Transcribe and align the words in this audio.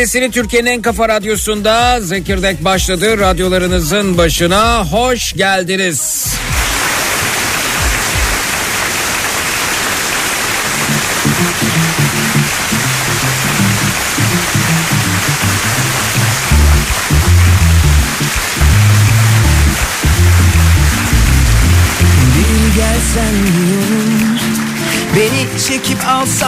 Sesini 0.00 0.30
Türkiye'nin 0.30 0.70
en 0.70 0.82
kafa 0.82 1.08
radyosunda 1.08 2.00
Zekirdek 2.00 2.64
başladı. 2.64 3.18
Radyolarınızın 3.18 4.18
başına 4.18 4.84
hoş 4.84 5.32
geldiniz. 5.32 6.26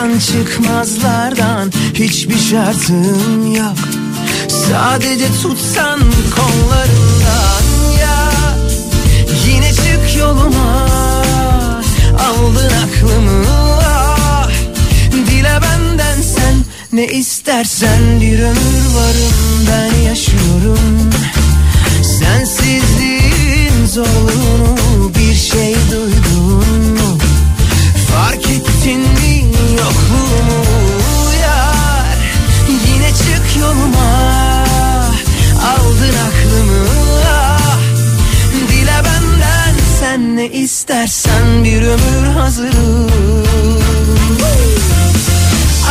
Alsan 0.03 0.19
çıkmazlardan 0.19 1.73
Hiçbir 1.95 2.39
şartım 2.39 3.55
yok 3.55 3.79
Sadece 4.49 5.27
tutsan 5.43 6.01
kollarından 6.37 7.63
ya 8.01 8.33
Yine 9.47 9.73
çık 9.73 10.17
yoluma 10.19 10.87
Aldın 12.19 12.73
aklımı 12.85 13.45
ah. 13.87 14.51
Dile 15.13 15.59
benden 15.63 16.23
sen 16.23 16.55
ne 16.93 17.07
istersen 17.07 18.21
Bir 18.21 18.39
ömür 18.39 18.85
varım 18.95 19.67
ben 19.71 20.09
yaşıyorum 20.09 21.11
Sensizliğin 22.03 23.87
zorluğunu 23.87 25.13
bir 25.15 25.35
şey 25.35 25.77
duydun 25.91 26.93
mu? 26.93 27.19
Fark 28.09 28.51
ettin 28.51 29.01
mi 29.01 29.32
yokluğumu 29.73 30.63
yar 31.43 32.17
Yine 32.87 33.09
çık 33.09 33.57
yoluma 33.61 34.33
Aldın 35.67 36.15
aklımı 36.29 36.87
ah. 37.27 37.79
Dile 38.69 38.97
benden 39.05 39.75
sen 40.01 40.37
ne 40.37 40.49
istersen 40.49 41.65
bir 41.65 41.83
ömür 41.83 42.27
hazırım 42.39 43.11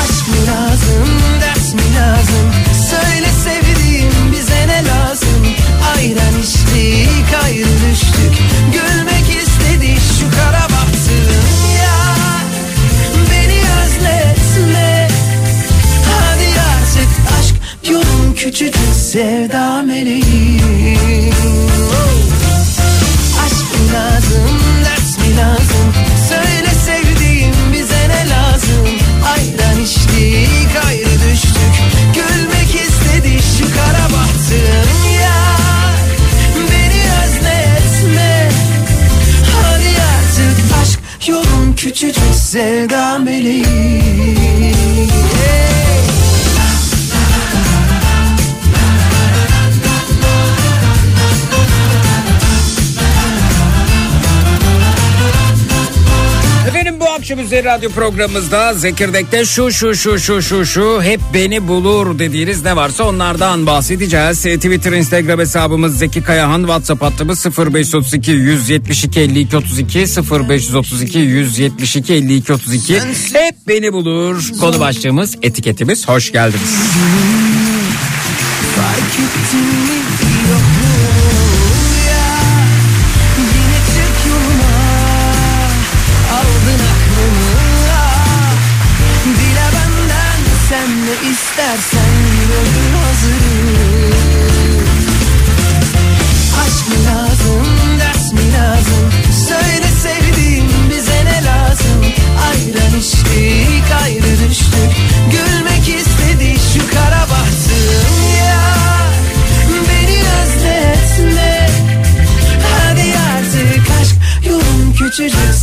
Aşk 0.03 0.27
mı 0.27 0.35
lazım, 0.47 1.09
ders 1.41 1.73
mi 1.73 1.95
lazım? 1.99 2.51
Söyle 2.89 3.27
sevdiğim 3.43 4.31
bize 4.31 4.67
ne 4.67 4.83
lazım? 4.87 5.47
Ayran 5.95 6.41
içtik, 6.43 7.43
ayrı 7.43 7.67
düştük. 7.91 8.33
Gülmek 8.73 8.90
küçücük 18.61 18.95
sevda 18.95 19.81
meleğim. 19.81 21.33
Aşk 23.45 23.79
mı 23.79 23.93
lazım, 23.93 24.59
ders 24.85 25.17
mi 25.17 25.37
lazım? 25.37 25.93
Söyle 26.29 26.71
sevdiğim 26.85 27.55
bize 27.73 28.09
ne 28.09 28.29
lazım? 28.29 28.87
Ayran 29.33 29.83
içtik, 29.83 30.85
ayrı 30.87 31.31
düştük. 31.31 31.73
Gülmek 32.15 32.75
istedi 32.75 33.39
şu 33.57 33.65
kara 33.73 34.05
bahtım 34.05 34.89
ya. 35.21 35.41
Beni 36.71 37.01
özletme. 37.23 38.49
Hadi 39.63 39.91
artık 40.01 40.57
aşk 40.81 40.99
yolun 41.27 41.73
küçücük 41.77 42.35
sevda 42.35 43.19
meleğim. 43.19 44.71
Akşam 57.31 57.45
üzeri 57.45 57.65
radyo 57.65 57.89
programımızda 57.89 58.73
Zekirdek'te 58.73 59.45
şu 59.45 59.71
şu 59.71 59.95
şu 59.95 60.19
şu 60.19 60.41
şu 60.41 60.65
şu 60.65 61.01
hep 61.01 61.19
beni 61.33 61.67
bulur 61.67 62.19
dediğiniz 62.19 62.63
ne 62.63 62.75
varsa 62.75 63.03
onlardan 63.03 63.65
bahsedeceğiz. 63.65 64.45
E, 64.45 64.55
Twitter, 64.55 64.91
Instagram 64.91 65.39
hesabımız 65.39 65.97
Zeki 65.97 66.23
Kayahan, 66.23 66.59
WhatsApp 66.61 67.01
hattımız 67.01 67.45
0532 67.45 68.31
172 68.31 69.19
52 69.19 69.57
32 69.57 69.99
0532 69.99 71.19
172 71.19 72.13
52 72.13 72.53
32 72.53 72.99
hep 73.33 73.55
beni 73.67 73.93
bulur. 73.93 74.49
Konu 74.59 74.79
başlığımız 74.79 75.37
etiketimiz 75.41 76.07
hoş 76.07 76.31
geldiniz. 76.31 76.75
Fark 78.75 79.13
ettin 79.13 80.00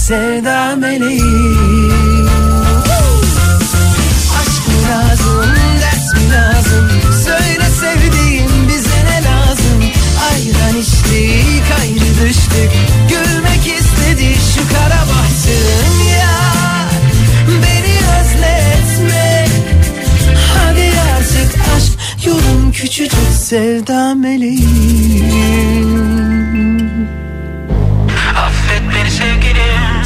sevda 0.08 0.76
meleğim 0.76 2.28
Aşk 4.40 4.68
mı 4.68 4.90
lazım, 4.90 5.50
ders 5.80 6.14
mi 6.14 6.32
lazım? 6.32 6.90
Söyle 7.24 7.64
sevdiğim 7.80 8.68
bize 8.68 9.04
ne 9.04 9.24
lazım? 9.24 9.82
Ayran 10.30 10.80
içtik, 10.80 11.64
ayrı 11.80 12.28
düştük. 12.28 12.70
Gülmek 13.08 13.80
istedi 13.80 14.34
şu 14.54 14.74
kara 14.74 15.00
bahtım 15.00 16.08
ya. 16.12 16.38
Beni 17.62 17.96
özletme. 18.20 19.46
Hadi 20.54 20.92
artık 21.16 21.60
aşk 21.76 22.26
yolun 22.26 22.72
küçücük 22.72 23.32
sevda 23.38 24.14
meleğim. 24.14 25.17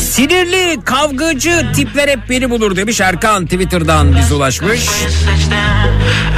Sinirli 0.03 0.81
kavgacı 0.85 1.67
tipler 1.75 2.09
hep 2.09 2.19
beni 2.31 2.51
bulur 2.51 2.77
demiş. 2.77 3.01
Erkan 3.01 3.45
Twitter'dan 3.45 4.17
biz 4.17 4.33
ulaşmış. 4.33 4.81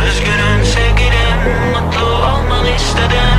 Üzgünüm 0.08 0.64
sevgilim. 0.64 1.38
Mutlu 1.72 2.06
olmanı 2.06 2.68
istedim 2.76 3.33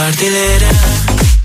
Mutluluklar 0.00 0.18
dilerim. 0.18 0.76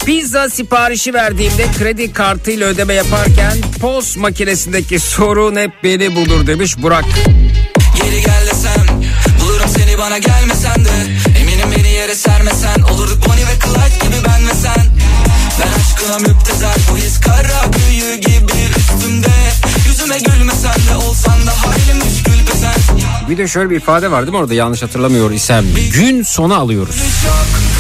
Pizza 0.06 0.50
siparişi 0.50 1.14
verdiğimde 1.14 1.68
kredi 1.78 2.14
kartıyla 2.14 2.68
ödeme 2.68 2.94
yaparken 2.94 3.58
post 3.82 4.18
makinesindeki 4.18 5.00
sorun 5.00 5.56
hep 5.56 5.72
beni 5.84 6.16
bulur 6.16 6.48
demiş 6.48 6.78
Burak. 6.78 7.06
Geri 8.04 8.22
gel 8.22 8.48
desem 8.52 9.02
Bulurum 9.42 9.70
seni 9.78 9.98
bana 9.98 10.18
gelmesen 10.18 10.86
de. 10.86 10.90
Eminim 11.40 11.68
beni 11.78 11.92
yere 11.92 12.16
sermesen 12.16 12.82
Olurduk 12.82 13.28
Bonnie 13.28 13.46
ve 13.48 13.60
Clyde 13.66 14.06
gibi 14.06 14.28
ben 14.28 14.48
ve 14.48 14.54
sen. 14.54 14.86
Ben 15.60 15.80
aşkına 15.80 16.20
müptezel 16.20 16.76
Bu 16.92 16.98
his 16.98 17.20
kara 17.20 17.74
büyü 17.74 18.16
gibi 18.16 18.78
üstümde. 18.78 19.34
Yüzüme 19.88 20.18
gülmesen 20.18 20.76
de 20.90 20.96
olsan 20.96 21.48
da 21.48 21.52
halim 21.52 21.98
müşkül 22.06 22.48
be 22.48 22.58
sen. 22.62 23.00
Bir 23.30 23.38
de 23.38 23.48
şöyle 23.48 23.70
bir 23.70 23.76
ifade 23.76 24.12
var 24.12 24.22
değil 24.22 24.32
mi 24.32 24.38
orada? 24.38 24.54
Yanlış 24.54 24.82
hatırlamıyor 24.82 25.32
isem. 25.32 25.66
Gün 25.94 26.24
sonu 26.24 26.56
alıyoruz. 26.56 26.96
Çok 26.96 27.75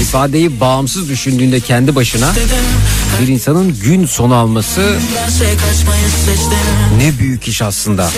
İfadeyi 0.00 0.60
bağımsız 0.60 1.08
düşündüğünde 1.08 1.60
kendi 1.60 1.94
başına 1.94 2.32
bir 3.22 3.28
insanın 3.28 3.80
gün 3.80 4.06
sonu 4.06 4.34
alması 4.34 4.98
ne 6.98 7.18
büyük 7.18 7.48
iş 7.48 7.62
aslında. 7.62 8.10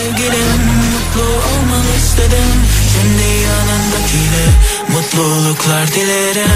Şimdi 2.93 3.23
yanındakiyle 3.23 4.47
mutluluklar 4.89 5.87
dilerim. 5.95 6.51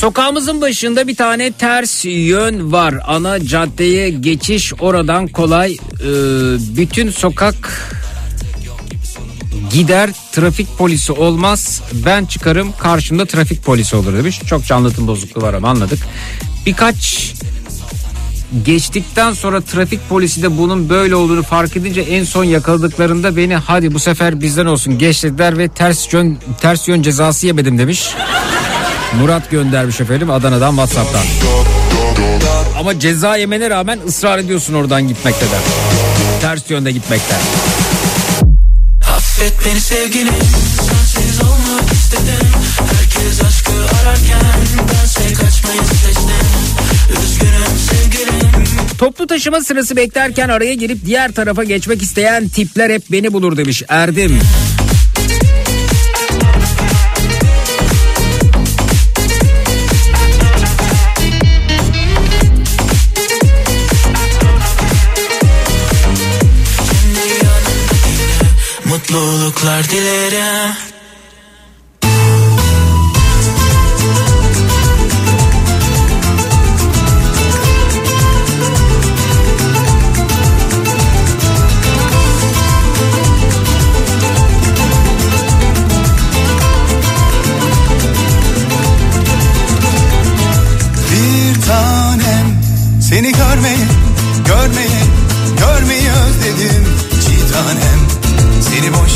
Sokağımızın 0.00 0.60
başında 0.60 1.08
bir 1.08 1.16
tane 1.16 1.52
ters 1.52 2.04
yön 2.04 2.72
var. 2.72 2.94
Ana 3.06 3.46
caddeye 3.46 4.10
geçiş 4.10 4.72
oradan 4.80 5.26
kolay. 5.26 5.72
Ee, 5.72 5.76
bütün 6.76 7.10
sokak 7.10 7.54
gider 9.72 10.10
trafik 10.32 10.78
polisi 10.78 11.12
olmaz. 11.12 11.82
Ben 12.06 12.24
çıkarım 12.24 12.72
karşımda 12.78 13.26
trafik 13.26 13.64
polisi 13.64 13.96
olur 13.96 14.14
demiş. 14.14 14.40
Çok 14.46 14.64
canlıtım 14.64 15.06
bozukluğu 15.06 15.42
var 15.42 15.54
ama 15.54 15.68
anladık. 15.68 15.98
Birkaç 16.66 17.32
geçtikten 18.64 19.32
sonra 19.32 19.60
trafik 19.60 20.08
polisi 20.08 20.42
de 20.42 20.58
bunun 20.58 20.88
böyle 20.88 21.14
olduğunu 21.14 21.42
fark 21.42 21.76
edince 21.76 22.00
en 22.00 22.24
son 22.24 22.44
yakaladıklarında 22.44 23.36
beni 23.36 23.56
hadi 23.56 23.94
bu 23.94 23.98
sefer 23.98 24.40
bizden 24.40 24.66
olsun 24.66 24.98
geç 24.98 25.22
dediler 25.22 25.58
ve 25.58 25.68
ters 25.68 26.12
yön 26.12 26.38
ters 26.60 26.88
yön 26.88 27.02
cezası 27.02 27.46
yemedim 27.46 27.78
demiş. 27.78 28.14
Murat 29.18 29.50
göndermiş 29.50 30.00
efendim 30.00 30.30
Adana'dan 30.30 30.70
Whatsapp'tan. 30.70 31.22
Ama 32.78 32.98
ceza 32.98 33.36
yemene 33.36 33.70
rağmen 33.70 33.98
ısrar 34.08 34.38
ediyorsun 34.38 34.74
oradan 34.74 35.08
gitmekte 35.08 35.46
de. 35.46 35.58
Ters 36.40 36.70
yönde 36.70 36.92
gitmekte. 36.92 37.34
Affet 39.16 39.52
beni 39.66 39.80
sevgilim 39.80 40.34
sensiz 40.76 41.40
olmak 41.42 41.92
istedim 41.92 42.48
Herkes 42.78 43.44
aşkı 43.44 43.72
ararken 43.72 44.60
bense 44.92 45.32
kaçmayı 45.34 45.80
seçtim 45.80 46.30
Üzgünüm 47.24 47.78
sevgilim 47.90 48.64
Toplu 48.98 49.26
taşıma 49.26 49.60
sırası 49.60 49.96
beklerken 49.96 50.48
araya 50.48 50.74
girip 50.74 51.06
diğer 51.06 51.32
tarafa 51.32 51.64
geçmek 51.64 52.02
isteyen 52.02 52.48
tipler 52.48 52.90
hep 52.90 53.02
beni 53.12 53.32
bulur 53.32 53.56
demiş 53.56 53.82
Erdim. 53.88 54.40
Mutluluklar 69.10 69.90
dilerim 69.90 70.99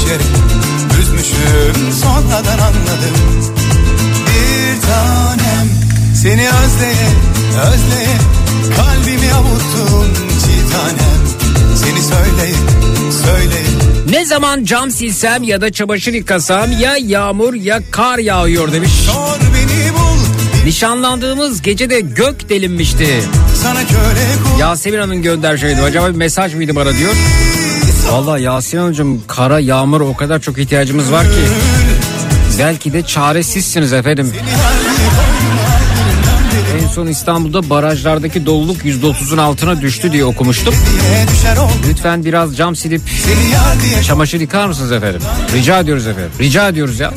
yere 0.08 0.22
üzmüşüm 1.00 1.92
sonradan 2.02 2.58
anladım 2.58 3.16
Bir 4.26 4.80
tanem 4.82 5.68
seni 6.22 6.48
özleye 6.48 7.08
özleye 7.72 8.16
kalbimi 8.76 9.32
avuttum 9.32 10.12
çiğ 10.40 10.72
tanem 10.72 11.24
Seni 11.76 12.02
söyleye 12.02 12.54
söyleye 13.24 13.64
Ne 14.10 14.26
zaman 14.26 14.64
cam 14.64 14.90
silsem 14.90 15.42
ya 15.42 15.60
da 15.60 15.72
çamaşır 15.72 16.12
yıkasam 16.12 16.72
ya 16.80 16.96
yağmur 16.96 17.54
ya 17.54 17.80
kar 17.90 18.18
yağıyor 18.18 18.72
demiş. 18.72 18.92
Nişanlandığımız 20.64 21.62
gecede 21.62 22.00
gök 22.00 22.48
delinmişti. 22.48 23.06
Yasemin 24.60 24.98
Hanım 24.98 25.22
göndermişti. 25.22 25.82
Acaba 25.84 26.08
bir 26.08 26.14
mesaj 26.14 26.54
mıydı 26.54 26.76
bana 26.76 26.96
diyor. 26.96 27.14
Valla 28.10 28.38
Yasemin 28.38 28.82
Hanımcığım 28.82 29.22
kara 29.26 29.60
yağmur 29.60 30.00
o 30.00 30.16
kadar 30.16 30.40
çok 30.40 30.58
ihtiyacımız 30.58 31.12
var 31.12 31.24
ki. 31.24 31.40
Belki 32.58 32.92
de 32.92 33.02
çaresizsiniz 33.02 33.92
efendim. 33.92 34.32
En 36.82 36.88
son 36.88 37.06
İstanbul'da 37.06 37.70
barajlardaki 37.70 38.46
doluluk 38.46 38.84
%30'un 38.84 39.38
altına 39.38 39.80
düştü 39.80 40.12
diye 40.12 40.24
okumuştum. 40.24 40.74
Lütfen 41.88 42.24
biraz 42.24 42.56
cam 42.56 42.76
silip 42.76 43.02
çamaşır 44.06 44.40
yıkar 44.40 44.66
mısınız 44.66 44.92
efendim? 44.92 45.20
Rica 45.54 45.80
ediyoruz 45.80 46.06
efendim. 46.06 46.30
Rica 46.40 46.68
ediyoruz 46.68 47.00
ya. 47.00 47.12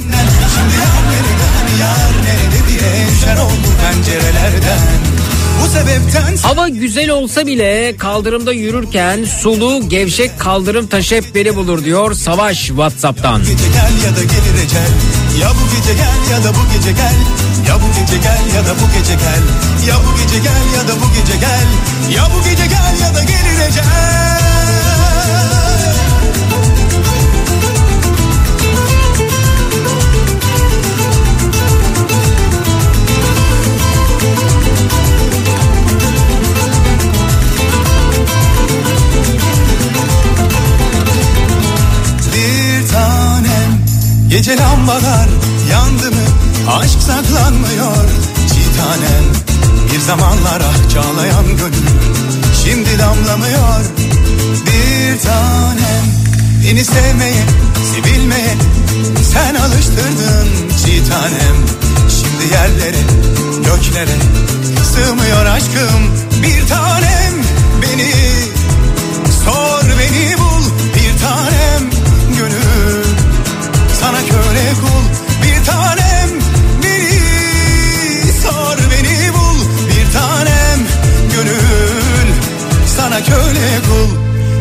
Yar 1.79 1.97
nerede 2.25 2.67
diye 2.67 3.07
düşer 3.11 3.37
oldu 3.37 3.67
pencerelerden 3.83 4.79
sebepten 5.65 6.37
Hava 6.37 6.67
güzel 6.69 7.09
olsa 7.09 7.45
bile 7.47 7.95
kaldırımda 7.97 8.53
yürürken 8.53 9.23
sulu 9.41 9.89
gevşek 9.89 10.39
kaldırım 10.39 10.87
taşı 10.87 11.15
hep 11.15 11.35
beni 11.35 11.55
bulur 11.55 11.83
diyor 11.85 12.13
Savaş 12.13 12.57
Whatsapp'tan. 12.67 13.41
gece 13.41 13.53
gel 13.53 14.05
ya 14.05 14.15
da 14.15 14.23
gelir 14.23 14.65
ecel 14.65 14.87
Ya 15.41 15.49
bu 15.49 15.75
gece 15.75 15.93
gel 15.93 16.31
ya 16.31 16.43
da 16.43 16.49
bu 16.49 16.73
gece 16.77 16.91
gel. 16.91 17.15
Ya 17.67 17.75
bu 17.75 17.99
gece 17.99 18.17
gel 18.23 18.55
ya 18.55 18.65
da 18.65 18.73
bu 18.81 18.99
gece 18.99 19.13
gel. 19.13 19.43
Ya 19.87 19.95
bu 20.05 20.17
gece 20.21 20.39
gel 20.39 20.65
ya 20.75 20.87
da 20.87 20.93
bu 21.01 21.07
gece 21.13 21.37
gel. 21.39 21.67
Ya 22.15 22.27
bu 22.35 22.49
gece 22.49 22.65
gel 22.67 23.01
ya 23.01 23.15
da 23.15 23.21
gelir 23.23 23.69
ecel 23.69 24.46
Gece 44.29 44.57
lambalar 44.57 45.27
yandı 45.71 46.11
mı? 46.11 46.27
Aşk 46.69 47.01
saklanmıyor. 47.01 48.05
Çiğ 48.47 48.77
tanem 48.77 49.25
Bir 49.93 49.99
zamanlar 49.99 50.61
ah 50.61 50.93
çağlayan 50.93 51.45
gönül 51.45 51.87
Şimdi 52.63 52.99
damlamıyor. 52.99 53.81
Bir 54.65 55.21
tanem 55.21 56.17
Beni 56.63 56.85
sevmeye, 56.85 57.43
sevilmeye 57.93 58.55
Sen 59.33 59.55
alıştırdın 59.55 60.47
çiğ 60.85 61.09
tanem 61.09 61.57
Şimdi 62.09 62.53
yerlere, 62.53 63.01
göklere 63.57 64.17
Sığmıyor 64.93 65.45
aşkım 65.45 66.01
Bir 66.43 66.67
tanem. 66.67 67.33
Beni 67.81 68.11
Sor 69.45 69.83
beni 69.99 70.37
bul 70.37 70.63
bir 70.95 71.21
tanem 71.21 71.96
Köle 74.57 74.73
kul 74.73 75.05
bir 75.43 75.65
tanem 75.65 76.29
beni 76.83 77.19
Sor 78.43 78.77
beni 78.91 79.33
bul. 79.33 79.59
Bir 79.89 80.13
tanem 80.13 80.79
gönül 81.35 82.27
Sana 82.97 83.23
köle 83.23 83.79
kul. 83.87 84.17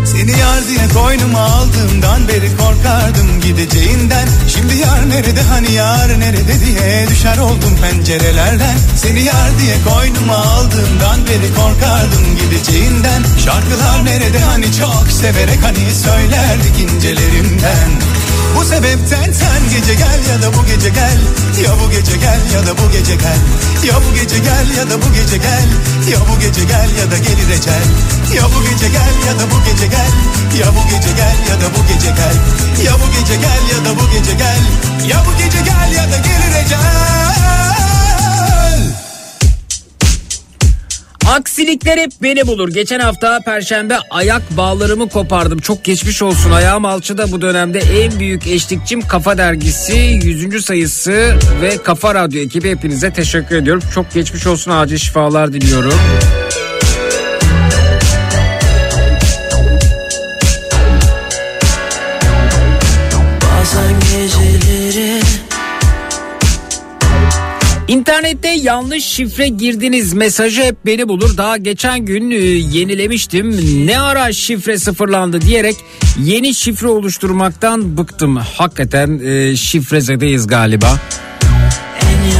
Seni 0.07 0.31
yar 0.31 0.69
diye 0.69 0.89
koynuma 0.95 1.41
aldığımdan 1.41 2.29
beri 2.29 2.57
korkardım 2.57 3.41
gideceğinden. 3.41 4.29
Şimdi 4.49 4.77
yar 4.77 5.09
nerede 5.09 5.43
hani 5.43 5.73
yar 5.73 6.21
nerede 6.21 6.61
diye 6.67 7.07
düşer 7.11 7.39
oldum 7.39 7.79
pencerelerden. 7.83 8.77
Seni 8.97 9.23
yar 9.23 9.51
diye 9.61 9.77
koynuma 9.89 10.37
aldığımdan 10.37 11.27
beri 11.27 11.55
korkardım 11.55 12.25
gideceğinden. 12.41 13.23
Şarkılar 13.45 14.05
nerede 14.05 14.39
hani 14.39 14.67
çok 14.73 15.07
severek 15.21 15.63
hani 15.63 15.95
söylerdik 15.95 16.81
incelerimden 16.81 18.16
Bu 18.57 18.65
sebepten 18.65 19.33
sen 19.33 19.61
gece 19.71 19.95
gel 19.95 20.21
ya 20.31 20.43
da 20.43 20.55
bu 20.57 20.67
gece 20.67 20.89
gel 20.89 21.19
Ya 21.65 21.71
bu 21.81 21.91
gece 21.91 22.17
gel 22.17 22.41
ya 22.55 22.67
da 22.67 22.73
bu 22.79 22.93
gece 22.93 23.15
gel 23.17 23.39
Ya 23.87 23.95
bu 23.95 24.15
gece 24.15 24.39
gel 24.39 24.67
ya 24.79 24.91
da 24.91 24.97
bu 25.03 25.09
gece 25.15 25.37
gel 25.37 25.69
Ya 26.13 26.19
bu 26.29 26.41
gece 26.41 26.65
gel 26.65 26.91
ya 26.99 27.11
da 27.11 27.19
gelir 27.19 27.51
ecel 27.57 27.87
Ya 28.37 28.43
bu 28.45 28.59
gece 28.71 28.89
gel 28.89 29.15
ya 29.27 29.33
da 29.39 29.45
bu 29.51 29.59
gece 29.67 29.87
gel 29.87 30.13
Ya 30.61 30.67
bu 30.75 30.83
gece 30.91 31.13
gel 31.19 31.39
ya 31.49 31.57
da 31.61 31.69
bu 31.75 31.81
gece 31.89 32.11
gel 32.19 32.37
Ya 32.85 32.93
bu 33.01 33.07
gece 33.15 33.37
gel 33.37 33.63
ya 33.73 33.79
da 33.85 33.91
bu 33.99 34.05
gece 34.13 34.35
gel 34.35 34.63
Ya 35.11 35.19
bu 35.27 35.31
gece 35.39 35.61
gel 35.69 35.93
ya 35.97 36.05
da 36.13 36.17
gelir 36.17 36.55
ecel 36.65 37.96
Aksilikler 41.35 41.99
hep 41.99 42.11
beni 42.23 42.47
bulur. 42.47 42.69
Geçen 42.69 43.01
hafta 43.01 43.41
perşembe 43.41 43.99
ayak 44.11 44.43
bağlarımı 44.57 45.09
kopardım. 45.09 45.59
Çok 45.59 45.85
geçmiş 45.85 46.23
olsun. 46.23 46.51
Ayağım 46.51 46.85
alçıda 46.85 47.33
bu 47.33 47.41
dönemde 47.41 47.79
en 47.79 48.21
büyük 48.21 48.47
eşlikçim 48.47 49.09
Kafa 49.09 49.39
Dergisi 49.39 49.97
100. 50.23 50.65
sayısı 50.65 51.35
ve 51.63 51.77
Kafa 51.83 52.15
Radyo 52.15 52.41
ekibi 52.41 52.71
hepinize 52.71 53.13
teşekkür 53.13 53.57
ediyorum. 53.57 53.83
Çok 53.95 54.15
geçmiş 54.15 54.47
olsun. 54.47 54.71
Acil 54.71 54.97
şifalar 54.97 55.53
diliyorum. 55.53 55.95
İnternette 68.27 68.49
yanlış 68.49 69.05
şifre 69.05 69.49
girdiniz 69.49 70.13
mesajı 70.13 70.63
hep 70.63 70.77
beni 70.87 71.09
bulur. 71.09 71.37
Daha 71.37 71.57
geçen 71.57 72.05
gün 72.05 72.31
e, 72.31 72.35
yenilemiştim. 72.35 73.57
Ne 73.87 74.01
ara 74.01 74.33
şifre 74.33 74.79
sıfırlandı 74.79 75.41
diyerek 75.41 75.77
yeni 76.23 76.55
şifre 76.55 76.89
oluşturmaktan 76.89 77.97
bıktım. 77.97 78.37
Hakikaten 78.37 79.21
e, 79.25 79.57
şifrezedeyiz 79.57 80.47
galiba. 80.47 81.01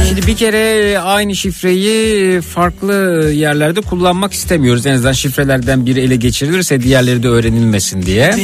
Şimdi 0.07 0.27
bir 0.27 0.35
kere 0.35 0.99
aynı 0.99 1.35
şifreyi 1.35 2.41
farklı 2.41 2.93
yerlerde 3.33 3.81
kullanmak 3.81 4.33
istemiyoruz. 4.33 4.85
En 4.85 4.93
azından 4.93 5.13
şifrelerden 5.13 5.85
biri 5.85 5.99
ele 6.01 6.15
geçirilirse 6.15 6.81
diğerleri 6.81 7.23
de 7.23 7.27
öğrenilmesin 7.27 8.01
diye. 8.01 8.35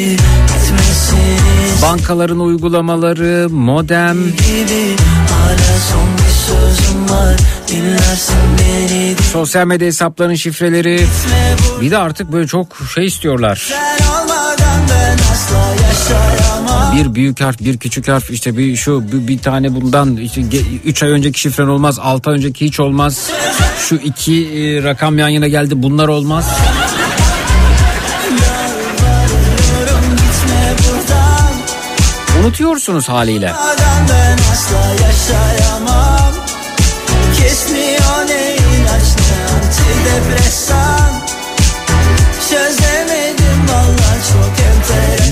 Bankaların 1.81 2.39
uygulamaları, 2.39 3.49
modem, 3.49 4.17
gibi 4.23 4.95
Sosyal 9.33 9.65
medya 9.65 9.87
hesaplarının 9.87 10.35
şifreleri 10.35 11.05
bir 11.81 11.91
de 11.91 11.97
artık 11.97 12.31
böyle 12.31 12.47
çok 12.47 12.77
şey 12.93 13.05
istiyorlar. 13.05 13.73
Bir 16.95 17.15
büyük 17.15 17.41
harf, 17.41 17.59
bir 17.59 17.77
küçük 17.77 18.07
harf 18.07 18.29
işte 18.31 18.57
bir 18.57 18.75
şu 18.75 19.11
bir, 19.11 19.27
bir 19.27 19.39
tane 19.39 19.75
bundan 19.75 20.17
işte 20.17 20.41
3 20.85 21.03
ay 21.03 21.09
önceki 21.09 21.39
şifren 21.39 21.67
olmaz, 21.67 21.99
6 21.99 22.29
ay 22.29 22.35
önceki 22.35 22.65
hiç 22.65 22.79
olmaz. 22.79 23.29
Şu 23.89 23.95
iki 23.95 24.47
e, 24.47 24.83
rakam 24.83 25.17
yan 25.17 25.29
yana 25.29 25.47
geldi 25.47 25.83
bunlar 25.83 26.07
olmaz. 26.07 26.45
Unutuyorsunuz 32.39 33.09
haliyle. 33.09 33.53
Ben 34.09 34.37
asla 34.51 35.05
yaşayamam 35.05 36.12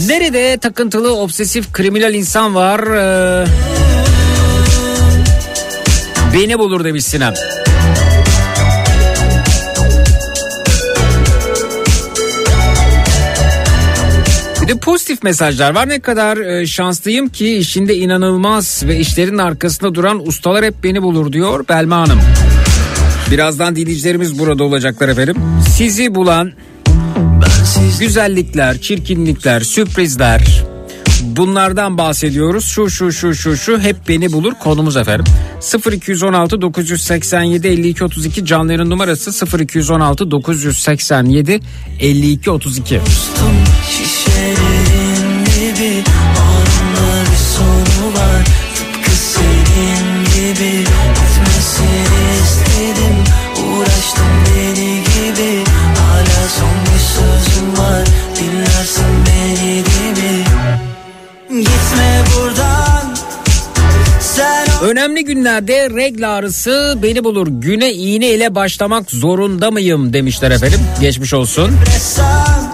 Nerede 0.08 0.58
takıntılı 0.58 1.16
obsesif 1.16 1.74
kriminal 1.74 2.14
insan 2.14 2.56
var? 2.56 2.80
Ee, 2.80 3.48
beni 6.34 6.60
bulur 6.60 6.84
demiş 6.84 7.06
Sinem. 7.06 7.34
Bir 14.62 14.68
de 14.68 14.78
pozitif 14.78 15.24
mesajlar 15.24 15.76
var. 15.76 15.90
Ne 15.90 16.00
kadar 16.00 16.38
e, 16.38 16.68
şanslıyım 16.68 17.30
ki 17.30 17.58
işinde 17.58 17.96
inanılmaz 17.96 18.84
ve 18.88 19.00
işlerin 19.00 19.38
arkasında 19.38 19.96
duran 19.96 20.28
ustalar 20.28 20.66
hep 20.66 20.84
beni 20.84 21.02
bulur 21.02 21.34
diyor 21.34 21.68
Belma 21.70 21.98
Hanım. 21.98 22.22
Birazdan 23.32 23.76
dinleyicilerimiz 23.76 24.40
burada 24.40 24.64
olacaklar 24.64 25.10
efendim. 25.10 25.36
Sizi 25.78 26.16
bulan 26.16 26.52
güzellikler, 28.00 28.82
çirkinlikler, 28.82 29.62
sürprizler 29.62 30.64
bunlardan 31.24 31.98
bahsediyoruz. 31.98 32.66
Şu 32.66 32.90
şu 32.90 33.12
şu 33.12 33.36
şu 33.36 33.58
şu 33.58 33.80
hep 33.80 33.96
beni 34.08 34.32
bulur 34.32 34.54
konumuz 34.54 34.98
efendim. 34.98 35.26
0216 35.92 36.62
987 36.62 37.68
52 37.68 38.04
32 38.04 38.46
canlı 38.46 38.90
numarası 38.90 39.60
0216 39.60 40.32
987 40.32 41.60
52 42.00 42.52
32. 42.52 42.96
Dostum 42.96 44.71
Önemli 64.82 65.26
günlerde 65.26 65.90
regl 65.90 66.30
ağrısı 66.30 67.00
beni 67.04 67.24
bulur. 67.24 67.48
Güne 67.50 67.92
iğne 67.92 68.30
ile 68.30 68.56
başlamak 68.56 69.12
zorunda 69.12 69.72
mıyım 69.72 70.14
demişler 70.14 70.52
efendim. 70.52 70.80
Geçmiş 71.02 71.34
olsun. 71.34 71.68
enteresan 71.68 72.74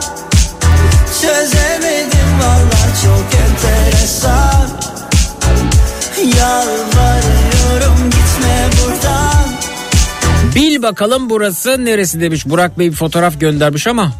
Çözemedim 1.21 2.39
valla 2.41 2.93
çok 3.03 3.39
enteresan 3.41 4.69
Yalvarıyorum 6.37 8.03
gitme 8.05 8.69
buradan 8.81 9.47
Bil 10.55 10.81
bakalım 10.81 11.29
burası 11.29 11.85
neresi 11.85 12.21
demiş. 12.21 12.45
Burak 12.45 12.79
Bey 12.79 12.91
bir 12.91 12.95
fotoğraf 12.95 13.39
göndermiş 13.39 13.87
ama 13.87 14.13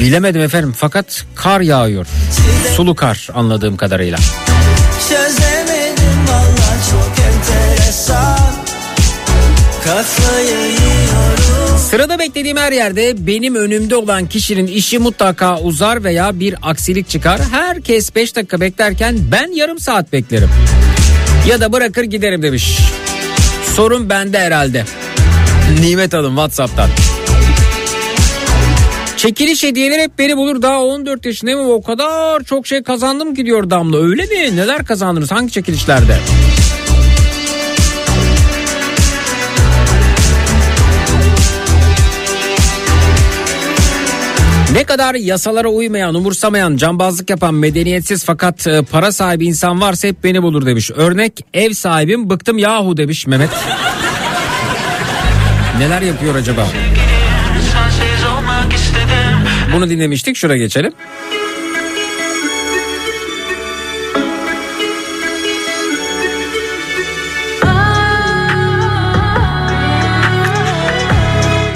bilemedim 0.00 0.40
efendim. 0.40 0.74
Fakat 0.76 1.24
kar 1.34 1.60
yağıyor. 1.60 2.06
Sulu 2.76 2.94
kar 2.94 3.28
anladığım 3.34 3.76
kadarıyla. 3.76 4.18
Enteresan 7.92 8.38
Kafayı 9.84 10.48
yiyorum 10.48 11.78
Sırada 11.90 12.18
beklediğim 12.18 12.56
her 12.56 12.72
yerde 12.72 13.26
benim 13.26 13.54
önümde 13.54 13.96
olan 13.96 14.26
kişinin 14.26 14.66
işi 14.66 14.98
mutlaka 14.98 15.58
uzar 15.60 16.04
veya 16.04 16.40
bir 16.40 16.54
aksilik 16.62 17.08
çıkar. 17.08 17.40
Herkes 17.50 18.14
5 18.14 18.36
dakika 18.36 18.60
beklerken 18.60 19.18
ben 19.32 19.52
yarım 19.52 19.78
saat 19.78 20.12
beklerim. 20.12 20.48
Ya 21.48 21.60
da 21.60 21.72
bırakır 21.72 22.02
giderim 22.02 22.42
demiş. 22.42 22.78
Sorun 23.76 24.10
bende 24.10 24.38
herhalde. 24.38 24.84
Nimet 25.80 26.12
Hanım 26.12 26.34
Whatsapp'tan. 26.34 26.90
Çekiliş 29.16 29.62
hediyeler 29.62 29.98
hep 29.98 30.18
beni 30.18 30.36
bulur. 30.36 30.62
Daha 30.62 30.82
14 30.82 31.26
yaşındayım 31.26 31.60
ama 31.60 31.70
o 31.70 31.82
kadar 31.82 32.42
çok 32.44 32.66
şey 32.66 32.82
kazandım 32.82 33.34
ki 33.34 33.46
diyor 33.46 33.70
Damla. 33.70 33.98
Öyle 33.98 34.22
mi? 34.22 34.56
Neler 34.56 34.84
kazandınız? 34.84 35.32
Hangi 35.32 35.52
çekilişlerde? 35.52 36.16
Ne 44.72 44.84
kadar 44.84 45.14
yasalara 45.14 45.68
uymayan, 45.68 46.14
umursamayan, 46.14 46.76
cambazlık 46.76 47.30
yapan, 47.30 47.54
medeniyetsiz 47.54 48.24
fakat 48.24 48.66
e, 48.66 48.82
para 48.82 49.12
sahibi 49.12 49.46
insan 49.46 49.80
varsa 49.80 50.08
hep 50.08 50.24
beni 50.24 50.42
bulur 50.42 50.66
demiş. 50.66 50.90
Örnek 50.90 51.46
ev 51.54 51.72
sahibim 51.72 52.30
bıktım 52.30 52.58
yahu 52.58 52.96
demiş 52.96 53.26
Mehmet. 53.26 53.50
Neler 55.78 56.02
yapıyor 56.02 56.34
acaba? 56.34 56.66
Bunu 59.74 59.90
dinlemiştik 59.90 60.36
şuraya 60.36 60.58
geçelim. 60.58 60.92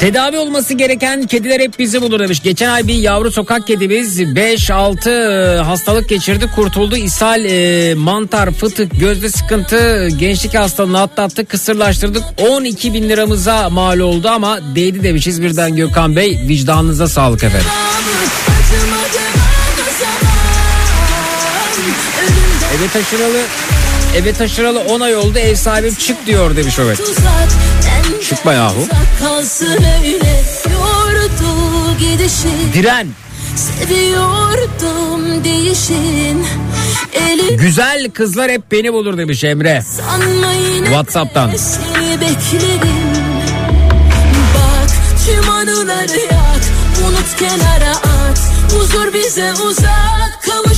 Tedavi 0.00 0.38
olması 0.38 0.74
gereken 0.74 1.26
kediler 1.26 1.60
hep 1.60 1.78
bizi 1.78 2.02
bulur 2.02 2.20
demiş. 2.20 2.42
Geçen 2.42 2.70
ay 2.70 2.86
bir 2.86 2.94
yavru 2.94 3.30
sokak 3.30 3.66
kedimiz 3.66 4.20
5-6 4.20 5.58
hastalık 5.58 6.08
geçirdi 6.08 6.50
kurtuldu. 6.54 6.96
İshal, 6.96 7.44
e, 7.44 7.94
mantar, 7.94 8.50
fıtık, 8.50 9.00
gözde 9.00 9.30
sıkıntı, 9.30 10.08
gençlik 10.08 10.54
hastalığını 10.54 11.00
atlattı. 11.00 11.46
Kısırlaştırdık 11.46 12.22
12 12.50 12.94
bin 12.94 13.08
liramıza 13.08 13.70
mal 13.70 13.98
oldu 13.98 14.28
ama 14.28 14.58
değdi 14.74 15.02
demişiz 15.02 15.42
birden 15.42 15.76
Gökhan 15.76 16.16
Bey. 16.16 16.38
Vicdanınıza 16.48 17.08
sağlık 17.08 17.44
efendim. 17.44 17.68
Eve 22.78 22.88
taşıralı 22.88 23.42
eve 24.16 24.32
taşıralı 24.32 24.80
10 24.80 25.00
ay 25.00 25.16
oldu 25.16 25.38
ev 25.38 25.54
sahibim 25.54 25.94
çık 25.94 26.26
diyor 26.26 26.56
demiş 26.56 26.78
evet. 26.78 27.00
Çıkma 28.28 28.52
yahu. 28.52 28.86
Diren. 32.72 33.08
Seviyordum 33.56 35.44
değişin 35.44 36.46
Eli 37.12 37.56
Güzel 37.56 38.10
kızlar 38.10 38.50
hep 38.50 38.72
beni 38.72 38.92
bulur 38.92 39.18
demiş 39.18 39.44
Emre. 39.44 39.82
WhatsApp'tan. 40.84 41.52
beklerim 42.20 43.12
Bak 44.54 44.90
tüm 45.26 45.50
anıları 45.50 46.18
yak 46.20 46.62
Unut 47.08 47.36
kenara 47.38 47.90
at 47.90 48.40
Huzur 48.72 49.14
bize 49.14 49.52
uzak 49.52 50.35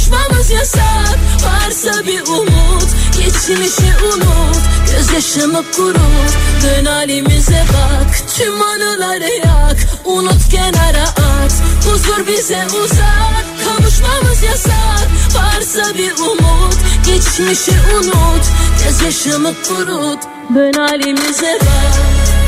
Kavuşmamız 0.09 0.51
yasak. 0.51 1.19
Varsa 1.45 2.07
bir 2.07 2.21
umut 2.21 2.89
Geçmişi 3.19 3.93
unut. 4.15 4.57
Gözyaşımı 4.93 5.63
kurut. 5.77 6.33
Dön 6.63 6.85
halimize 6.85 7.65
bak. 7.73 8.29
Tüm 8.37 8.63
anıları 8.63 9.31
yak. 9.47 9.77
Unut 10.05 10.49
kenara 10.51 11.03
at. 11.03 11.53
Huzur 11.85 12.27
bize 12.27 12.67
uzak. 12.85 13.45
Kavuşmamız 13.65 14.43
yasak. 14.43 15.09
Varsa 15.35 15.95
bir 15.99 16.13
umut 16.13 16.75
Geçmişi 17.07 17.73
unut. 17.97 18.45
Gözyaşımı 18.85 19.55
kurut. 19.69 20.19
Dön 20.55 20.73
halimize 20.73 21.59
bak 21.61 22.48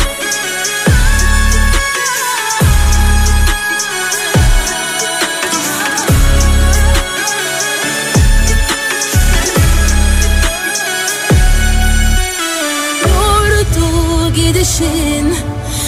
Gidişin 14.80 15.34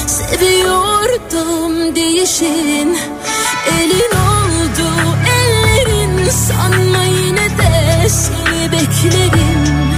Seviyordum 0.07 1.97
değişin. 1.97 2.99
Elin 3.81 4.13
oldu 4.17 4.89
ellerin 5.27 6.31
Sanma 6.31 7.05
yine 7.05 7.49
de 7.59 8.09
seni 8.09 8.73
beklerim. 8.73 9.93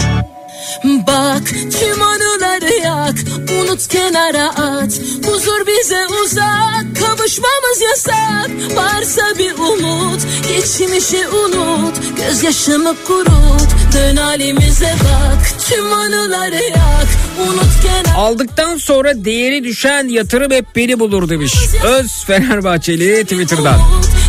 Bak 1.07 1.43
tüm 1.81 2.03
anıları 2.03 2.75
yak 2.75 3.15
Unut 3.63 3.89
kenara 3.89 4.49
at. 4.49 5.01
Huzur 5.27 5.67
bize 5.67 6.07
uzak 6.23 7.04
Kavuşmamız 7.25 7.81
yasak. 7.81 8.77
Varsa 8.77 9.39
bir 9.39 9.53
umut 9.53 10.21
Geçmişi 10.49 11.29
unut. 11.29 11.95
Gözyaşımı 12.17 12.95
kurut. 13.07 13.69
Dön 13.95 14.17
halimize 14.17 14.95
bak. 15.05 15.61
Tüm 15.69 15.93
anıları 15.93 16.55
yak. 16.55 17.09
Unut 17.49 17.83
kenara 17.83 18.17
Aldıktan 18.17 18.77
sonra 18.77 19.25
değeri 19.25 19.65
düşen 19.65 20.09
yatırım 20.09 20.51
hep 20.51 20.77
beni 20.77 21.01
bulur 21.01 21.29
demiş. 21.29 21.55
Öz 21.85 22.25
Fenerbahçeli 22.25 23.23
Twitter'dan. 23.23 23.81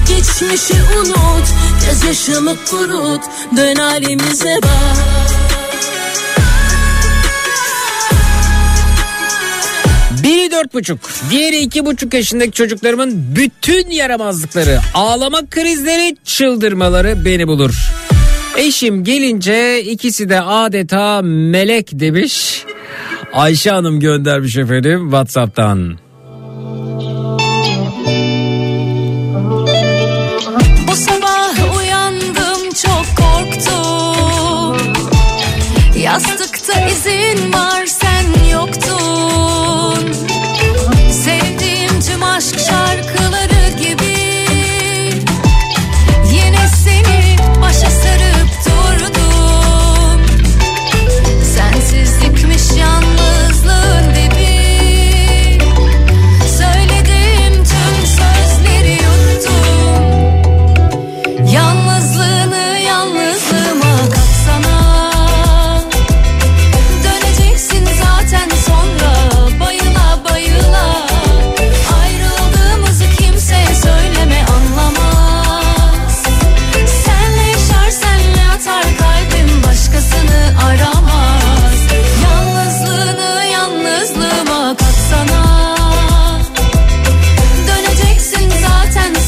Geçmişi 0.07 0.73
unut. 0.99 1.47
Gözyaşımı 1.85 2.55
kurut. 2.69 3.21
Dön 3.57 3.75
halimize 3.75 4.59
bak 4.63 5.44
dört 10.55 10.73
buçuk, 10.73 10.99
diğeri 11.29 11.57
iki 11.57 11.85
buçuk 11.85 12.13
yaşındaki 12.13 12.51
çocuklarımın 12.51 13.35
bütün 13.35 13.89
yaramazlıkları, 13.89 14.79
ağlama 14.93 15.45
krizleri, 15.49 16.17
çıldırmaları 16.23 17.25
beni 17.25 17.47
bulur. 17.47 17.91
Eşim 18.57 19.03
gelince 19.03 19.83
ikisi 19.83 20.29
de 20.29 20.41
adeta 20.41 21.21
melek 21.23 21.99
demiş. 21.99 22.63
Ayşe 23.33 23.71
Hanım 23.71 23.99
göndermiş 23.99 24.57
efendim 24.57 25.01
Whatsapp'tan. 25.01 25.97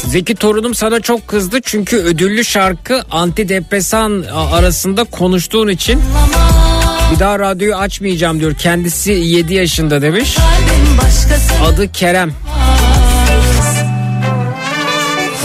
Zeki 0.08 0.34
torunum 0.34 0.74
sana 0.74 1.00
çok 1.00 1.28
kızdı 1.28 1.58
çünkü 1.62 1.96
ödüllü 1.96 2.44
şarkı 2.44 3.02
antidepresan 3.10 4.24
arasında 4.52 5.04
konuştuğun 5.04 5.68
için 5.68 6.00
bir 7.14 7.18
daha 7.18 7.38
radyoyu 7.38 7.76
açmayacağım 7.76 8.40
diyor. 8.40 8.54
Kendisi 8.54 9.12
7 9.12 9.54
yaşında 9.54 10.02
demiş. 10.02 10.36
Adı 11.64 11.92
Kerem. 11.92 12.32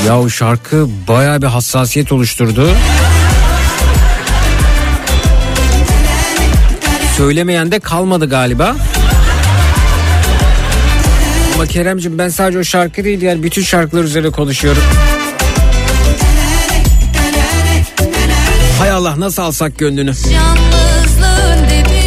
Ya 0.08 0.20
o 0.20 0.30
şarkı 0.30 0.88
baya 1.08 1.42
bir 1.42 1.48
hassasiyet 1.48 2.12
oluşturdu. 2.12 2.70
Söylemeyen 7.18 7.72
de 7.72 7.80
kalmadı 7.80 8.30
galiba. 8.30 8.76
Ama 11.64 11.72
Keremciğim 11.72 12.18
ben 12.18 12.30
sadece 12.30 12.60
o 12.60 12.64
şarkı 12.64 13.04
değil 13.04 13.22
yani 13.22 13.44
bütün 13.44 13.62
şarkılar 13.62 14.04
üzerine 14.04 14.30
konuşuyorum. 14.30 14.82
Hay 18.80 18.92
Allah 18.92 19.20
nasıl 19.20 19.42
alsak 19.42 19.78
gönlünü? 19.78 20.14
Yalnızlığın 20.34 21.70
dibi 21.70 22.04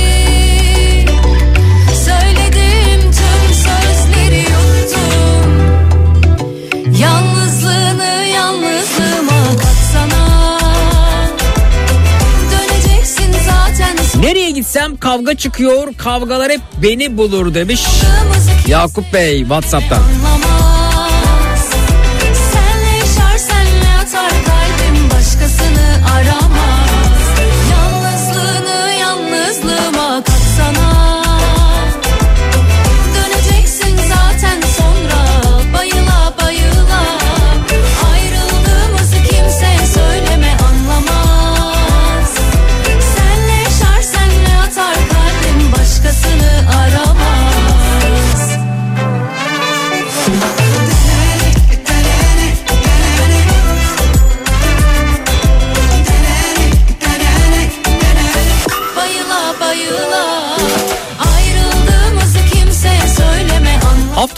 Nereye 14.21 14.51
gitsem 14.51 14.97
kavga 14.97 15.35
çıkıyor 15.35 15.95
kavgalar 15.99 16.53
hep 16.53 16.61
beni 16.83 17.17
bulur 17.17 17.55
demiş. 17.55 17.87
Yakup 18.67 19.07
Bey 19.13 19.45
Whatsapp'tan. 19.45 20.03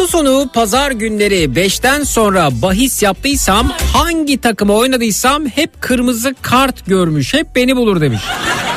Salı 0.07 0.49
pazar 0.49 0.91
günleri 0.91 1.45
5'ten 1.45 2.03
sonra 2.03 2.49
bahis 2.63 3.03
yaptıysam 3.03 3.73
hangi 3.93 4.41
takıma 4.41 4.75
oynadıysam 4.75 5.47
hep 5.47 5.83
kırmızı 5.83 6.35
kart 6.43 6.87
görmüş. 6.87 7.35
Hep 7.35 7.57
beni 7.57 7.77
bulur 7.77 8.01
demiş. 8.01 8.21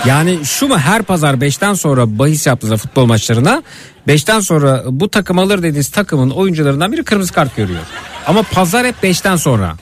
Yani 0.06 0.40
şu 0.44 0.68
mu 0.68 0.78
her 0.78 1.04
pazar 1.04 1.34
5'ten 1.34 1.74
sonra 1.74 2.20
bahis 2.20 2.48
yaptığınızda 2.48 2.78
futbol 2.78 3.06
maçlarına 3.06 3.64
5'ten 4.08 4.40
sonra 4.40 4.84
bu 4.86 5.10
takım 5.10 5.40
alır 5.40 5.58
dediğiniz 5.58 5.90
takımın 5.90 6.30
oyuncularından 6.30 6.92
biri 6.92 7.04
kırmızı 7.04 7.34
kart 7.34 7.56
görüyor. 7.56 7.82
Ama 8.28 8.44
pazar 8.44 8.88
hep 8.88 8.96
5'ten 9.04 9.36
sonra. 9.36 9.76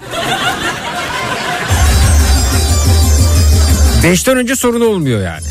5'ten 4.04 4.38
önce 4.38 4.56
sorun 4.56 4.82
olmuyor 4.82 5.22
yani. 5.22 5.44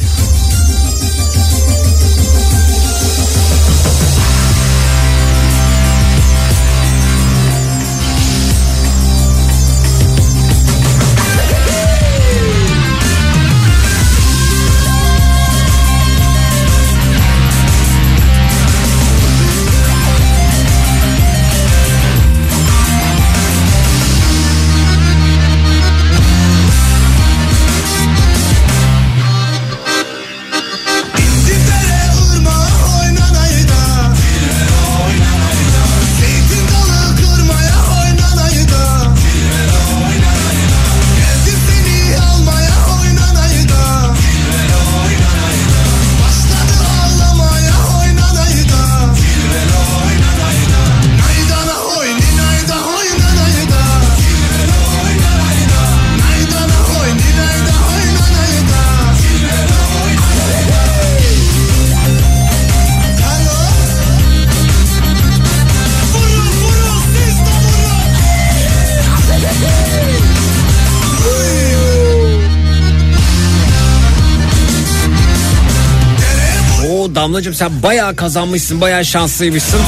Damlacığım 77.28 77.54
sen 77.54 77.82
bayağı 77.82 78.16
kazanmışsın 78.16 78.80
bayağı 78.80 79.04
şanslıymışsın. 79.04 79.80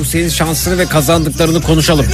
Bu 0.00 0.04
senin 0.04 0.28
şansını 0.28 0.78
ve 0.78 0.86
kazandıklarını 0.86 1.62
konuşalım. 1.62 2.06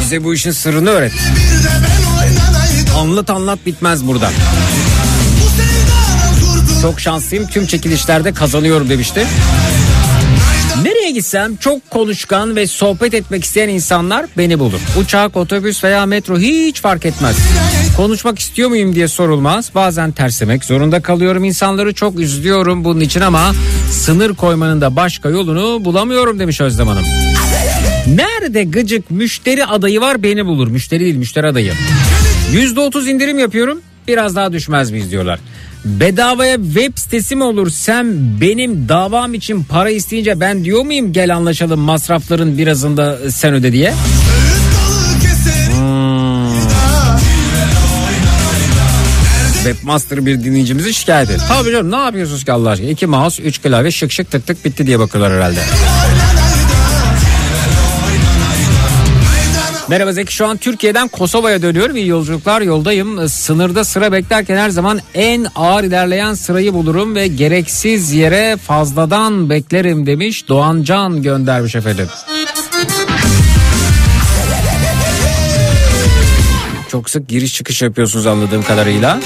Bize 0.00 0.24
bu 0.24 0.34
işin 0.34 0.50
sırrını 0.50 0.90
öğret. 0.90 1.12
Anlat 2.98 3.30
anlat 3.30 3.58
bitmez 3.66 4.06
burada. 4.06 4.30
Çok 6.82 7.00
şanslıyım 7.00 7.46
tüm 7.46 7.66
çekilişlerde 7.66 8.34
kazanıyorum 8.34 8.90
demişti. 8.90 9.26
Nereye 10.82 11.10
gitsem 11.10 11.56
çok 11.56 11.90
konuşkan 11.90 12.56
ve 12.56 12.66
sohbet 12.66 13.14
etmek 13.14 13.44
isteyen 13.44 13.68
insanlar 13.68 14.26
beni 14.38 14.58
bulur. 14.58 14.80
Uçak, 15.00 15.36
otobüs 15.36 15.84
veya 15.84 16.06
metro 16.06 16.38
hiç 16.38 16.80
fark 16.80 17.06
etmez. 17.06 17.36
Konuşmak 17.96 18.38
istiyor 18.38 18.68
muyum 18.68 18.94
diye 18.94 19.08
sorulmaz. 19.08 19.70
Bazen 19.74 20.12
terslemek 20.12 20.64
zorunda 20.64 21.02
kalıyorum. 21.02 21.44
İnsanları 21.44 21.94
çok 21.94 22.20
üzülüyorum 22.20 22.84
bunun 22.84 23.00
için 23.00 23.20
ama 23.20 23.52
sınır 23.90 24.34
koymanın 24.34 24.80
da 24.80 24.96
başka 24.96 25.28
yolunu 25.28 25.84
bulamıyorum 25.84 26.38
demiş 26.38 26.60
Özlem 26.60 26.86
Hanım. 26.86 27.04
Nerede 28.06 28.64
gıcık 28.64 29.10
müşteri 29.10 29.66
adayı 29.66 30.00
var 30.00 30.22
beni 30.22 30.46
bulur. 30.46 30.68
Müşteri 30.68 31.00
değil 31.04 31.16
müşteri 31.16 31.46
adayı. 31.46 31.72
%30 32.52 33.10
indirim 33.10 33.38
yapıyorum 33.38 33.80
biraz 34.08 34.36
daha 34.36 34.52
düşmez 34.52 34.90
miyiz 34.90 35.10
diyorlar. 35.10 35.40
Bedavaya 35.84 36.56
web 36.56 36.92
sitesi 36.96 37.36
mi 37.36 37.44
olur 37.44 37.70
sen 37.70 38.40
benim 38.40 38.88
davam 38.88 39.34
için 39.34 39.64
para 39.64 39.90
isteyince 39.90 40.40
ben 40.40 40.64
diyor 40.64 40.84
muyum 40.84 41.12
gel 41.12 41.36
anlaşalım 41.36 41.80
masrafların 41.80 42.58
birazını 42.58 42.96
da 42.96 43.30
sen 43.30 43.54
öde 43.54 43.72
diye. 43.72 43.94
Webmaster 49.66 50.26
bir 50.26 50.44
dinleyicimizi 50.44 50.94
şikayet 50.94 51.30
etti. 51.30 51.42
Tabii 51.48 51.72
canım 51.72 51.90
ne 51.90 51.96
yapıyorsunuz 51.96 52.44
ki 52.44 52.52
Allah 52.52 52.70
aşkına? 52.70 52.90
İki 52.90 53.06
mouse, 53.06 53.42
üç 53.42 53.62
klavye 53.62 53.90
şık 53.90 54.12
şık 54.12 54.30
tık 54.30 54.46
tık 54.46 54.64
bitti 54.64 54.86
diye 54.86 54.98
bakıyorlar 54.98 55.32
herhalde. 55.32 55.60
Merhaba 59.88 60.12
Zeki 60.12 60.34
şu 60.34 60.46
an 60.46 60.56
Türkiye'den 60.56 61.08
Kosova'ya 61.08 61.62
dönüyorum. 61.62 61.96
İyi 61.96 62.06
yolculuklar 62.06 62.60
yoldayım. 62.60 63.28
Sınırda 63.28 63.84
sıra 63.84 64.12
beklerken 64.12 64.56
her 64.56 64.70
zaman 64.70 65.00
en 65.14 65.46
ağır 65.56 65.84
ilerleyen 65.84 66.34
sırayı 66.34 66.74
bulurum 66.74 67.14
ve 67.14 67.26
gereksiz 67.26 68.12
yere 68.12 68.56
fazladan 68.56 69.50
beklerim 69.50 70.06
demiş. 70.06 70.48
Doğan 70.48 70.82
Can 70.82 71.22
göndermiş 71.22 71.74
efendim. 71.74 72.08
Çok 76.88 77.10
sık 77.10 77.28
giriş 77.28 77.54
çıkış 77.54 77.82
yapıyorsunuz 77.82 78.26
anladığım 78.26 78.62
kadarıyla. 78.62 79.20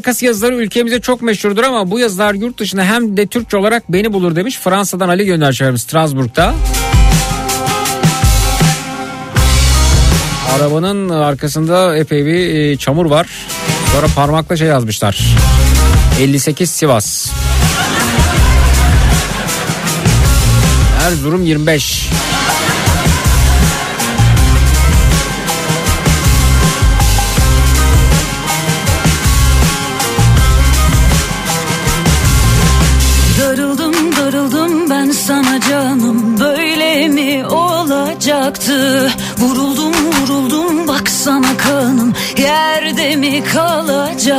Kamyon 0.00 0.12
arkası 0.12 0.24
yazıları 0.24 0.56
ülkemizde 0.56 1.00
çok 1.00 1.22
meşhurdur 1.22 1.62
ama 1.62 1.90
bu 1.90 1.98
yazılar 1.98 2.34
yurt 2.34 2.58
dışında 2.58 2.84
hem 2.84 3.16
de 3.16 3.26
Türkçe 3.26 3.56
olarak 3.56 3.92
beni 3.92 4.12
bulur 4.12 4.36
demiş. 4.36 4.58
Fransa'dan 4.58 5.08
Ali 5.08 5.26
göndermiş 5.26 5.82
Strasbourg'da. 5.82 6.54
Arabanın 10.56 11.08
arkasında 11.08 11.96
epey 11.96 12.26
bir 12.26 12.54
e, 12.54 12.76
çamur 12.76 13.06
var. 13.06 13.26
Sonra 13.92 14.06
parmakla 14.14 14.56
şey 14.56 14.68
yazmışlar. 14.68 15.36
58 16.20 16.70
Sivas. 16.70 17.30
Erzurum 21.02 21.44
25. 21.44 22.08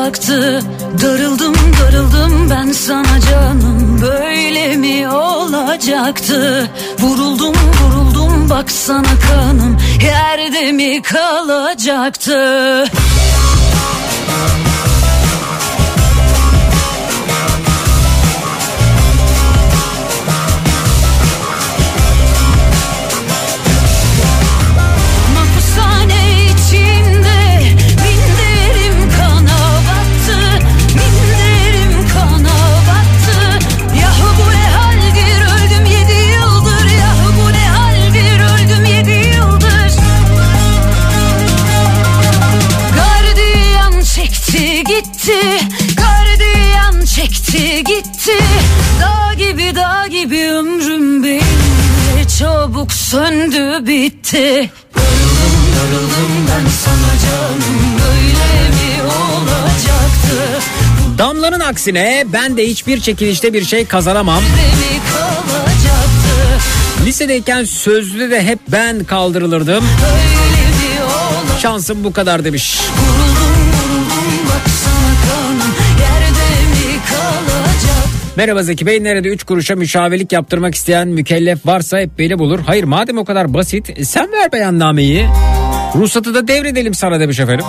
kalacaktı 0.02 0.62
Darıldım 1.02 1.56
darıldım 1.82 2.50
ben 2.50 2.72
sana 2.72 3.20
canım. 3.32 4.02
Böyle 4.02 4.76
mi 4.76 5.10
olacaktı? 5.10 6.70
Vuruldum 7.00 7.54
vuruldum 7.82 8.50
baksana 8.50 9.20
kanım. 9.30 9.78
Yerde 10.04 10.72
mi 10.72 11.02
kalacaktı 11.02 12.86
söndü 53.12 53.88
bitti 53.88 54.38
Yoruldum 54.38 55.56
yoruldum 55.76 56.48
ben 56.48 56.70
sana 56.70 57.14
canım 57.22 57.64
Böyle 58.00 58.70
mi 58.70 59.04
olacaktı 59.04 60.66
Damlanın 61.18 61.60
aksine 61.60 62.26
ben 62.34 62.58
de 62.58 62.68
hiçbir 62.68 63.02
çekilişte 63.02 63.54
bir 63.54 63.66
şey 63.66 63.86
kazanamam. 63.86 64.44
Lisedeyken 67.06 67.64
sözlü 67.64 68.32
de 68.32 68.44
hep 68.44 68.60
ben 68.68 69.04
kaldırılırdım. 69.04 69.84
Şansım 71.62 72.04
bu 72.04 72.14
kadar 72.14 72.44
demiş. 72.44 72.80
Vuruldum 72.98 73.72
vuruldum 73.74 74.26
mi 74.32 74.48
kalacak 74.48 75.41
Merhaba 78.36 78.64
Zeki 78.64 78.86
Bey 78.86 79.04
nerede 79.04 79.28
3 79.28 79.44
kuruşa 79.44 79.76
müşavirlik 79.76 80.32
yaptırmak 80.32 80.76
isteyen 80.76 81.08
mükellef 81.08 81.66
varsa 81.66 82.00
hep 82.00 82.20
beni 82.20 82.40
bulur. 82.40 82.60
Hayır 82.66 82.84
madem 82.84 83.18
o 83.18 83.26
kadar 83.26 83.54
basit 83.54 84.08
sen 84.08 84.32
ver 84.32 84.52
beyannameyi. 84.52 85.28
Ruhsatı 85.96 86.34
da 86.34 86.48
devredelim 86.48 86.94
sana 86.94 87.20
demiş 87.20 87.40
efendim. 87.40 87.66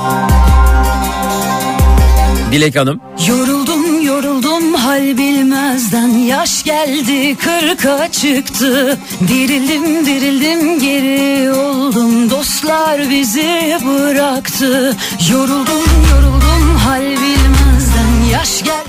Dilek 2.53 2.77
Hanım. 2.77 3.01
Yoruldum 3.29 4.03
yoruldum 4.03 4.75
hal 4.75 5.19
bilmezden 5.19 6.09
Yaş 6.09 6.65
geldi 6.65 7.37
kırka 7.37 8.09
çıktı 8.13 8.99
Dirildim 9.29 10.07
dirildim 10.07 10.81
geri 10.81 11.53
oldum 11.53 12.31
Dostlar 12.31 13.11
bizi 13.11 13.79
bıraktı 13.87 14.97
Yoruldum 15.33 15.83
yoruldum 16.13 16.77
hal 16.77 17.03
bilmezden 17.03 17.32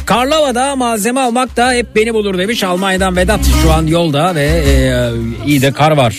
Karlova'da 0.05 0.75
malzeme 0.75 1.19
almak 1.19 1.57
da 1.57 1.71
hep 1.73 1.95
beni 1.95 2.13
bulur 2.13 2.37
demiş 2.37 2.63
Almanya'dan 2.63 3.15
Vedat. 3.15 3.39
Şu 3.63 3.73
an 3.73 3.87
yolda 3.87 4.35
ve 4.35 4.43
e, 4.45 5.09
iyi 5.47 5.61
de 5.61 5.71
kar 5.71 5.91
var 5.91 6.15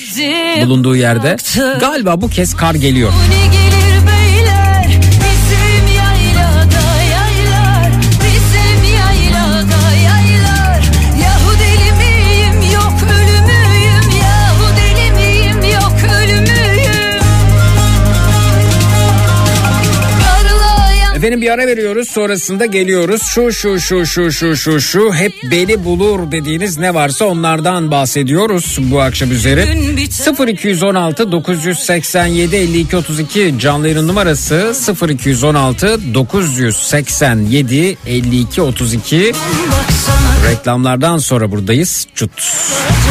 bulunduğu 0.67 0.97
yerde. 0.97 1.37
Galiba 1.81 2.21
bu 2.21 2.29
kez 2.29 2.57
kar 2.57 2.75
geliyor. 2.75 3.13
Efendim 21.25 21.41
bir 21.41 21.51
ara 21.51 21.67
veriyoruz 21.67 22.09
sonrasında 22.09 22.67
geliyoruz. 22.67 23.23
Şu 23.23 23.53
şu 23.53 23.81
şu 23.81 24.07
şu 24.07 24.33
şu 24.33 24.57
şu 24.57 24.81
şu 24.81 25.15
hep 25.15 25.33
beni 25.51 25.85
bulur 25.85 26.33
dediğiniz 26.33 26.79
ne 26.79 26.95
varsa 26.95 27.25
onlardan 27.25 27.91
bahsediyoruz 27.91 28.79
bu 28.81 29.01
akşam 29.01 29.31
biter. 29.31 30.49
0216 30.49 31.33
987 31.33 32.57
52 32.57 32.97
32 32.97 33.55
canlı 33.59 33.89
yayın 33.89 34.09
numarası 34.09 34.75
0216 35.09 36.15
987 36.15 37.97
52 38.07 38.63
32 38.63 39.33
baksana 39.71 40.51
reklamlardan 40.51 41.19
sonra 41.19 41.51
buradayız. 41.51 42.07
Çut. 42.15 42.31
Kimseyi 42.33 43.04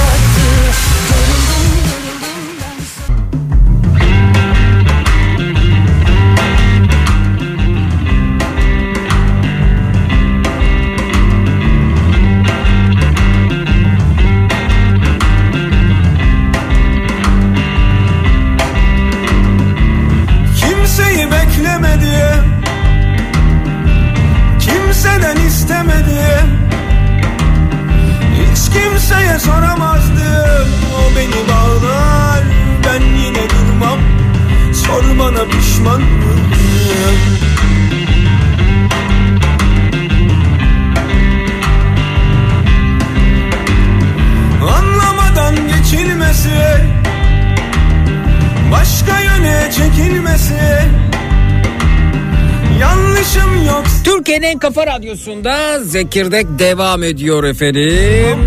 radyosunda 55.33 55.83
Zekirdek 55.83 56.47
devam 56.59 57.03
ediyor 57.03 57.43
efendim. 57.43 58.39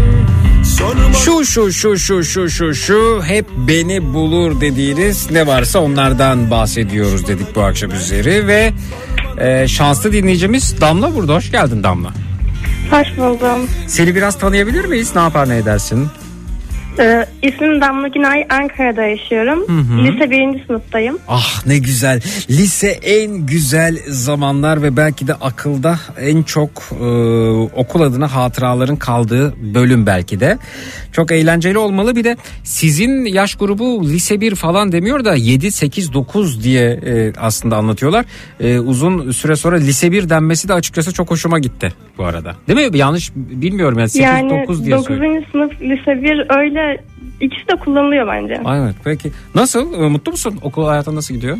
Şu 1.25 1.44
şu 1.44 1.72
şu 1.72 1.99
şu 1.99 2.25
şu 2.25 2.51
şu 2.51 2.75
şu 2.75 3.22
hep 3.25 3.46
beni 3.68 4.14
bulur 4.14 4.61
dediğiniz 4.61 5.31
ne 5.31 5.46
varsa 5.46 5.79
onlardan 5.79 6.51
bahsediyoruz 6.51 7.29
dedik 7.29 7.57
bu 7.57 7.62
akşam 7.62 7.90
üzeri 7.90 8.46
ve 8.46 8.72
e, 9.38 9.68
şanslı 9.68 10.12
dinleyicimiz 10.12 10.81
Damla 10.81 11.14
burada. 11.14 11.35
Hoş 11.35 11.51
geldin 11.51 11.83
Damla. 11.83 12.11
Hoş 12.90 13.18
buldum. 13.18 13.68
Seni 13.87 14.14
biraz 14.14 14.38
tanıyabilir 14.38 14.85
miyiz? 14.85 15.14
Ne 15.14 15.22
yapar 15.22 15.49
ne 15.49 15.57
edersin? 15.57 16.09
Ee, 16.99 17.27
ismim 17.43 17.81
Damla 17.81 18.09
Günay, 18.09 18.47
Ankara'da 18.51 19.03
yaşıyorum. 19.03 19.63
Lise 20.05 20.31
birinci 20.31 20.65
sınıftayım. 20.67 21.19
Ah 21.29 21.67
ne 21.67 21.79
güzel. 21.79 22.21
Lise 22.51 22.89
en 22.89 23.47
güzel 23.47 23.99
zamanlar 24.09 24.83
ve 24.83 24.97
belki 24.97 25.27
de 25.27 25.35
akılda 25.35 25.99
en 26.21 26.43
çok 26.43 26.71
e, 27.01 27.05
okul 27.77 28.01
adına 28.01 28.35
hatıraların 28.35 28.97
kaldığı 28.97 29.55
bölüm 29.75 30.07
belki 30.07 30.41
de. 30.41 30.59
Çok 31.13 31.33
eğlenceli 31.33 31.79
olmalı. 31.79 32.17
Bir 32.17 32.25
de 32.25 32.37
sizin 32.65 33.25
yaş 33.25 33.55
grubu 33.55 34.05
lise 34.05 34.41
1 34.41 34.55
falan 34.55 34.93
demiyor 34.93 35.25
da 35.25 35.35
7, 35.35 35.73
8, 35.73 36.13
9 36.13 36.65
diye 36.65 36.91
e, 36.91 37.33
aslında 37.41 37.77
anlatıyorlar. 37.77 38.25
E, 38.61 38.79
uzun 38.79 39.31
süre 39.31 39.57
sonra 39.57 39.77
lise 39.77 40.13
1 40.13 40.29
denmesi 40.29 40.69
de 40.69 40.73
açıkçası 40.73 41.13
çok 41.13 41.31
hoşuma 41.31 41.59
gitti 41.59 41.93
bu 42.19 42.25
arada. 42.25 42.55
Değil 42.69 42.91
mi? 42.91 42.99
Yanlış 42.99 43.33
bilmiyorum 43.37 43.99
yani 43.99 44.09
8, 44.09 44.25
yani 44.25 44.63
9 44.63 44.85
diye 44.85 44.97
9. 44.97 45.07
söylüyorum. 45.07 45.45
sınıf, 45.53 45.73
lise 45.81 46.23
1 46.23 46.57
öyle 46.59 46.86
ikisi 47.40 47.68
de 47.68 47.77
kullanılıyor 47.77 48.27
bence. 48.27 48.61
Evet 48.77 48.94
peki. 49.05 49.33
Nasıl? 49.55 49.92
E, 50.03 50.09
Mutlu 50.09 50.33
musun? 50.33 50.59
Okul 50.62 50.87
hayatın 50.87 51.16
nasıl 51.16 51.35
gidiyor? 51.35 51.59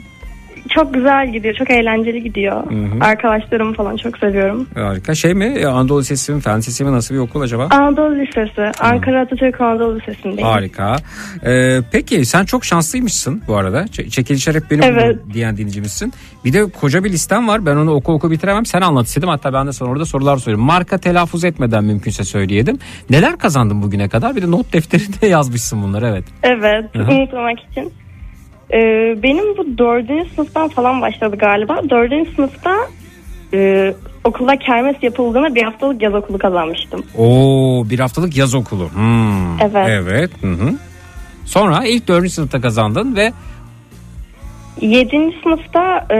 Çok 0.74 0.94
güzel 0.94 1.33
gidiyor, 1.33 1.55
çok 1.55 1.70
eğlenceli 1.70 2.22
gidiyor. 2.22 2.62
Arkadaşlarımı 3.00 3.74
falan 3.74 3.96
çok 3.96 4.18
seviyorum. 4.18 4.66
Harika. 4.74 5.14
Şey 5.14 5.35
mi? 5.35 5.44
E, 5.44 5.66
Anadolu 5.66 6.00
Lisesi 6.00 6.33
mi? 6.33 6.40
Fen 6.40 6.59
Lisesi 6.59 6.85
mi? 6.85 6.92
Nasıl 6.92 7.14
bir 7.14 7.20
okul 7.20 7.40
acaba? 7.40 7.68
Anadolu 7.70 8.14
Lisesi, 8.18 8.62
Ankara 8.81 9.20
Atatürk 9.20 9.61
Anadolu 9.61 9.96
Lisesi'ndeyim. 9.98 10.42
Harika. 10.42 10.96
Ee, 11.46 11.79
peki 11.92 12.24
sen 12.24 12.44
çok 12.44 12.64
şanslıymışsın 12.64 13.42
bu 13.48 13.57
arada. 13.57 13.83
Ç- 13.83 14.11
çekilişler 14.11 14.55
hep 14.55 14.70
benim 14.70 14.83
Evet. 14.83 15.18
diyen 15.33 15.57
dinleyicimizsin. 15.57 16.12
Bir 16.44 16.52
de 16.52 16.64
koca 16.81 17.05
bir 17.05 17.11
listem 17.12 17.48
var. 17.48 17.66
Ben 17.66 17.76
onu 17.76 17.90
oku 17.90 18.12
oku 18.12 18.31
bitiremem. 18.31 18.66
Sen 18.66 18.81
anlat 18.81 19.07
istedim. 19.07 19.29
Hatta 19.29 19.52
ben 19.52 19.66
de 19.66 19.72
sana 19.72 19.88
orada 19.90 20.05
sorular 20.05 20.37
soruyorum. 20.37 20.64
Marka 20.64 20.98
telaffuz 20.98 21.44
etmeden 21.44 21.85
mümkünse 21.85 22.24
söyleyelim. 22.24 22.79
Neler 23.11 23.37
kazandın 23.38 23.83
bugüne 23.83 24.09
kadar? 24.09 24.37
Bir 24.37 24.42
de 24.42 24.50
not 24.50 24.72
defterinde 24.72 25.26
yazmışsın 25.31 25.83
bunları 25.83 26.07
evet. 26.07 26.24
Evet, 26.42 26.85
Hı 26.94 27.02
hı. 27.02 27.12
unutmamak 27.12 27.59
için. 27.70 27.92
Ee, 28.72 28.79
benim 29.22 29.57
bu 29.57 29.79
dördüncü 29.79 30.31
sınıftan 30.35 30.68
falan 30.68 31.00
başladı 31.00 31.37
galiba. 31.37 31.81
Dördüncü 31.90 32.35
sınıfta 32.35 32.76
e, 33.55 33.94
okulda 34.24 34.57
kermes 34.57 34.96
yapıldığında 35.02 35.55
bir 35.55 35.62
haftalık 35.62 36.02
yaz 36.02 36.14
okulu 36.14 36.38
kazanmıştım. 36.38 37.05
Oo 37.18 37.85
bir 37.90 37.98
haftalık 37.98 38.37
yaz 38.37 38.55
okulu. 38.55 38.90
Hmm. 38.94 39.61
Evet. 39.61 39.88
Evet. 39.90 40.31
Hı 40.42 40.50
hı. 40.52 40.74
Sonra 41.44 41.85
ilk 41.87 42.09
dördüncü 42.09 42.31
sınıfta 42.33 42.61
kazandın 42.61 43.16
ve 43.16 43.33
Yedinci 44.80 45.36
sınıfta 45.42 46.06
e, 46.10 46.18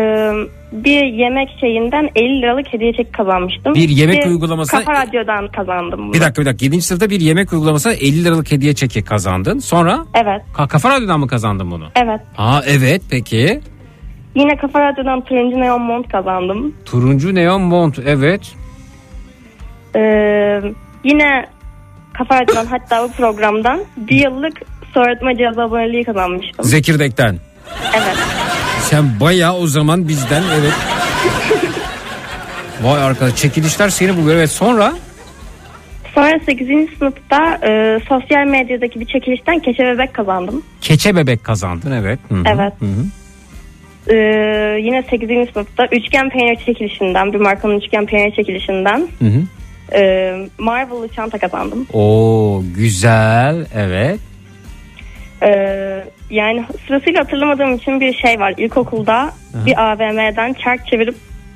bir 0.73 1.05
yemek 1.05 1.49
şeyinden 1.61 2.09
50 2.16 2.42
liralık 2.42 2.73
hediye 2.73 2.92
çeki 2.92 3.12
kazanmıştım. 3.12 3.75
Bir 3.75 3.88
yemek 3.88 4.25
Bir 4.25 4.31
uygulamasına- 4.31 4.85
Kafa 4.85 4.92
Radyo'dan 5.07 5.49
kazandım 5.49 6.01
bunu. 6.01 6.12
bir 6.14 6.21
dakika 6.21 6.42
bir 6.42 6.47
dakika 6.47 6.64
7. 6.64 6.83
sınıfta 6.83 7.11
bir 7.11 7.21
yemek 7.21 7.53
uygulamasına 7.53 7.92
50 7.92 8.25
liralık 8.25 8.53
hediye 8.53 8.75
çeki 8.75 9.05
kazandın. 9.05 9.59
Sonra 9.59 9.99
Evet, 10.14 10.42
Ka- 10.55 10.69
Kafa 10.69 10.90
Radyo'dan 10.90 11.21
mı 11.21 11.27
kazandın 11.27 11.71
bunu? 11.71 11.85
evet. 11.97 12.21
Aa 12.38 12.61
evet 12.66 13.03
peki. 13.11 13.61
Yine 14.35 14.57
Kafa 14.57 14.81
Radyo'dan 14.81 15.21
turuncu 15.25 15.61
neon 15.61 15.83
mont 15.83 16.09
kazandım. 16.12 16.75
Turuncu 16.85 17.35
neon 17.35 17.62
mont 17.62 17.99
evet. 18.07 18.55
Ee, 19.97 20.62
yine 21.05 21.47
Kafa 22.12 22.41
Radyo'dan 22.43 22.66
hatta 22.66 23.05
bu 23.09 23.12
programdan 23.12 23.81
bir 23.97 24.24
yıllık 24.24 24.61
soğutma 24.95 25.37
cihazı 25.37 25.62
aboneliği 25.62 26.05
kazanmıştım. 26.05 26.64
Zekirdek'ten. 26.64 27.37
Evet. 27.97 28.16
Sen 28.91 29.20
bayağı 29.20 29.55
o 29.57 29.66
zaman 29.66 30.09
bizden 30.09 30.43
evet. 30.61 30.72
Vay 32.82 33.03
arkadaş 33.03 33.37
çekilişler 33.37 33.89
seni 33.89 34.16
buluyor 34.16 34.37
evet 34.37 34.51
sonra 34.51 34.93
Sonra 36.14 36.41
8. 36.47 36.68
sınıfta 36.99 37.59
e, 37.68 37.99
sosyal 38.09 38.47
medyadaki 38.47 39.01
bir 39.01 39.07
çekilişten 39.07 39.59
keçe 39.59 39.84
bebek 39.84 40.14
kazandım. 40.14 40.62
Keçe 40.80 41.16
bebek 41.16 41.45
kazandın 41.45 41.93
evet. 41.93 42.18
Hı 42.28 42.34
hı. 42.34 42.43
Evet. 42.47 42.72
Hı 42.80 42.87
hı. 42.87 43.05
E, 44.12 44.16
yine 44.80 45.03
8. 45.11 45.28
sınıfta 45.53 45.87
üçgen 45.87 46.28
peynir 46.30 46.57
çekilişinden 46.66 47.32
bir 47.32 47.39
markanın 47.39 47.80
üçgen 47.80 48.07
peynir 48.07 48.34
çekilişinden 48.34 49.09
Hı 49.18 49.24
hı. 49.24 49.43
e, 49.99 50.32
Marvel'lı 50.59 51.09
çanta 51.09 51.39
kazandım. 51.39 51.87
Oo 51.93 52.62
güzel 52.76 53.66
evet. 53.74 54.20
E, 55.43 55.49
yani 56.30 56.64
sırasıyla 56.87 57.20
hatırlamadığım 57.20 57.74
için 57.74 58.01
bir 58.01 58.14
şey 58.14 58.41
var. 58.41 58.55
İlkokulda 58.57 59.30
bir 59.66 59.91
AVM'den 59.93 60.53
çark 60.53 60.87
çevirip 60.87 61.14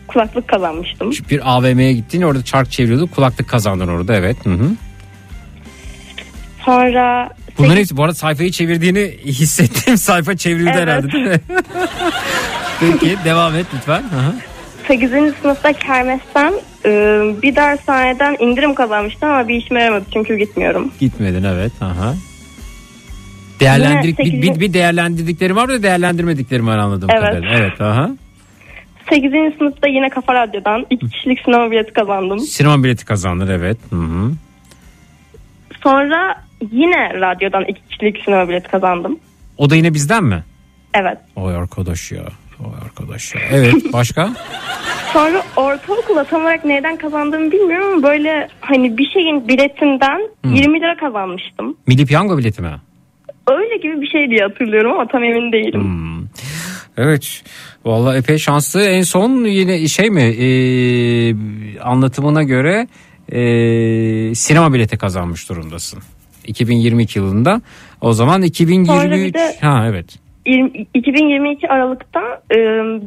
kulaklık 0.09 0.49
kazanmıştım. 0.49 1.11
Bir 1.31 1.57
AVM'ye 1.57 1.93
gittin 1.93 2.23
orada 2.23 2.45
çark 2.45 2.71
çeviriyordu 2.71 3.07
kulaklık 3.07 3.49
kazandın 3.49 3.89
orada 3.89 4.15
evet. 4.15 4.37
Hı 4.47 4.51
hı. 4.51 4.71
Sonra 6.65 7.31
Bunların 7.59 7.77
hepsi 7.77 7.97
bu 7.97 8.03
arada 8.05 8.15
sayfayı 8.15 8.51
çevirdiğini 8.51 9.17
hissettiğim 9.25 9.97
sayfa 9.99 10.37
çevrildi 10.37 10.71
Evet. 10.75 10.83
herhalde 10.83 11.13
değil 11.13 11.25
mi? 11.27 11.41
Peki 12.81 13.17
devam 13.25 13.55
et 13.57 13.67
lütfen. 13.77 14.03
Hı 14.03 14.17
hı. 14.17 14.35
8. 14.89 15.11
sınıfta 15.43 15.73
kermesten 15.73 16.53
e, 16.85 16.91
bir 17.43 17.57
dershaneden 17.57 18.37
indirim 18.41 18.75
kazanmıştım 18.75 19.29
ama 19.31 19.49
bir 19.49 19.55
işime 19.55 19.83
yaramadı 19.83 20.05
çünkü 20.13 20.37
gitmiyorum. 20.37 20.93
Gitmedin 21.01 21.45
evet. 21.45 21.73
Aha. 21.81 22.15
Değerlendirdik 23.61 24.19
bir, 24.19 24.43
bir, 24.43 24.61
bir 24.61 24.73
değerlendirdiklerim 24.73 25.57
var 25.57 25.69
da 25.69 25.83
değerlendirmediklerim 25.83 26.67
var 26.67 26.79
anladığım 26.79 27.11
Evet. 27.11 27.23
kadarıyla. 27.23 27.59
Evet. 27.59 27.81
Aha. 27.81 28.11
8. 29.11 29.33
sınıfta 29.59 29.89
yine 29.89 30.09
Kafa 30.09 30.35
Radyo'dan 30.35 30.87
iki 30.91 31.09
kişilik 31.11 31.39
sinema 31.45 31.71
bileti 31.71 31.93
kazandım. 31.93 32.39
Sinema 32.41 32.85
bileti 32.85 33.05
kazandın 33.05 33.49
evet. 33.49 33.79
Hı 33.91 33.97
hı. 33.97 34.33
Sonra 35.83 36.45
yine 36.73 37.15
radyodan 37.21 37.65
iki 37.65 37.81
kişilik 37.89 38.25
sinema 38.25 38.49
bileti 38.49 38.69
kazandım. 38.69 39.19
O 39.59 39.71
da 39.71 39.77
yine 39.77 39.95
bizden 39.95 40.25
mi? 40.25 40.45
Evet. 40.95 41.19
Oy 41.37 41.57
arkadaş 41.57 42.13
ya. 42.13 42.23
Oy 42.61 42.73
arkadaş 42.85 43.35
ya. 43.35 43.41
Evet 43.51 43.75
başka? 43.93 44.31
Sonra 45.13 45.43
ortaokula 45.57 46.25
tam 46.25 46.43
olarak 46.43 46.65
neyden 46.65 46.97
kazandığımı 46.97 47.53
bilmiyorum 47.53 47.87
ama 47.93 48.03
böyle 48.03 48.49
hani 48.61 48.99
bir 48.99 49.11
şeyin 49.11 49.49
biletinden 49.49 50.21
20 50.45 50.81
lira 50.81 50.97
kazanmıştım. 50.97 51.77
Milli 51.87 52.07
piyango 52.07 52.39
bileti 52.39 52.63
mi? 52.63 52.73
Öyle 53.59 53.77
gibi 53.77 54.01
bir 54.01 54.07
şey 54.07 54.31
diye 54.31 54.41
hatırlıyorum 54.41 54.93
ama 54.93 55.07
tam 55.09 55.25
emin 55.25 55.53
değilim. 55.53 55.83
Hmm. 55.83 56.27
Evet. 56.97 57.43
Vallahi 57.85 58.19
epey 58.19 58.39
şanslı. 58.39 58.83
En 58.83 59.03
son 59.03 59.45
yine 59.45 59.89
şey 59.89 60.11
mi? 60.11 60.23
Ee, 60.23 61.35
anlatımına 61.81 62.43
göre 62.43 62.87
ee, 63.33 64.35
sinema 64.35 64.73
bileti 64.73 64.99
kazanmış 64.99 65.49
durumdasın. 65.49 66.03
2022 66.47 67.19
yılında. 67.19 67.61
O 68.01 68.13
zaman 68.13 68.35
Sonra 68.35 68.47
2023 68.47 69.27
bir 69.27 69.35
de- 69.35 69.57
ha 69.61 69.87
evet. 69.89 70.19
20 70.47 70.87
2022 70.95 71.69
Aralık'ta 71.69 72.21
e, 72.51 72.57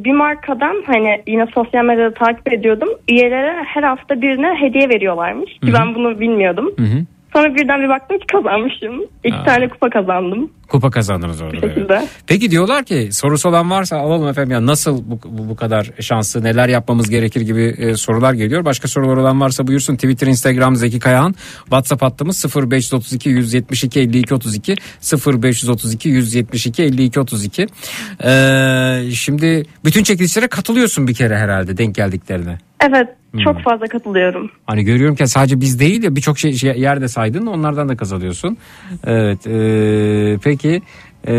bir 0.04 0.12
markadan 0.12 0.84
hani 0.86 1.22
yine 1.28 1.46
sosyal 1.56 1.86
medyada 1.86 2.14
takip 2.14 2.54
ediyordum. 2.54 2.89
Üyelere 3.10 3.64
her 3.66 3.84
hafta 3.84 4.22
birine 4.22 4.56
hediye 4.62 4.89
veriyorlarmış 4.89 5.52
ki 5.52 5.74
ben 5.74 5.96
bunu 5.96 6.20
bilmiyordum. 6.20 6.74
Hı 6.78 6.84
hı. 6.84 7.06
Sonra 7.34 7.55
birden 7.55 7.81
bir 7.81 7.89
baktım 7.89 8.19
ki 8.19 8.25
kazanmışım. 8.31 9.01
İki 9.23 9.36
Aa. 9.36 9.43
tane 9.43 9.69
kupa 9.69 9.89
kazandım. 9.89 10.51
Kupa 10.67 10.91
kazandınız 10.91 11.41
orada. 11.41 11.61
Böyle. 11.61 11.73
şekilde. 11.73 12.07
Peki 12.27 12.51
diyorlar 12.51 12.84
ki 12.84 13.09
sorusu 13.11 13.49
olan 13.49 13.71
varsa 13.71 13.97
alalım 13.97 14.27
efendim 14.27 14.51
ya 14.51 14.65
nasıl 14.65 15.03
bu, 15.09 15.19
bu, 15.25 15.49
bu 15.49 15.55
kadar 15.55 15.91
şanslı 15.99 16.43
neler 16.43 16.69
yapmamız 16.69 17.09
gerekir 17.09 17.41
gibi 17.41 17.63
e, 17.77 17.95
sorular 17.95 18.34
geliyor. 18.34 18.65
Başka 18.65 18.88
sorular 18.88 19.17
olan 19.17 19.41
varsa 19.41 19.67
buyursun 19.67 19.95
Twitter, 19.95 20.27
Instagram 20.27 20.75
Zeki 20.75 20.99
Kayahan. 20.99 21.36
WhatsApp 21.63 22.01
hattımız 22.01 22.45
0532 22.55 23.29
172 23.29 23.99
52 23.99 24.34
32 24.34 24.75
0532 25.15 26.09
172 26.09 26.84
52 26.84 27.19
32. 27.19 27.67
Ee, 28.23 29.11
şimdi 29.13 29.65
bütün 29.86 30.03
çekilişlere 30.03 30.47
katılıyorsun 30.47 31.07
bir 31.07 31.13
kere 31.13 31.38
herhalde 31.38 31.77
denk 31.77 31.95
geldiklerine. 31.95 32.57
Evet. 32.81 33.22
Çok 33.43 33.61
fazla 33.61 33.88
katılıyorum. 33.88 34.51
Hani 34.67 34.84
görüyorum 34.84 35.15
ki 35.15 35.27
sadece 35.27 35.61
biz 35.61 35.79
değil 35.79 36.03
ya 36.03 36.15
birçok 36.15 36.39
şey, 36.39 36.53
şey 36.53 36.79
yerde 36.79 37.07
saydın 37.07 37.45
onlardan 37.45 37.89
da 37.89 37.97
kazanıyorsun. 37.97 38.57
Evet. 39.05 39.47
e, 39.47 40.38
peki 40.43 40.81
e, 41.27 41.36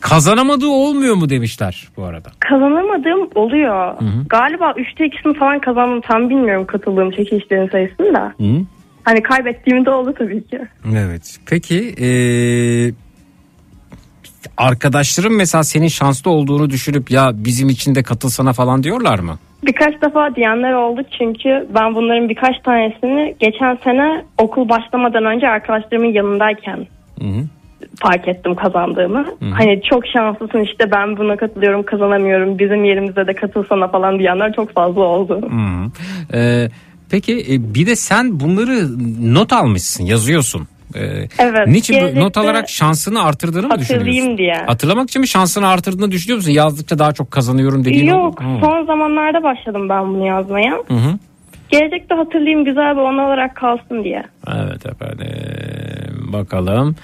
kazanamadığı 0.00 0.68
olmuyor 0.68 1.14
mu 1.14 1.28
demişler 1.28 1.88
bu 1.96 2.04
arada. 2.04 2.28
Kazanamadığım 2.40 3.28
oluyor. 3.34 3.94
Galiba 4.28 4.70
3'te 4.70 5.04
2'sini 5.04 5.38
falan 5.38 5.60
kazandım 5.60 6.00
tam 6.00 6.30
bilmiyorum 6.30 6.66
katıldığım 6.66 7.10
çekilişlerin 7.10 7.68
sayısını 7.68 8.14
da. 8.14 8.34
Hani 9.04 9.22
kaybettiğim 9.22 9.84
de 9.84 9.90
oldu 9.90 10.14
tabii 10.18 10.46
ki. 10.46 10.60
Evet. 10.96 11.38
Peki 11.46 11.94
e, 12.00 12.08
arkadaşların 14.56 15.32
mesela 15.32 15.64
senin 15.64 15.88
şanslı 15.88 16.30
olduğunu 16.30 16.70
düşünüp 16.70 17.10
ya 17.10 17.30
bizim 17.34 17.68
için 17.68 17.94
de 17.94 18.02
katılsana 18.02 18.52
falan 18.52 18.82
diyorlar 18.82 19.18
mı? 19.18 19.38
Birkaç 19.66 20.02
defa 20.02 20.34
diyenler 20.34 20.72
oldu 20.72 21.00
çünkü 21.18 21.66
ben 21.74 21.94
bunların 21.94 22.28
birkaç 22.28 22.60
tanesini 22.64 23.36
geçen 23.40 23.78
sene 23.84 24.24
okul 24.38 24.68
başlamadan 24.68 25.24
önce 25.24 25.48
arkadaşlarımın 25.48 26.12
yanındayken 26.12 26.86
Hı 27.20 27.24
hı. 27.24 27.44
fark 27.96 28.28
ettim 28.28 28.54
kazandığımı. 28.54 29.24
Hani 29.54 29.82
çok 29.90 30.06
şanslısın 30.06 30.60
işte 30.60 30.90
ben 30.90 31.16
buna 31.16 31.36
katılıyorum 31.36 31.82
kazanamıyorum 31.82 32.58
bizim 32.58 32.84
yerimize 32.84 33.26
de 33.26 33.34
katılsana 33.34 33.88
falan 33.88 34.18
diyenler 34.18 34.52
çok 34.52 34.72
fazla 34.74 35.00
oldu. 35.00 35.40
Hı 35.42 35.56
hı. 35.56 35.90
E, 36.38 36.68
peki 37.10 37.32
e, 37.32 37.74
bir 37.74 37.86
de 37.86 37.96
sen 37.96 38.40
bunları 38.40 38.88
not 39.34 39.52
almışsın 39.52 40.04
yazıyorsun. 40.04 40.68
E, 40.96 41.28
Evet, 41.38 41.66
Niçin 41.66 42.20
not 42.20 42.36
alarak 42.36 42.68
şansını 42.68 43.24
artırdığını 43.24 43.68
mı 43.68 43.78
düşünüyorsun? 43.78 44.38
diye. 44.38 44.54
Hatırlamak 44.66 45.08
için 45.08 45.20
mi 45.20 45.28
şansını 45.28 45.68
artırdığını 45.68 46.10
düşünüyor 46.10 46.36
musun? 46.36 46.50
Yazdıkça 46.50 46.98
daha 46.98 47.12
çok 47.12 47.30
kazanıyorum 47.30 47.84
dediğin 47.84 48.06
Yok 48.06 48.40
oldu 48.40 48.60
son 48.60 48.86
zamanlarda 48.86 49.42
başladım 49.42 49.88
ben 49.88 50.04
bunu 50.14 50.26
yazmaya. 50.26 50.72
Hı 50.88 50.94
hı. 50.94 51.18
Gelecekte 51.68 52.14
hatırlayayım 52.14 52.64
güzel 52.64 52.96
bir 52.96 53.00
ona 53.00 53.26
olarak 53.26 53.56
kalsın 53.56 54.04
diye. 54.04 54.22
Evet 54.48 54.86
efendim 54.86 56.32
bakalım. 56.32 56.96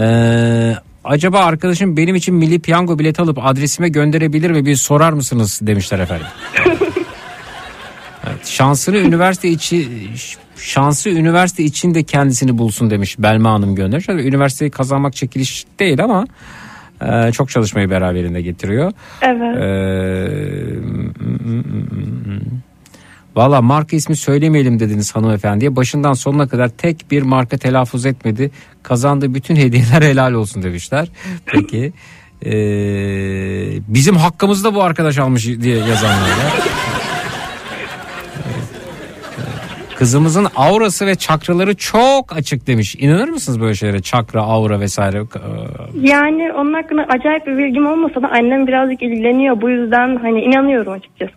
Ee, 0.00 0.72
acaba 1.04 1.38
arkadaşım 1.40 1.96
benim 1.96 2.14
için 2.14 2.34
milli 2.34 2.60
piyango 2.60 2.98
bileti 2.98 3.22
alıp 3.22 3.38
adresime 3.46 3.88
gönderebilir 3.88 4.50
mi 4.50 4.66
bir 4.66 4.74
sorar 4.76 5.12
mısınız 5.12 5.60
demişler 5.62 5.98
efendim. 5.98 6.26
evet, 8.26 8.46
şansını 8.46 8.96
üniversite 8.96 9.48
içi 9.48 9.88
şansı 10.56 11.10
üniversite 11.10 11.62
içinde 11.62 12.02
kendisini 12.02 12.58
bulsun 12.58 12.90
demiş 12.90 13.16
Belma 13.18 13.52
Hanım 13.52 13.74
göndermiş. 13.74 14.08
Üniversiteyi 14.08 14.70
kazanmak 14.70 15.16
çekiliş 15.16 15.64
değil 15.78 16.04
ama 16.04 16.26
e, 17.00 17.32
çok 17.32 17.50
çalışmayı 17.50 17.90
beraberinde 17.90 18.42
getiriyor. 18.42 18.92
Evet. 19.22 19.56
Ee, 19.58 20.26
Valla 23.36 23.62
marka 23.62 23.96
ismi 23.96 24.16
söylemeyelim 24.16 24.80
dediniz 24.80 25.16
hanımefendiye. 25.16 25.76
Başından 25.76 26.12
sonuna 26.12 26.48
kadar 26.48 26.68
tek 26.68 27.10
bir 27.10 27.22
marka 27.22 27.56
telaffuz 27.56 28.06
etmedi. 28.06 28.50
Kazandığı 28.82 29.34
bütün 29.34 29.56
hediyeler 29.64 30.02
helal 30.02 30.32
olsun 30.32 30.62
demişler. 30.62 31.08
Peki. 31.46 31.92
Ee, 32.44 32.50
bizim 33.88 34.16
hakkımızda 34.16 34.74
bu 34.74 34.82
arkadaş 34.82 35.18
almış 35.18 35.46
diye 35.46 35.76
yazanlar. 35.76 36.30
Kızımızın 39.98 40.46
aurası 40.56 41.06
ve 41.06 41.14
çakraları 41.14 41.74
çok 41.76 42.36
açık 42.36 42.66
demiş. 42.66 42.96
İnanır 42.98 43.28
mısınız 43.28 43.60
böyle 43.60 43.74
şeylere? 43.74 44.02
Çakra, 44.02 44.42
aura 44.42 44.80
vesaire. 44.80 45.18
Ee, 45.18 46.08
Yani 46.08 46.52
onun 46.52 46.72
hakkında 46.74 47.02
acayip 47.02 47.46
bir 47.46 47.58
bilgim 47.58 47.86
olmasa 47.86 48.22
da 48.22 48.28
annem 48.28 48.66
birazcık 48.66 49.02
ilgileniyor. 49.02 49.60
Bu 49.60 49.70
yüzden 49.70 50.16
hani 50.16 50.40
inanıyorum 50.40 50.92
açıkçası. 50.92 51.32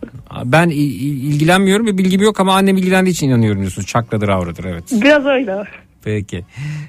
Ben 0.46 0.70
il- 0.70 0.76
il- 1.02 1.24
ilgilenmiyorum 1.34 1.88
ve 1.88 1.98
bilgim 1.98 2.22
yok 2.22 2.40
ama 2.40 2.56
annem 2.56 2.78
ilgilendiği 2.78 3.14
için 3.14 3.30
inanıyorum 3.30 3.60
diyorsunuz. 3.62 3.88
Çakradır, 3.88 4.30
auradır 4.30 4.64
evet. 4.66 4.84
Biraz 4.92 5.26
öyle. 5.26 5.56
Peki. 6.04 6.46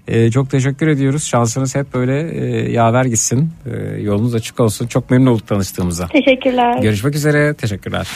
Ee, 0.09 0.31
çok 0.31 0.51
teşekkür 0.51 0.89
ediyoruz. 0.89 1.25
Şansınız 1.25 1.75
hep 1.77 1.95
böyle 1.95 2.31
e, 2.31 2.71
yaver 2.73 3.05
gitsin. 3.05 3.51
Ee, 3.67 4.01
yolunuz 4.01 4.35
açık 4.35 4.61
olsun. 4.61 4.87
Çok 4.87 5.11
memnun 5.11 5.31
olduk 5.31 5.47
tanıştığımıza. 5.47 6.07
Teşekkürler. 6.07 6.83
Görüşmek 6.83 7.15
üzere. 7.15 7.55
Teşekkürler. 7.55 8.09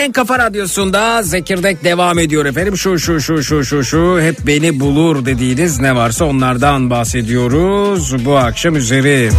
En 0.00 0.12
kafa 0.12 0.38
radyosunda 0.38 1.22
Zekirdek 1.22 1.84
devam 1.84 2.18
ediyor 2.18 2.46
efendim. 2.46 2.76
Şu 2.76 2.98
şu 2.98 3.20
şu 3.20 3.42
şu 3.42 3.64
şu 3.64 3.84
şu 3.84 4.20
hep 4.20 4.46
beni 4.46 4.80
bulur 4.80 5.26
dediğiniz 5.26 5.80
ne 5.80 5.96
varsa 5.96 6.24
onlardan 6.24 6.90
bahsediyoruz 6.90 8.24
bu 8.24 8.36
akşam 8.36 8.76
üzeri. 8.76 9.30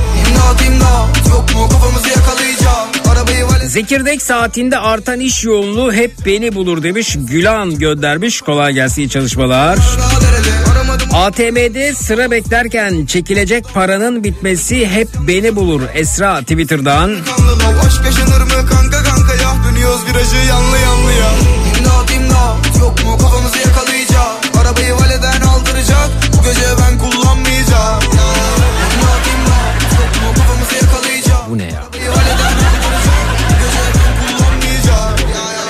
Zekirdek 3.65 4.21
saatinde 4.21 4.77
artan 4.77 5.19
iş 5.19 5.43
yoğunluğu 5.43 5.93
hep 5.93 6.11
beni 6.25 6.55
bulur 6.55 6.83
demiş. 6.83 7.17
Gülan 7.19 7.79
göndermiş. 7.79 8.41
Kolay 8.41 8.73
gelsin 8.73 9.07
çalışmalar. 9.07 9.79
ATM'de 11.13 11.93
sıra 11.93 12.31
beklerken 12.31 13.05
çekilecek 13.05 13.65
paranın 13.73 14.23
bitmesi 14.23 14.87
hep 14.87 15.07
beni 15.27 15.55
bulur. 15.55 15.81
Esra 15.93 16.41
Twitter'dan. 16.41 17.15
kanlı 18.69 19.20
Dönüyoruz 19.81 20.05
virajı 20.05 20.35
yanlı 20.35 20.77
yanlı 20.77 21.11
ya. 21.11 21.29
İmdat 21.79 22.11
imdat 22.11 22.79
yok 22.79 23.05
mu? 23.05 23.17
Kafamızı 23.17 23.57
yakalayacak. 23.57 24.27
Arabayı 24.61 24.93
valeden 24.95 25.41
aldıracak. 25.41 26.09
Bu 26.33 26.43
gece 26.43 26.67
ben 26.81 26.97
kullanmayacağım. 26.97 28.03
İmdat 28.03 29.23
imdat 29.33 29.81
yok 29.99 30.11
mu? 30.21 30.29
Kafamızı 30.37 30.75
yakalayacak. 30.75 31.49
Bu 31.49 31.57
ne 31.57 31.63
ya? 31.63 31.81
Arabayı 31.81 32.09
valeden 32.09 32.53
aldıracak. 32.69 33.25
Bu 33.49 33.53
gece 33.61 33.83
ben 33.97 34.13
kullanmayacağım. 34.21 35.15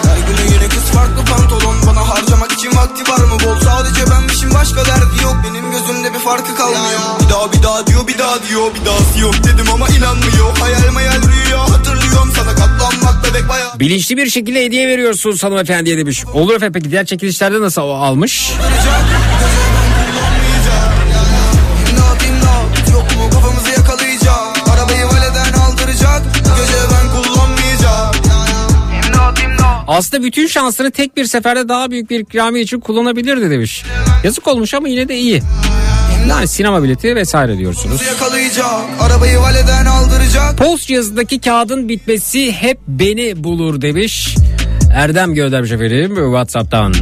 Her 0.08 0.20
günü 0.28 0.54
yeni 0.54 0.70
kız 0.70 0.84
farklı 0.96 1.26
pantolon. 1.26 1.76
Bana 1.88 2.10
harcamak 2.10 2.52
için 2.52 2.76
vakti 2.76 3.12
var 3.12 3.20
mı? 3.20 3.38
Bol. 3.46 3.60
Sadece 3.66 4.12
benmişim 4.12 4.54
başka 4.54 4.86
derdi 4.86 5.24
yok. 5.24 5.36
Benim 5.44 5.72
gözümde 5.72 6.14
bir 6.14 6.20
farkı 6.20 6.56
kalmıyor. 6.56 7.02
Bir 7.20 7.30
daha 7.30 7.52
bir 7.54 7.64
daha 7.64 7.88
diyor 7.88 8.08
bir 8.08 8.18
daha 8.18 8.44
diyor. 8.44 8.68
Bir 8.76 8.86
dahası 8.86 9.20
yok 9.20 9.36
dedim 9.44 9.68
ama 9.74 9.88
inanmıyor. 9.90 10.58
Hayal 10.60 10.92
mayal 10.94 11.22
rüya 11.22 11.60
hatırlıyorum. 11.64 12.32
Sana 12.36 12.52
bayağı 12.56 12.81
Bilinçli 13.80 14.18
bir 14.18 14.30
şekilde 14.30 14.66
hediye 14.66 14.88
veriyorsunuz 14.88 15.44
hanımefendiye 15.44 15.98
demiş. 15.98 16.26
Olur 16.34 16.56
efendim 16.56 16.74
peki 16.74 16.92
diğer 16.92 17.06
çekilişlerde 17.06 17.62
nasıl 17.62 17.82
almış? 17.82 18.52
Aslında 29.88 30.24
bütün 30.24 30.48
şansını 30.48 30.92
tek 30.92 31.18
bir 31.18 31.26
seferde 31.26 31.70
daha 31.70 31.92
büyük 31.92 32.10
bir 32.10 32.20
ikramiye 32.20 32.64
için 32.64 32.80
kullanabilirdi 32.80 33.50
demiş. 33.52 33.84
Yazık 34.24 34.48
olmuş 34.48 34.74
ama 34.74 34.88
yine 34.88 35.08
de 35.08 35.18
iyi. 35.18 35.42
Yani 36.30 36.48
sinema 36.48 36.84
bileti 36.84 37.16
vesaire 37.16 37.58
diyorsunuz. 37.58 38.02
yakalayacak 38.02 38.66
Arabayı 39.00 39.40
valeden 39.40 39.86
aldıracak 39.86 40.58
Post 40.58 40.90
yazısındaki 40.90 41.42
kağıdın 41.42 41.90
bitmesi 41.90 42.52
hep 42.52 42.78
beni 42.88 43.44
bulur 43.44 43.82
demiş. 43.82 44.36
Erdem 44.94 45.34
göndermiş 45.34 45.72
efendim 45.72 46.16
Whatsapp'tan. 46.16 46.94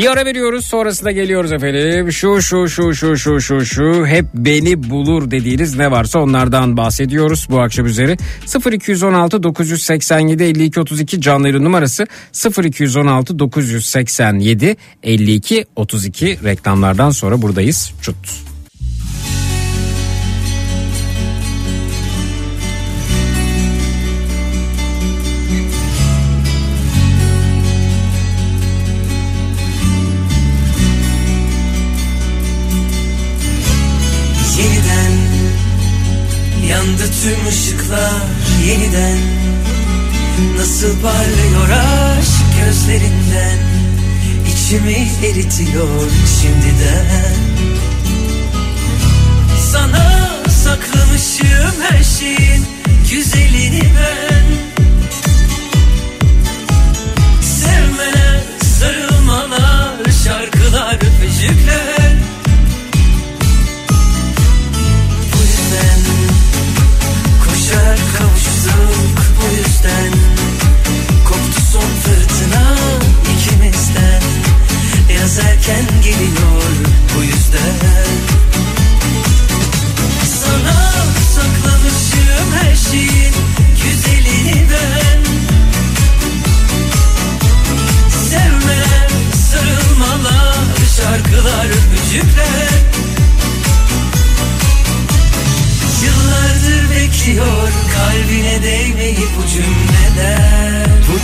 Bir 0.00 0.06
ara 0.06 0.24
veriyoruz 0.24 0.66
sonrasında 0.66 1.10
geliyoruz 1.10 1.52
efendim. 1.52 2.12
Şu 2.12 2.42
şu 2.42 2.68
şu 2.68 2.94
şu 2.94 3.16
şu 3.16 3.40
şu 3.40 3.64
şu 3.66 4.06
hep 4.06 4.24
beni 4.34 4.90
bulur 4.90 5.30
dediğiniz 5.30 5.76
ne 5.76 5.90
varsa 5.90 6.18
onlardan 6.18 6.76
bahsediyoruz 6.76 7.46
bu 7.50 7.60
akşam 7.60 7.86
üzeri. 7.86 8.16
0216 8.72 9.42
987 9.42 10.44
52 10.44 10.80
32 10.80 11.20
canlı 11.20 11.48
yayın 11.48 11.64
numarası 11.64 12.06
0216 12.64 13.38
987 13.38 14.76
52 15.02 15.64
32 15.76 16.44
reklamlardan 16.44 17.10
sonra 17.10 17.42
buradayız. 17.42 17.92
Çut. 18.02 18.49
Tüm 37.22 37.48
ışıklar 37.48 38.22
yeniden 38.66 39.18
Nasıl 40.56 41.00
parlıyor 41.02 41.68
aşk 41.70 42.30
gözlerinden? 42.58 43.58
İçimi 44.52 45.08
eritiyor 45.24 46.10
şimdiden. 46.40 47.34
Sana 49.72 50.30
saklamışım 50.64 51.82
her 51.82 52.04
şeyin 52.04 52.66
güzelini 53.10 53.82
ben. 53.82 54.44
Sevmeler, 57.42 58.40
sarılmalar, 58.80 59.94
şarkılar, 60.24 60.94
öpücükler 60.94 61.89
Bu 69.82 69.86
yüzden 69.86 70.12
koptu 71.24 71.60
son 71.72 71.80
fırtına 71.80 72.76
ikimizden. 73.34 74.22
Yaz 75.20 75.38
erken 75.38 75.84
geliyor 76.04 76.62
bu 77.16 77.22
yüzden. 77.22 78.06
Sana 80.44 80.92
saklamışım 81.34 82.52
her 82.62 82.76
şeyin 82.76 83.34
güzelini 83.82 84.66
ben 84.70 85.09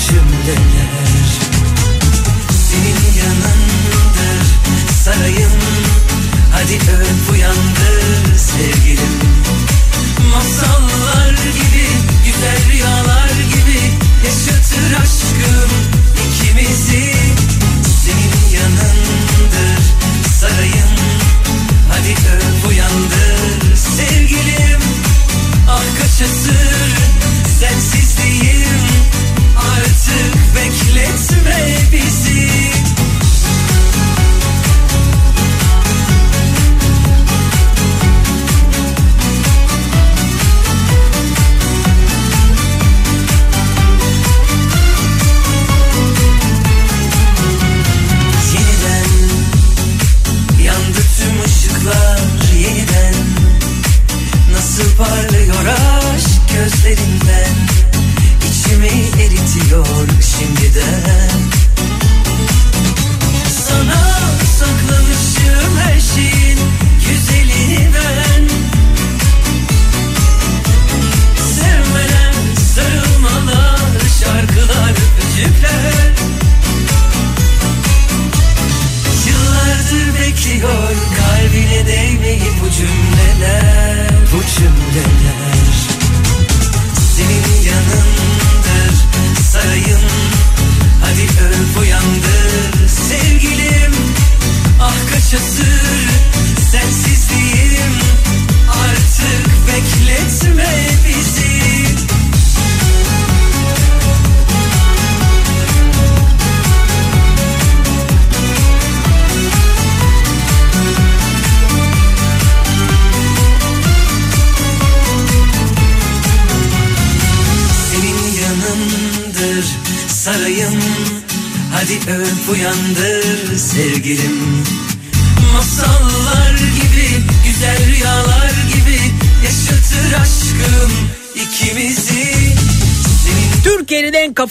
cümleler. 0.09 1.27
Senin 2.69 3.01
yanındır 3.19 4.47
sarayım. 5.05 5.53
Hadi 6.53 6.75
öp 6.75 7.33
uyandır 7.33 8.37
sevgilim. 8.37 9.17
Masallar 10.33 11.31
gibi 11.33 11.87
güzel 12.25 12.73
rüyalar 12.73 13.29
gibi 13.29 14.07
Yaşatır 14.27 14.93
aşkım 15.03 15.71
ikimizi 16.29 17.26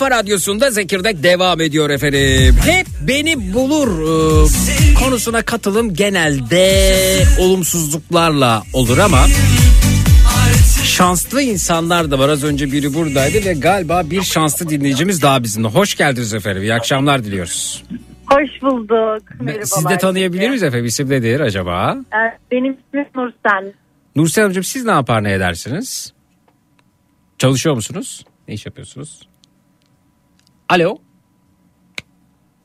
kafa 0.05 0.19
radyosunda 0.19 0.71
Zekirdek 0.71 1.23
devam 1.23 1.61
ediyor 1.61 1.89
efendim. 1.89 2.55
Hep 2.65 2.87
beni 3.07 3.53
bulur 3.53 3.87
e, 3.87 4.93
konusuna 4.93 5.41
katılım 5.41 5.93
genelde 5.93 7.23
olumsuzluklarla 7.39 8.63
olur 8.73 8.97
ama 8.97 9.19
şanslı 10.83 11.41
insanlar 11.41 12.11
da 12.11 12.19
var. 12.19 12.29
Az 12.29 12.43
önce 12.43 12.71
biri 12.71 12.93
buradaydı 12.93 13.45
ve 13.45 13.53
galiba 13.53 14.09
bir 14.09 14.21
şanslı 14.21 14.69
dinleyicimiz 14.69 15.21
daha 15.21 15.43
bizimle. 15.43 15.67
Hoş 15.67 15.95
geldiniz 15.95 16.33
efendim. 16.33 16.63
İyi 16.63 16.73
akşamlar 16.73 17.23
diliyoruz. 17.23 17.83
Hoş 18.29 18.61
bulduk. 18.61 19.23
Merhabalar. 19.39 19.65
Siz 19.65 19.89
de 19.89 19.97
tanıyabilir 19.97 20.49
miyiz 20.49 20.63
efendim? 20.63 20.85
İsim 20.85 21.09
nedir 21.09 21.39
acaba? 21.39 21.95
Ee, 22.13 22.37
Benim 22.51 22.73
ismim 22.73 23.05
Nursen. 23.15 23.73
Nursel 24.15 24.41
Hanımcığım 24.41 24.63
siz 24.63 24.85
ne 24.85 24.91
yapar 24.91 25.23
ne 25.23 25.33
edersiniz? 25.33 26.13
Çalışıyor 27.37 27.75
musunuz? 27.75 28.25
Ne 28.47 28.53
iş 28.53 28.65
yapıyorsunuz? 28.65 29.27
Alo. 30.69 30.97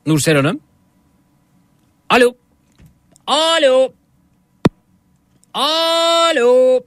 Nursel 0.07 0.37
Hanım. 0.37 0.61
Alo. 2.11 2.35
Alo. 3.27 3.93
Alo. 5.55 6.81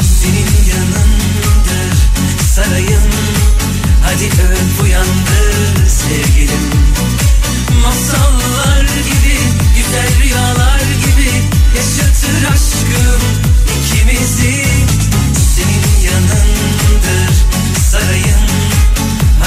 senin 0.00 0.54
yanındır 0.70 1.96
sarayım 2.54 3.02
Hadi 4.04 4.24
öp 4.24 4.82
uyandır 4.84 5.86
sevgilim 5.88 6.70
Masallar 7.82 8.82
gibi 8.82 9.36
güzel 9.76 10.22
rüyalar 10.22 10.80
gibi 10.80 11.30
Yaşatır 11.76 12.44
aşkım 12.54 13.22
ikimizi 13.78 14.64
Senin 15.54 16.06
yanındır 16.06 17.34
sarayım 17.90 18.63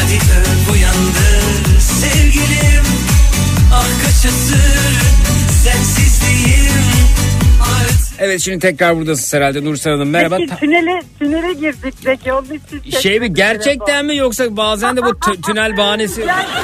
Hadi 0.08 0.16
öp 0.16 0.74
uyandır 0.76 1.80
sevgilim 1.80 2.84
Ah 3.74 3.88
kaç 4.03 4.26
asır 4.26 5.01
sensizliğim 5.64 6.84
Evet 8.20 8.41
şimdi 8.41 8.60
tekrar 8.60 8.95
buradasınız 8.97 9.34
herhalde 9.34 9.66
Nursel 9.66 9.93
Hanım. 9.93 10.10
Merhaba. 10.10 10.38
Peki 10.38 10.55
tünele, 10.55 11.01
tünele 11.20 11.53
girdik 11.53 11.93
peki. 12.05 12.34
Onun 12.34 12.45
için 12.45 12.99
şey 12.99 13.20
mi 13.20 13.34
gerçekten 13.34 14.05
mi 14.05 14.16
yoksa 14.16 14.58
bazen 14.58 14.97
de 14.97 15.01
bu 15.03 15.10
tü- 15.10 15.41
tünel 15.41 15.78
bahanesi? 15.78 16.26
Gerçekten, 16.26 16.64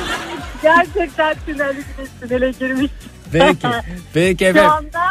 gerçekten 0.63 1.35
tünele, 1.45 1.73
tünele 2.21 2.51
girmiş. 2.59 2.91
Peki. 3.31 3.67
Peki 4.13 4.43
Şu 4.45 4.49
efendim. 4.49 4.71
anda, 4.71 5.05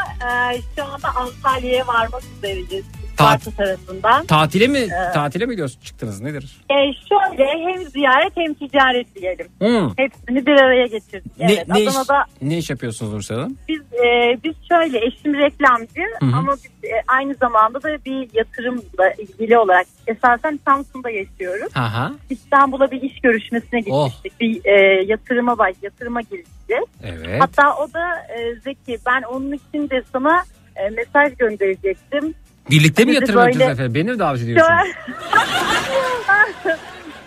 e, 0.55 0.61
şu 0.77 0.85
anda 0.85 1.09
Antalya'ya 1.17 1.87
varmak 1.87 2.23
üzereyiz. 2.39 2.85
Parti 3.17 3.57
tarafından. 3.57 4.27
Tatile 4.27 4.67
mi 4.67 4.89
tatile 5.15 5.47
mi 5.47 5.51
gidiyorsunuz 5.51 5.85
çıktınız 5.87 6.21
nedir? 6.21 6.57
E, 6.71 6.75
şöyle 7.09 7.47
hem 7.73 7.85
ziyaret 7.91 8.33
hem 8.37 8.55
ticaret 8.55 9.15
diyelim. 9.15 9.47
Hmm. 9.61 9.91
Hepsini 9.97 10.47
bir 10.47 10.53
araya 10.53 10.87
getirdik. 10.87 11.39
Ne, 11.39 11.53
Evet, 11.53 11.69
ne, 11.69 11.81
iş, 11.83 11.89
Adana'da 11.89 12.25
ne 12.43 12.59
iş 12.59 12.71
yapıyorsunuz 12.71 13.13
Nursel 13.13 13.37
Hanım? 13.39 13.59
biz 13.69 13.81
e, 13.81 14.39
biz 14.45 14.55
şöyle 14.69 15.07
eşim 15.07 15.35
reklamcı 15.35 16.03
Hı 16.21 16.27
hı. 16.27 16.37
ama 16.37 16.53
biz 16.53 16.91
e, 16.91 16.95
aynı 17.09 17.35
zamanda 17.35 17.83
da 17.83 18.05
bir 18.05 18.29
yatırımla 18.35 19.11
ilgili 19.19 19.59
olarak 19.59 19.87
esasen 20.07 20.61
Samsun'da 20.69 21.11
yaşıyoruz. 21.11 21.77
Aha. 21.77 22.13
İstanbul'a 22.31 22.91
bir 22.91 23.03
iş 23.03 23.21
görüşmesine 23.21 23.81
Oh. 23.91 24.07
gitmiştik. 24.09 24.41
Bir 24.41 24.61
e, 24.65 25.03
yatırıma 25.05 25.59
baş 25.59 25.75
yatırıma 25.83 26.21
gireceğiz. 26.21 26.85
Evet. 27.05 27.41
Hatta 27.43 27.77
o 27.77 27.93
da 27.93 28.09
e, 28.39 28.55
Zeki 28.65 28.99
ben 29.07 29.23
onun 29.23 29.53
için 29.53 29.91
de 29.91 30.03
sana 30.13 30.43
e, 30.77 30.89
mesaj 30.91 31.37
gönderecektim. 31.39 32.35
Birlikte 32.71 33.05
mi 33.05 33.11
de 33.11 33.15
yatırım 33.15 33.41
böyle- 33.41 33.65
efendim? 33.65 33.95
Beni 33.95 34.11
mi 34.11 34.19
davet 34.19 34.43
ediyorsunuz? 34.43 34.81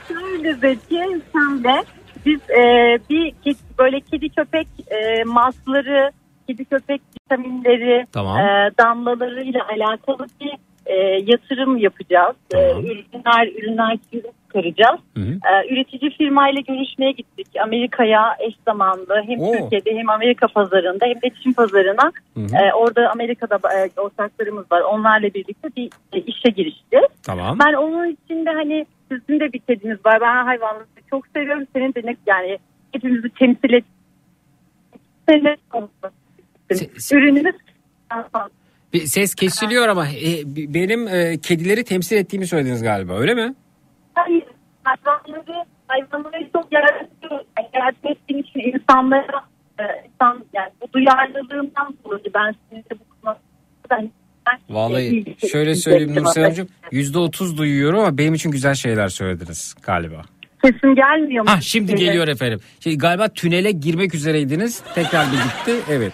Şöyle, 0.07 0.53
Zeki 0.61 1.21
sen 1.33 1.63
de 1.63 1.83
biz 2.25 2.39
e, 2.49 2.63
bir 3.09 3.33
böyle 3.79 3.99
kedi 3.99 4.29
köpek 4.29 4.67
e, 4.87 5.23
masları, 5.23 6.11
kedi 6.47 6.65
köpek 6.65 7.01
vitaminleri, 7.15 8.07
Tamam. 8.11 8.37
e, 8.39 8.71
damlalarıyla 8.77 9.61
alakalı 9.67 10.27
bir 10.41 10.51
e, 10.85 10.95
yatırım 11.31 11.77
yapacağız. 11.77 12.35
E, 12.53 12.69
Tamam. 12.69 12.85
ürünler, 12.85 13.47
ürünler 13.47 13.97
çıkaracağız. 14.55 14.99
Hı 15.17 15.21
hı. 15.21 15.31
E, 15.31 15.73
üretici 15.73 16.11
firmayla 16.17 16.61
görüşmeye 16.61 17.11
gittik. 17.11 17.47
Amerika'ya 17.63 18.35
eş 18.39 18.55
zamanlı 18.65 19.23
hem 19.27 19.39
Oo. 19.39 19.51
Türkiye'de 19.51 19.99
hem 19.99 20.09
Amerika 20.09 20.47
pazarında 20.47 21.05
hem 21.05 21.21
de 21.21 21.35
Çin 21.43 21.53
pazarına. 21.53 22.11
Hı 22.33 22.39
hı. 22.39 22.65
E, 22.65 22.73
orada 22.73 23.11
Amerika'da 23.11 23.55
e, 23.55 23.99
ortaklarımız 23.99 24.71
var. 24.71 24.81
Onlarla 24.81 25.33
birlikte 25.33 25.69
bir 25.77 25.89
e, 26.13 26.19
işe 26.19 26.49
girişeceğiz. 26.49 27.07
Tamam. 27.23 27.57
Ben 27.65 27.73
onun 27.73 28.11
için 28.11 28.45
de 28.45 28.49
hani 28.49 28.85
sizin 29.11 29.39
de 29.39 29.53
bir 29.53 29.59
kediniz 29.59 30.05
var. 30.05 30.21
Ben 30.21 30.45
hayvanları 30.45 30.85
çok 31.09 31.27
seviyorum. 31.27 31.63
Senin 31.73 31.93
de 31.93 32.01
ne 32.03 32.15
yani 32.27 32.57
hepimizi 32.91 33.29
temsil 33.29 33.73
et. 33.73 33.83
Ürününüz 37.11 37.55
Bir 38.93 39.05
ses 39.05 39.35
kesiliyor 39.35 39.87
ama 39.87 40.07
e, 40.07 40.43
benim 40.73 41.07
e, 41.07 41.37
kedileri 41.37 41.83
temsil 41.83 42.17
ettiğimi 42.17 42.47
söylediniz 42.47 42.83
galiba 42.83 43.13
öyle 43.19 43.33
mi? 43.33 43.55
Hayır. 44.15 44.43
Hayvanları, 44.83 45.65
hayvanları 45.87 46.49
çok 46.53 46.71
yaratıyor. 46.71 47.45
Yani 47.57 47.69
yardım 47.73 48.11
ettiğim 48.11 48.39
için 48.39 48.59
insanlara 48.59 49.45
e, 49.79 49.83
insan, 49.83 50.45
yani 50.53 50.69
bu 50.81 50.93
duyarlılığımdan 50.93 51.95
dolayı 52.05 52.23
ben 52.33 52.55
sizinle 52.63 52.83
bu 52.91 53.21
konuda 53.21 53.39
ben, 53.89 54.11
Vallahi 54.69 55.35
şöyle 55.51 55.75
söyleyeyim 55.75 56.17
e, 56.17 56.21
Nursel 56.21 56.43
Hanımcığım 56.43 56.67
yüzde 56.91 57.19
otuz 57.19 57.57
duyuyorum 57.57 57.99
ama 57.99 58.17
benim 58.17 58.33
için 58.33 58.51
güzel 58.51 58.73
şeyler 58.73 59.07
söylediniz 59.07 59.75
galiba. 59.81 60.21
Sesim 60.65 60.95
gelmiyor 60.95 61.43
mu? 61.43 61.49
Ha 61.49 61.61
şimdi 61.61 61.95
geliyor 61.95 62.27
efendim. 62.27 62.59
Şey, 62.79 62.97
galiba 62.97 63.27
tünele 63.27 63.71
girmek 63.71 64.15
üzereydiniz. 64.15 64.83
Tekrar 64.95 65.25
bir 65.31 65.37
gitti. 65.37 65.83
Evet. 65.89 66.13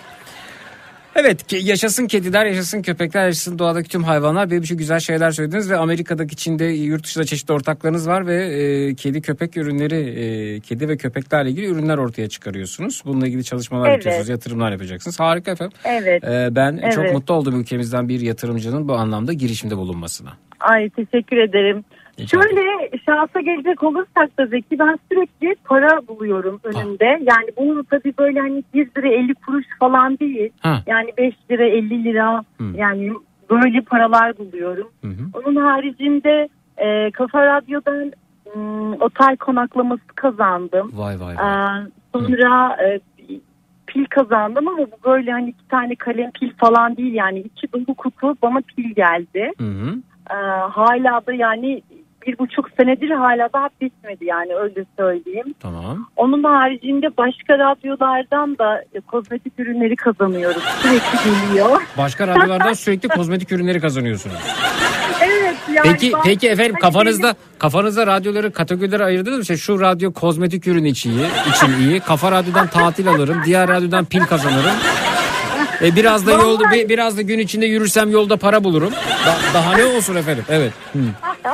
Evet 1.15 1.53
yaşasın 1.65 2.07
kediler, 2.07 2.45
yaşasın 2.45 2.81
köpekler, 2.81 3.25
yaşasın 3.25 3.59
doğadaki 3.59 3.89
tüm 3.89 4.03
hayvanlar. 4.03 4.51
Benim 4.51 4.61
için 4.61 4.77
güzel 4.77 4.99
şeyler 4.99 5.31
söylediniz 5.31 5.71
ve 5.71 5.77
Amerika'daki 5.77 6.35
Çin'de 6.35 6.65
yurt 6.65 7.03
dışında 7.03 7.23
çeşitli 7.23 7.53
ortaklarınız 7.53 8.07
var 8.07 8.27
ve 8.27 8.35
e, 8.35 8.95
kedi 8.95 9.21
köpek 9.21 9.57
ürünleri, 9.57 9.95
e, 9.95 10.59
kedi 10.59 10.89
ve 10.89 10.97
köpeklerle 10.97 11.49
ilgili 11.49 11.65
ürünler 11.65 11.97
ortaya 11.97 12.29
çıkarıyorsunuz. 12.29 13.01
Bununla 13.05 13.27
ilgili 13.27 13.43
çalışmalar 13.43 13.87
Evet. 13.89 13.97
yapıyorsunuz, 13.97 14.29
yatırımlar 14.29 14.71
yapacaksınız. 14.71 15.19
Harika 15.19 15.51
efendim. 15.51 15.77
Evet. 15.85 16.23
E, 16.23 16.47
ben 16.51 16.89
çok 16.89 17.03
Evet. 17.05 17.13
mutlu 17.13 17.33
oldum 17.33 17.59
ülkemizden 17.61 18.09
bir 18.09 18.19
yatırımcının 18.21 18.87
bu 18.87 18.93
anlamda 18.95 19.33
girişimde 19.33 19.77
bulunmasına. 19.77 20.29
Ay 20.59 20.89
teşekkür 20.89 21.37
ederim. 21.37 21.83
Şöyle 22.27 22.89
şansa 23.05 23.41
gelecek 23.41 23.83
olursak 23.83 24.37
da 24.37 24.45
Zeki 24.45 24.79
ben 24.79 24.99
sürekli 25.11 25.55
para 25.63 26.07
buluyorum 26.07 26.59
önümde. 26.63 27.05
Yani 27.05 27.49
bunu 27.57 27.83
tabii 27.83 28.13
böyle 28.19 28.39
hani 28.39 28.63
1 28.73 28.87
lira 28.97 29.07
50 29.07 29.33
kuruş 29.33 29.65
falan 29.79 30.19
değil. 30.19 30.49
Ha. 30.61 30.81
Yani 30.87 31.09
5 31.17 31.33
lira 31.51 31.63
50 31.65 32.03
lira 32.03 32.43
Hı. 32.57 32.63
yani 32.75 33.11
böyle 33.49 33.81
paralar 33.81 34.37
buluyorum. 34.37 34.87
Hı 35.01 35.07
hı. 35.07 35.23
Onun 35.33 35.55
haricinde 35.55 36.49
e, 36.77 37.11
Kafa 37.11 37.45
Radyo'dan 37.45 38.11
m, 38.55 38.95
otel 38.99 39.37
konaklaması 39.37 40.07
kazandım. 40.15 40.91
Vay 40.93 41.19
vay 41.19 41.35
vay. 41.37 41.79
Ee, 41.81 41.87
sonra 42.13 42.77
e, 42.83 42.99
pil 43.87 44.05
kazandım 44.05 44.67
ama 44.67 44.77
bu 44.77 45.09
böyle 45.09 45.31
hani 45.31 45.49
iki 45.49 45.67
tane 45.67 45.95
kalem 45.95 46.31
pil 46.31 46.51
falan 46.57 46.97
değil 46.97 47.13
yani 47.13 47.39
iki 47.39 47.73
dolu 47.73 47.95
kutu 47.95 48.35
bana 48.41 48.61
pil 48.61 48.95
geldi. 48.95 49.51
Hı 49.57 49.63
hı. 49.63 49.95
Ee, 50.31 50.33
hala 50.71 51.21
da 51.27 51.33
yani 51.33 51.81
bir 52.27 52.37
buçuk 52.39 52.69
senedir 52.79 53.09
hala 53.09 53.49
daha 53.53 53.69
bitmedi 53.81 54.25
yani 54.25 54.55
öyle 54.55 54.85
söyleyeyim. 54.97 55.55
Tamam. 55.59 56.07
Onun 56.15 56.43
haricinde 56.43 57.17
başka 57.17 57.59
radyolardan 57.59 58.57
da 58.57 58.83
kozmetik 59.07 59.59
ürünleri 59.59 59.95
kazanıyorum. 59.95 60.61
Sürekli 60.81 61.47
geliyor. 61.47 61.81
Başka 61.97 62.27
radyolardan 62.27 62.73
sürekli 62.73 63.09
kozmetik 63.09 63.51
ürünleri 63.51 63.79
kazanıyorsunuz. 63.81 64.35
evet 65.21 65.55
yani. 65.73 65.91
Peki 65.91 66.11
ben- 66.13 66.21
peki 66.23 66.49
efendim 66.49 66.73
Hani 66.73 66.81
kafanızda 66.81 67.35
kafanızda 67.59 68.07
radyoları 68.07 68.51
kategorilere 68.53 69.03
ayırdınız 69.03 69.37
mı? 69.37 69.41
İşte 69.41 69.57
şu 69.57 69.79
radyo 69.81 70.13
kozmetik 70.13 70.67
ürün 70.67 70.83
için 70.83 71.11
iyi, 71.11 71.25
için 71.55 71.79
iyi. 71.79 71.99
Kafa 71.99 72.31
radyodan 72.31 72.67
tatil 72.67 73.07
alırım. 73.07 73.41
Diğer 73.45 73.69
radyodan 73.69 74.05
pil 74.05 74.21
kazanırım. 74.21 74.75
E 75.83 75.95
biraz 75.95 76.27
da 76.27 76.31
yolda 76.31 76.71
bi- 76.71 76.89
biraz 76.89 77.17
da 77.17 77.21
gün 77.21 77.39
içinde 77.39 77.65
yürürsem 77.65 78.11
yolda 78.11 78.37
para 78.37 78.63
bulurum. 78.63 78.91
Da- 79.25 79.53
daha 79.53 79.75
ne 79.77 79.85
olsun 79.85 80.15
efendim? 80.15 80.43
Evet. 80.49 80.73
Hı. 80.93 80.99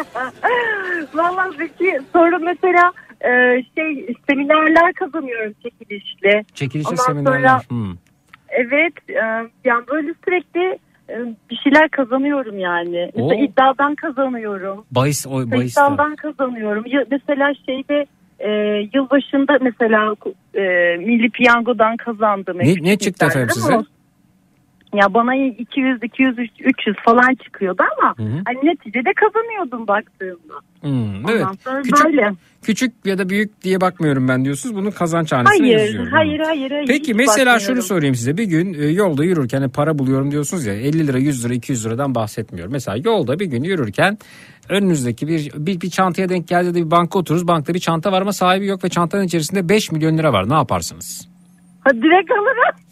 Valla 1.14 1.50
peki 1.58 2.00
sonra 2.14 2.38
mesela 2.40 2.92
e, 3.22 3.30
şey 3.78 4.14
seminerler 4.30 4.94
kazanıyorum 4.94 5.54
çekilişli. 5.64 6.46
Çekilişli 6.54 6.90
Ondan 6.90 7.04
seminerler. 7.04 7.48
sonra- 7.70 7.82
Hı. 7.82 7.94
Evet 8.50 8.94
e, 9.10 9.50
yani 9.66 9.88
böyle 9.92 10.14
sürekli 10.26 10.80
e, 11.10 11.16
bir 11.50 11.56
şeyler 11.64 11.90
kazanıyorum 11.90 12.60
yani. 12.60 13.12
Mesela 13.16 13.36
Oo. 13.36 13.44
iddiadan 13.44 13.96
kazanıyorum. 13.96 14.86
Bahis 14.92 15.28
o 15.28 15.32
bahis. 15.32 15.50
Sayısaldan 15.50 16.16
kazanıyorum. 16.16 16.84
Ya, 16.88 17.04
mesela 17.12 17.54
şeyde 17.66 18.06
e, 18.40 18.50
yılbaşında 18.94 19.58
mesela 19.62 20.16
e, 20.56 20.62
Milli 20.98 21.30
Piyango'dan 21.30 21.98
kazandım. 21.98 22.58
Ne, 22.60 22.76
ne 22.82 22.98
çıktı 22.98 23.26
efendim 23.26 23.50
size? 23.50 23.74
Ya 24.94 25.14
bana 25.14 25.36
200, 25.36 26.04
200, 26.04 26.38
300 26.60 26.96
falan 27.06 27.36
çıkıyordu 27.44 27.84
ama 27.98 28.14
Hı 28.18 28.24
hı. 28.24 28.42
hani 28.46 28.58
neticede 28.64 29.10
kazanıyordum 29.14 29.88
baktığımda. 29.88 30.54
Hmm, 30.82 31.30
evet. 31.30 31.46
Küçük, 31.84 32.06
böyle. 32.06 32.32
küçük 32.62 32.94
ya 33.06 33.18
da 33.18 33.30
büyük 33.30 33.62
diye 33.62 33.82
bakmıyorum 33.82 34.28
ben 34.28 34.46
diyorsunuz. 34.46 34.76
Bunun 34.76 34.92
kazanç 34.92 35.32
hanesine 35.32 35.66
Hayır, 35.66 35.80
yazıyorum. 35.80 36.12
hayır, 36.12 36.40
hayır, 36.40 36.72
hayır. 36.72 36.88
Peki 36.88 37.14
mesela 37.14 37.60
şunu 37.60 37.82
sorayım 37.82 38.16
size. 38.16 38.38
Bir 38.38 38.44
gün 38.44 38.74
e, 38.74 38.86
yolda 38.86 39.24
yürürken 39.24 39.60
hani 39.60 39.72
para 39.72 40.00
buluyorum 40.00 40.32
diyorsunuz 40.32 40.66
ya 40.66 40.74
50 40.74 41.08
lira 41.08 41.18
100 41.18 41.46
lira 41.46 41.54
200 41.54 41.86
liradan 41.86 42.16
bahsetmiyorum. 42.16 42.72
Mesela 42.72 42.98
yolda 43.06 43.40
bir 43.40 43.46
gün 43.46 43.64
yürürken 43.64 44.18
önünüzdeki 44.70 45.28
bir, 45.28 45.52
bir, 45.56 45.82
bir 45.82 45.90
çantaya 45.90 46.30
denk 46.30 46.48
geldi 46.48 46.76
de 46.76 46.86
bir 46.86 46.92
banka 46.92 47.20
otururuz. 47.20 47.48
Bankta 47.48 47.74
bir 47.74 47.80
çanta 47.80 48.12
var 48.12 48.22
ama 48.22 48.34
sahibi 48.34 48.68
yok 48.68 48.84
ve 48.84 48.90
çantanın 48.90 49.24
içerisinde 49.24 49.70
5 49.70 49.92
milyon 49.92 50.18
lira 50.18 50.34
var. 50.34 50.50
Ne 50.50 50.54
yaparsınız? 50.54 51.28
Ha, 51.80 51.90
direkt 51.94 52.32
alırım. 52.32 52.87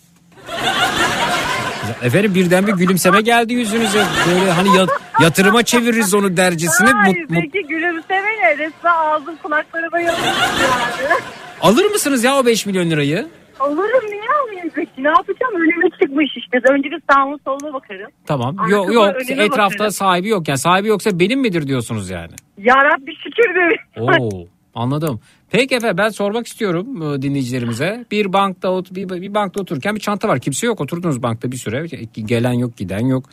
Efendim 2.04 2.36
birden 2.36 2.68
bir 2.68 2.74
gülümseme 2.74 3.22
geldi 3.22 3.54
yüzünüze. 3.54 4.04
Böyle 4.30 4.52
hani 4.52 4.78
ya- 4.78 4.86
yatırıma 5.22 5.64
çeviririz 5.64 6.14
onu 6.14 6.38
dercesine. 6.38 6.90
Hayır, 6.90 7.20
Mut, 7.22 7.30
mut- 7.30 7.40
peki 7.42 7.68
gülümseme 7.68 8.30
ne? 8.42 8.58
Resmen 8.58 8.94
ağzım 8.98 9.36
kulaklarıma 9.44 10.00
yani. 10.00 10.18
Alır 11.62 11.86
mısınız 11.86 12.24
ya 12.24 12.36
o 12.40 12.46
5 12.46 12.66
milyon 12.66 12.90
lirayı? 12.90 13.28
Olurum 13.60 14.06
niye 14.12 14.22
almayayım 14.44 14.72
peki? 14.76 15.04
Ne 15.04 15.08
yapacağım? 15.08 15.56
Önüme 15.56 15.90
çıkmış 16.02 16.32
işte. 16.38 16.58
Önce 16.74 16.90
bir 16.92 17.02
sağıma 17.12 17.38
soluna 17.46 17.74
bakarım. 17.74 18.12
Tamam. 18.28 18.50
Arkama 18.60 18.70
Yok 18.70 18.94
yok 18.94 19.16
etrafta 19.30 19.74
bakarım. 19.74 19.92
sahibi 19.92 20.28
yok. 20.30 20.48
Yani 20.48 20.58
sahibi 20.60 20.88
yoksa 20.88 21.20
benim 21.20 21.40
midir 21.40 21.68
diyorsunuz 21.68 22.10
yani. 22.10 22.32
Ya 22.58 22.76
Rabbi 22.76 23.12
şükür 23.16 23.56
be. 23.56 23.76
Oo 24.02 24.48
anladım. 24.76 25.20
Peki 25.56 25.76
efendim 25.76 25.98
ben 25.98 26.10
sormak 26.10 26.48
istiyorum 26.48 27.02
e, 27.02 27.22
dinleyicilerimize. 27.22 28.06
Bir 28.12 28.34
bankta 28.34 28.84
bir, 28.92 29.10
bir 29.10 29.34
bankta 29.34 29.62
otururken 29.62 29.96
bir 29.96 30.00
çanta 30.00 30.28
var. 30.28 30.40
Kimse 30.40 30.68
yok. 30.68 30.82
Oturdunuz 30.82 31.24
bankta 31.24 31.52
bir 31.52 31.58
süre. 31.58 31.86
Gelen 32.14 32.54
yok, 32.54 32.78
giden 32.78 33.06
yok. 33.06 33.30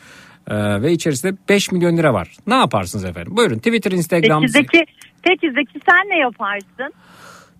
Ee, 0.47 0.81
ve 0.81 0.91
içerisinde 0.91 1.37
5 1.49 1.71
milyon 1.71 1.97
lira 1.97 2.13
var. 2.13 2.35
Ne 2.47 2.53
yaparsınız 2.53 3.05
efendim? 3.05 3.37
Buyurun 3.37 3.57
Twitter, 3.57 3.91
Instagram. 3.91 4.41
Peki 4.41 4.51
Zeki, 4.51 4.85
peki 5.23 5.51
Zeki 5.51 5.79
sen 5.89 6.09
ne 6.09 6.17
yaparsın? 6.17 6.93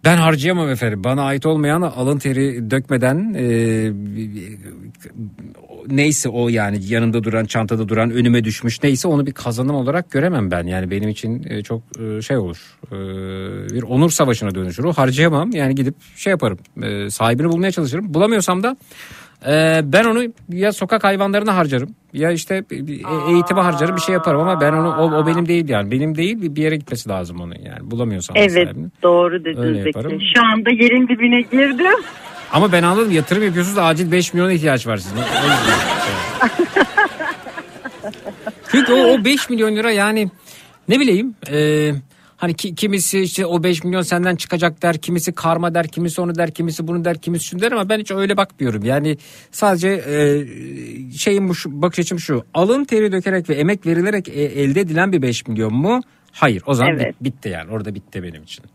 Ben 0.04 0.18
harcayamam 0.18 0.70
efendim. 0.70 1.04
Bana 1.04 1.24
ait 1.24 1.46
olmayan 1.46 1.82
alın 1.82 2.18
teri 2.18 2.72
dökmeden 2.72 3.34
e, 3.38 3.46
neyse 5.88 6.30
o 6.30 6.50
yani 6.50 6.86
yanımda 6.86 7.24
duran 7.24 7.46
çantada 7.46 7.90
duran 7.90 8.12
önüme 8.12 8.44
düşmüş 8.44 8.84
neyse 8.84 9.08
onu 9.08 9.26
bir 9.26 9.32
kazanım 9.32 9.76
olarak 9.76 10.12
göremem 10.12 10.52
ben. 10.52 10.68
Yani 10.68 10.92
benim 10.92 11.10
için 11.10 11.46
e, 11.50 11.64
çok 11.64 11.82
e, 12.00 12.22
şey 12.22 12.38
olur 12.38 12.58
e, 12.88 12.96
bir 13.74 13.84
onur 13.84 14.12
savaşına 14.12 14.56
dönüşür. 14.56 14.84
O 14.84 14.94
harcayamam 14.94 15.52
yani 15.52 15.76
gidip 15.76 15.96
şey 16.16 16.32
yaparım 16.32 16.60
sahibini 17.10 17.50
bulmaya 17.50 17.72
çalışırım. 17.72 18.14
Bulamıyorsam 18.14 18.64
da 18.64 18.78
e, 19.48 19.82
ben 19.84 20.04
onu 20.06 20.24
ya 20.50 20.72
sokak 20.74 21.04
hayvanlarına 21.04 21.56
harcarım 21.56 21.96
ya 22.14 22.32
işte 22.32 22.64
e- 22.72 22.76
eğitime 23.32 23.62
harcarım 23.62 23.96
bir 23.96 24.02
şey 24.02 24.14
yaparım 24.14 24.42
ama 24.42 24.62
ben 24.62 24.74
onu 24.74 24.90
o, 24.96 25.12
o 25.22 25.28
benim 25.28 25.48
değil 25.48 25.70
yani 25.70 25.92
benim 25.92 26.16
değil 26.16 26.56
bir- 26.56 26.62
yere 26.64 26.76
gitmesi 26.76 27.10
lazım 27.10 27.40
onun 27.42 27.56
yani 27.56 27.92
bulamıyorsam 27.92 28.38
Evet 28.38 28.52
sahibini. 28.52 28.88
doğru 29.04 29.46
dedin 29.46 29.62
Öyle 29.62 29.84
Zeki. 29.84 29.88
yaparım. 29.98 30.20
Şu 30.36 30.42
anda 30.46 30.70
yerin 30.70 31.08
dibine 31.08 31.42
girdim. 31.42 32.04
Ama 32.54 32.72
ben 32.72 32.84
anladım 32.84 33.12
yatırım 33.12 33.44
yapıyorsunuz 33.44 33.78
acil 33.78 34.12
5 34.12 34.34
milyona 34.34 34.52
ihtiyaç 34.54 34.88
var 34.88 34.98
sizin. 34.98 35.18
Çünkü 38.72 38.94
o, 38.94 38.98
o 39.14 39.26
5 39.26 39.50
milyon 39.50 39.76
lira 39.76 39.92
yani 39.92 40.30
ne 40.90 41.00
bileyim 41.00 41.36
e, 41.52 41.92
hani 42.44 42.54
ki, 42.54 42.76
kimisi 42.76 43.20
işte 43.20 43.46
o 43.46 43.64
5 43.64 43.84
milyon 43.84 44.02
senden 44.02 44.36
çıkacak 44.36 44.82
der 44.82 44.98
kimisi 44.98 45.32
karma 45.32 45.74
der 45.76 45.88
kimisi 45.88 46.22
onu 46.22 46.36
der 46.36 46.52
kimisi 46.52 46.88
bunu 46.88 47.06
der 47.06 47.18
kimisi 47.18 47.46
şunu 47.46 47.62
der 47.62 47.72
ama 47.72 47.90
ben 47.90 48.00
hiç 48.00 48.12
öyle 48.12 48.38
bakmıyorum. 48.38 48.84
Yani 48.86 49.18
sadece 49.52 49.90
e, 49.90 50.18
şeyim 51.18 51.50
bu 51.50 51.54
bakış 51.66 52.00
açım 52.00 52.20
şu 52.20 52.44
alın 52.54 52.86
teri 52.86 53.12
dökerek 53.12 53.50
ve 53.50 53.54
emek 53.56 53.86
verilerek 53.86 54.30
e, 54.30 54.32
elde 54.44 54.82
edilen 54.82 55.12
bir 55.12 55.22
5 55.22 55.48
milyon 55.48 55.74
mu? 55.74 56.02
Hayır 56.32 56.64
o 56.66 56.74
zaman 56.74 56.94
Evet. 56.94 57.16
bit- 57.22 57.24
bitti 57.24 57.50
yani 57.50 57.72
orada 57.72 57.96
bitti 57.96 58.24
benim 58.24 58.44
için. 58.44 58.66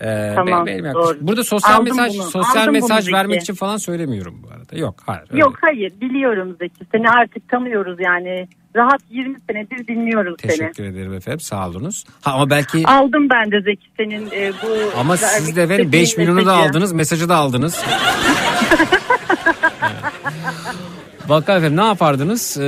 Ee, 0.00 0.32
Tamam, 0.36 0.66
benim 0.66 0.84
doğru. 0.94 1.18
Burada 1.20 1.44
sosyal 1.44 1.74
Aldım 1.74 1.84
mesaj 1.84 2.14
bunu, 2.14 2.22
sosyal 2.22 2.62
aldım 2.62 2.72
mesaj 2.72 3.06
bunu 3.06 3.14
vermek 3.16 3.34
Zeki. 3.34 3.42
için 3.42 3.54
falan 3.54 3.76
söylemiyorum 3.76 4.42
bu 4.42 4.48
arada. 4.48 4.78
Yok 4.78 4.94
hayır. 5.06 5.22
öyle. 5.30 5.40
Yok 5.40 5.54
hayır 5.60 5.92
biliyorum 6.00 6.56
Zeki. 6.60 6.84
Seni 6.92 7.10
artık 7.10 7.48
tanıyoruz 7.48 7.98
yani. 8.00 8.48
Rahat 8.76 9.00
20 9.10 9.36
senedir 9.50 9.86
dinliyoruz 9.86 10.36
seni. 10.42 10.50
Teşekkür 10.50 10.84
ederim 10.84 11.14
efendim 11.14 11.40
sağ 11.40 11.68
olunuz. 11.68 12.04
Ha 12.22 12.32
ama 12.32 12.50
belki 12.50 12.86
Aldım 12.86 13.30
ben 13.30 13.50
de 13.52 13.60
Zeki 13.60 13.86
senin 13.96 14.26
e, 14.30 14.52
bu... 14.62 14.98
ama 15.00 15.16
siz 15.16 15.56
de 15.56 15.62
efendim 15.62 15.92
5 15.92 16.02
istediğin 16.02 16.30
milyonu 16.30 16.46
da 16.46 16.56
aldınız 16.56 16.92
mesajı 16.92 17.28
da 17.28 17.36
aldınız. 17.36 17.84
Bakalım 21.28 21.58
efendim 21.58 21.76
ne 21.76 21.86
yapardınız? 21.86 22.56
Ee, 22.56 22.62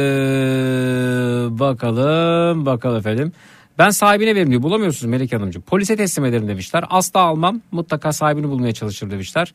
bakalım 1.51 2.67
bakalım 2.67 2.97
efendim. 2.99 3.33
Ben 3.81 3.91
sahibine 3.91 4.35
veririm 4.35 4.51
diyor. 4.51 4.63
Bulamıyorsunuz 4.63 5.11
Melek 5.11 5.33
Hanımcığım. 5.33 5.63
Polise 5.63 5.97
teslim 5.97 6.25
ederim 6.25 6.49
demişler. 6.49 6.85
Asla 6.91 7.21
almam. 7.21 7.61
Mutlaka 7.73 8.13
sahibini 8.13 8.49
bulmaya 8.49 8.73
çalışır 8.73 9.11
demişler. 9.11 9.55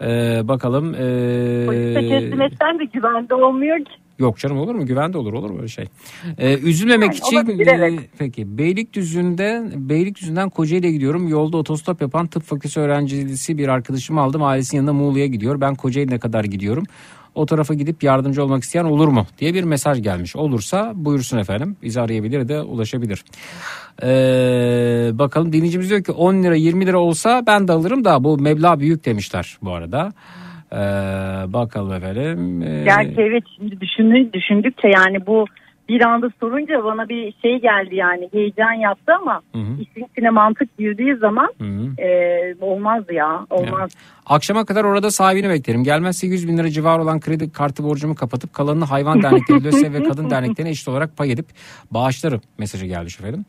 Ee, 0.00 0.48
bakalım. 0.48 0.94
ee, 0.94 1.66
Polise 1.66 2.08
teslim 2.08 2.40
etsen 2.42 2.78
de 2.78 2.84
güvende 2.84 3.34
olmuyor 3.34 3.78
ki. 3.78 3.90
Yok 4.18 4.38
canım 4.38 4.58
olur 4.58 4.74
mu? 4.74 4.86
Güvende 4.86 5.18
olur 5.18 5.32
olur 5.32 5.50
mu 5.50 5.56
öyle 5.58 5.68
şey? 5.68 5.84
Ee, 6.38 6.58
üzülmemek 6.58 7.08
Yani 7.08 7.16
için 7.16 7.36
olabilir, 7.36 7.66
evet. 7.66 8.00
e, 8.00 8.02
peki 8.18 8.58
Beylikdüzü'nde 8.58 9.62
Beylikdüzü'nden 9.74 10.50
Kocaeli'ye 10.50 10.92
gidiyorum. 10.92 11.28
Yolda 11.28 11.56
otostop 11.56 12.00
yapan 12.00 12.26
tıp 12.26 12.42
fakültesi 12.42 12.80
öğrencisi 12.80 13.58
bir 13.58 13.68
arkadaşımı 13.68 14.20
aldım. 14.20 14.42
Ailesinin 14.42 14.80
yanında 14.80 14.92
Muğla'ya 14.92 15.26
gidiyor. 15.26 15.60
Ben 15.60 15.74
Kocaeli'ne 15.74 16.18
kadar 16.18 16.44
gidiyorum. 16.44 16.84
O 17.36 17.46
tarafa 17.46 17.74
gidip 17.74 18.02
yardımcı 18.02 18.44
olmak 18.44 18.62
isteyen 18.62 18.84
olur 18.84 19.08
mu 19.08 19.26
diye 19.38 19.54
bir 19.54 19.64
mesaj 19.64 20.02
gelmiş. 20.02 20.36
Olursa 20.36 20.92
buyursun 20.94 21.38
efendim. 21.38 21.76
Bizi 21.82 22.00
arayabilir 22.00 22.48
de 22.48 22.60
ulaşabilir. 22.60 23.24
Ee, 24.02 24.06
bakalım 25.18 25.52
dinleyicimiz 25.52 25.90
diyor 25.90 26.04
ki 26.04 26.12
10 26.12 26.42
lira 26.42 26.54
20 26.54 26.86
lira 26.86 26.98
olsa 26.98 27.42
ben 27.46 27.68
de 27.68 27.72
alırım 27.72 28.04
da 28.04 28.24
bu 28.24 28.38
meblağ 28.38 28.80
büyük 28.80 29.04
demişler 29.04 29.58
bu 29.62 29.72
arada. 29.72 30.12
Ee, 30.72 30.76
bakalım 31.52 31.92
efendim. 31.92 32.62
Ee, 32.62 32.84
Gerçi 32.84 33.20
evet 33.20 33.44
şimdi 33.56 33.80
düşündük, 33.80 34.32
düşündükçe 34.32 34.88
yani 34.88 35.26
bu 35.26 35.44
bir 35.88 36.00
anda 36.00 36.28
sorunca 36.40 36.84
bana 36.84 37.08
bir 37.08 37.34
şey 37.42 37.60
geldi 37.60 37.94
yani 37.94 38.28
heyecan 38.32 38.72
yaptı 38.72 39.12
ama 39.20 39.40
Hı 39.52 39.58
hı. 39.58 39.72
işin 39.80 40.06
içine 40.12 40.30
mantık 40.30 40.78
girdiği 40.78 41.16
zaman 41.16 41.48
Hı 41.58 41.64
hı. 41.64 42.02
e, 42.02 42.54
olmaz 42.60 43.04
ya 43.12 43.46
olmaz. 43.50 43.90
Akşama 44.26 44.64
kadar 44.64 44.84
orada 44.84 45.10
sahibini 45.10 45.48
beklerim. 45.48 45.84
Gelmezse 45.84 46.26
100 46.26 46.48
bin 46.48 46.58
lira 46.58 46.70
civarı 46.70 47.02
olan 47.02 47.20
kredi 47.20 47.52
kartı 47.52 47.84
borcumu 47.84 48.14
kapatıp 48.14 48.52
kalanını 48.52 48.84
hayvan 48.84 49.22
dernekleri, 49.22 49.64
LÖSEV 49.64 49.92
ve 49.92 50.02
kadın 50.02 50.30
derneklerine 50.30 50.70
eşit 50.70 50.88
olarak 50.88 51.16
pay 51.16 51.32
edip 51.32 51.46
bağışlarım 51.90 52.40
mesajı 52.58 52.86
gelmiş 52.86 53.20
efendim. 53.20 53.44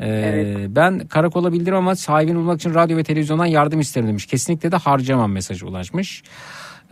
Ee, 0.00 0.66
Ben 0.68 0.98
karakola 0.98 1.52
bildirim 1.52 1.76
ama 1.76 1.96
sahibini 1.96 2.36
bulmak 2.36 2.60
için 2.60 2.74
radyo 2.74 2.96
ve 2.96 3.02
televizyondan 3.02 3.46
yardım 3.46 3.80
isterim 3.80 4.08
demiş. 4.08 4.26
Kesinlikle 4.26 4.72
de 4.72 4.76
harcamam 4.76 5.32
mesajı 5.32 5.66
ulaşmış. 5.66 6.22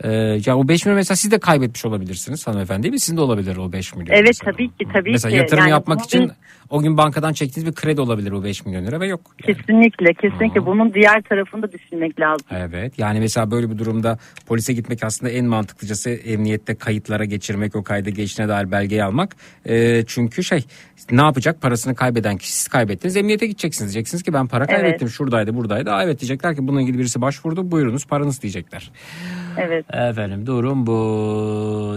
Ee, 0.03 0.11
ya 0.45 0.57
o 0.57 0.67
5 0.67 0.85
milyon 0.85 0.95
mesela 0.95 1.15
siz 1.15 1.31
de 1.31 1.39
kaybetmiş 1.39 1.85
olabilirsiniz 1.85 2.47
hanımefendi 2.47 2.83
değil 2.83 2.93
mi? 2.93 2.99
Sizin 2.99 3.17
de 3.17 3.21
olabilir 3.21 3.57
o 3.57 3.71
5 3.71 3.95
milyon. 3.95 4.15
Evet 4.15 4.27
mesela. 4.27 4.51
tabii 4.51 4.67
ki 4.67 4.85
tabii 4.93 5.11
Mesela 5.11 5.31
ki. 5.31 5.37
yatırım 5.37 5.59
Yani 5.59 5.69
yapmak 5.69 6.01
için 6.01 6.23
bir- 6.23 6.31
o 6.69 6.81
gün 6.81 6.97
bankadan 6.97 7.33
çektiğiniz 7.33 7.71
bir 7.71 7.75
kredi 7.75 8.01
olabilir 8.01 8.31
o 8.31 8.43
5 8.43 8.65
milyon 8.65 8.85
lira 8.85 8.99
ve 8.99 9.07
yok. 9.07 9.21
Yani. 9.47 9.57
Kesinlikle 9.57 10.13
kesinlikle 10.13 10.65
bunun 10.65 10.93
diğer 10.93 11.21
tarafını 11.21 11.61
da 11.63 11.71
düşünmek 11.71 12.19
lazım. 12.19 12.47
Evet 12.51 12.99
yani 12.99 13.19
mesela 13.19 13.51
böyle 13.51 13.69
bir 13.71 13.77
durumda 13.77 14.17
polise 14.45 14.73
gitmek 14.73 15.03
aslında 15.03 15.31
en 15.31 15.45
mantıklıcası 15.45 16.09
emniyette 16.09 16.75
kayıtlara 16.75 17.25
geçirmek 17.25 17.75
o 17.75 17.83
kayda 17.83 18.09
geçtiğine 18.09 18.49
dair 18.51 18.71
belgeyi 18.71 19.03
almak. 19.03 19.35
Ee, 19.69 20.03
çünkü 20.07 20.43
şey 20.43 20.65
ne 21.11 21.21
yapacak 21.21 21.61
parasını 21.61 21.95
kaybeden 21.95 22.37
kişi 22.37 22.53
siz 22.53 22.67
kaybettiniz 22.67 23.17
emniyete 23.17 23.45
gideceksiniz 23.47 23.93
diyeceksiniz 23.93 24.23
ki 24.23 24.33
ben 24.33 24.47
para 24.47 24.65
Evet. 24.69 24.81
kaybettim 24.81 25.09
şuradaydı 25.09 25.55
buradaydı. 25.55 25.91
Aa, 25.91 26.03
evet 26.03 26.19
diyecekler 26.21 26.55
ki 26.55 26.67
bununla 26.67 26.81
ilgili 26.81 26.97
birisi 26.99 27.21
başvurdu 27.21 27.71
buyurunuz 27.71 28.05
paranız 28.05 28.41
diyecekler. 28.41 28.91
Evet. 29.57 29.85
Efendim 29.93 30.45
durum 30.45 30.87
bu. 30.87 30.95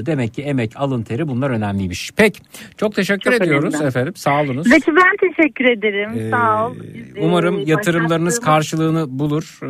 Demek 0.07 0.35
ki 0.35 0.43
emek 0.43 0.73
alın 0.77 1.03
teri 1.03 1.29
bunlar 1.29 1.51
önemliymiş. 1.51 2.11
Pek 2.17 2.43
çok 2.77 2.95
teşekkür 2.95 3.31
Çok 3.33 3.41
ediyoruz 3.43 3.75
önemli. 3.75 3.87
efendim 3.89 4.13
sağ 4.17 4.41
olunuz. 4.41 4.69
Zeki 4.69 4.91
ben 4.97 5.31
teşekkür 5.31 5.65
ederim. 5.65 6.11
Ee, 6.19 6.31
Sağ 6.31 6.67
ol. 6.67 6.75
Biz, 6.95 7.25
Umarım 7.25 7.67
yatırımlarınız 7.67 8.41
karşılığını 8.41 9.19
bulur. 9.19 9.59
Ee, 9.63 9.67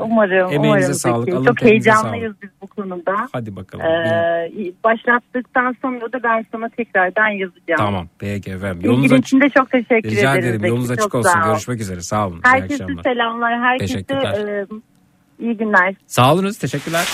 Umarım, 0.00 0.52
Emeğinize 0.52 0.68
umarım 0.68 0.94
sağlık. 0.94 1.24
Zeki. 1.24 1.36
alın 1.36 1.46
Çok 1.46 1.62
heyecanlıyız 1.62 2.24
sağlık. 2.32 2.42
biz 2.42 2.50
bu 2.62 2.66
konuda. 2.66 3.14
Hadi 3.32 3.56
bakalım. 3.56 3.84
Ee, 3.86 4.50
başlattıktan 4.84 5.76
sonra 5.82 6.12
da 6.12 6.22
ben 6.22 6.46
sana 6.52 6.68
tekrardan 6.68 7.28
yazacağım. 7.28 7.76
Tamam 7.78 8.08
peki 8.18 8.50
efendim. 8.50 8.80
Yolunuz 8.84 9.12
açık. 9.12 9.26
için 9.26 9.40
de 9.40 9.48
çok 9.48 9.70
teşekkür 9.70 10.10
Rica 10.10 10.32
ederim. 10.34 10.44
ederim. 10.44 10.60
Zeki. 10.60 10.68
Yolunuz 10.70 10.90
açık 10.90 11.14
olsun. 11.14 11.40
Görüşmek 11.44 11.80
üzere. 11.80 12.00
Sağ 12.00 12.26
olun. 12.28 12.40
Herkese 12.44 12.86
selamlar. 13.04 13.60
Herkese 13.60 13.92
Teşekkürler. 13.94 14.66
İyi 15.42 15.56
günler. 15.56 15.94
Sağ 16.06 16.32
olunuz. 16.34 16.58
Teşekkürler. 16.58 17.06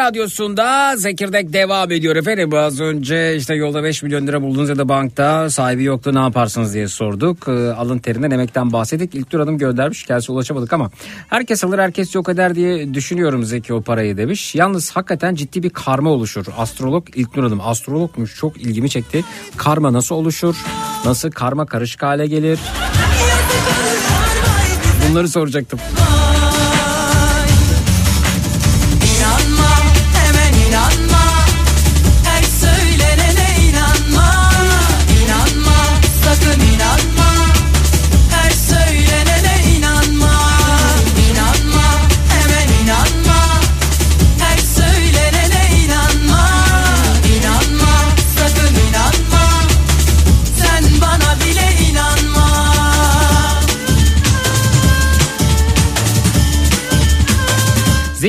Radyosu'nda 0.00 0.96
Zekirdek 0.96 1.52
devam 1.52 1.90
ediyor 1.90 2.16
efendim. 2.16 2.54
Az 2.54 2.80
önce 2.80 3.36
işte 3.36 3.54
yolda 3.54 3.82
5 3.82 4.02
milyon 4.02 4.26
lira 4.26 4.42
buldunuz 4.42 4.68
ya 4.68 4.78
da 4.78 4.88
bankta 4.88 5.50
sahibi 5.50 5.84
yoktu 5.84 6.14
ne 6.14 6.18
yaparsınız 6.18 6.74
diye 6.74 6.88
sorduk. 6.88 7.48
Ee, 7.48 7.50
alın 7.50 7.98
terinden 7.98 8.30
emekten 8.30 8.72
bahsettik. 8.72 9.14
İlk 9.14 9.30
tur 9.30 9.40
adım 9.40 9.58
göndermiş. 9.58 10.04
Kendisi 10.04 10.32
ulaşamadık 10.32 10.72
ama 10.72 10.90
herkes 11.28 11.64
alır 11.64 11.78
herkes 11.78 12.14
yok 12.14 12.28
eder 12.28 12.54
diye 12.54 12.94
düşünüyorum 12.94 13.44
Zeki 13.44 13.74
o 13.74 13.82
parayı 13.82 14.16
demiş. 14.16 14.54
Yalnız 14.54 14.90
hakikaten 14.90 15.34
ciddi 15.34 15.62
bir 15.62 15.70
karma 15.70 16.10
oluşur. 16.10 16.46
Astrolog 16.58 17.06
ilk 17.14 17.34
tur 17.34 17.44
adım 17.44 17.60
astrologmuş 17.60 18.36
çok 18.36 18.56
ilgimi 18.56 18.90
çekti. 18.90 19.24
Karma 19.56 19.92
nasıl 19.92 20.14
oluşur? 20.14 20.56
Nasıl 21.04 21.30
karma 21.30 21.66
karışık 21.66 22.02
hale 22.02 22.26
gelir? 22.26 22.58
Bunları 25.10 25.28
soracaktım. 25.28 25.78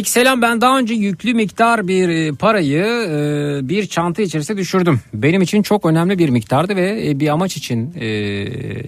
Zeki 0.02 0.12
selam 0.12 0.41
ben 0.41 0.62
daha 0.62 0.80
önce 0.80 0.93
yüklü 0.93 1.34
miktar 1.34 1.88
bir 1.88 2.10
e, 2.10 2.32
parayı 2.32 2.84
e, 2.84 3.70
bir 3.70 3.88
çanta 3.88 4.22
içerisine 4.22 4.58
düşürdüm. 4.58 4.99
Benim 5.14 5.41
için 5.41 5.62
çok 5.62 5.86
önemli 5.86 6.18
bir 6.18 6.30
miktardı 6.30 6.76
ve 6.76 7.10
e, 7.10 7.20
bir 7.20 7.28
amaç 7.28 7.58
için 7.58 7.91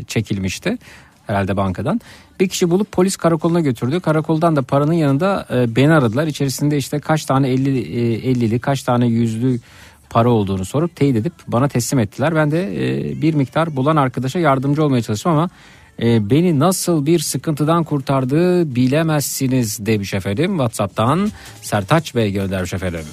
çekilmişti 0.07 0.77
herhalde 1.27 1.57
bankadan. 1.57 2.01
Bir 2.39 2.49
kişi 2.49 2.69
bulup 2.69 2.91
polis 2.91 3.15
karakoluna 3.15 3.59
götürdü. 3.59 3.99
Karakoldan 3.99 4.55
da 4.55 4.61
paranın 4.61 4.93
yanında 4.93 5.47
beni 5.75 5.93
aradılar. 5.93 6.27
İçerisinde 6.27 6.77
işte 6.77 6.99
kaç 6.99 7.25
tane 7.25 7.49
50 7.49 7.79
e, 7.79 8.31
50'li 8.31 8.59
kaç 8.59 8.83
tane 8.83 9.07
yüzlü 9.07 9.59
para 10.09 10.29
olduğunu 10.29 10.65
sorup 10.65 10.95
teyit 10.95 11.15
edip 11.15 11.33
bana 11.47 11.67
teslim 11.67 11.99
ettiler. 11.99 12.35
Ben 12.35 12.51
de 12.51 12.71
bir 13.21 13.33
miktar 13.33 13.75
bulan 13.75 13.95
arkadaşa 13.95 14.39
yardımcı 14.39 14.83
olmaya 14.83 15.01
çalıştım 15.01 15.31
ama 15.31 15.49
e, 16.01 16.29
beni 16.29 16.59
nasıl 16.59 17.05
bir 17.05 17.19
sıkıntıdan 17.19 17.83
kurtardığı 17.83 18.75
bilemezsiniz 18.75 19.85
demiş 19.85 20.13
efendim. 20.13 20.51
Whatsapp'tan 20.51 21.31
Sertaç 21.61 22.15
Bey 22.15 22.31
göndermiş 22.31 22.73
efendim. 22.73 23.05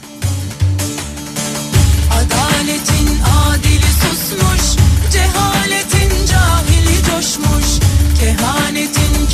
Adaletin 2.12 3.08
adili 3.48 3.90
susmuş, 4.00 4.84
cehaletin 5.12 6.26
cahili 6.26 6.96
coşmuş, 7.10 7.66
kehanetin 8.20 9.26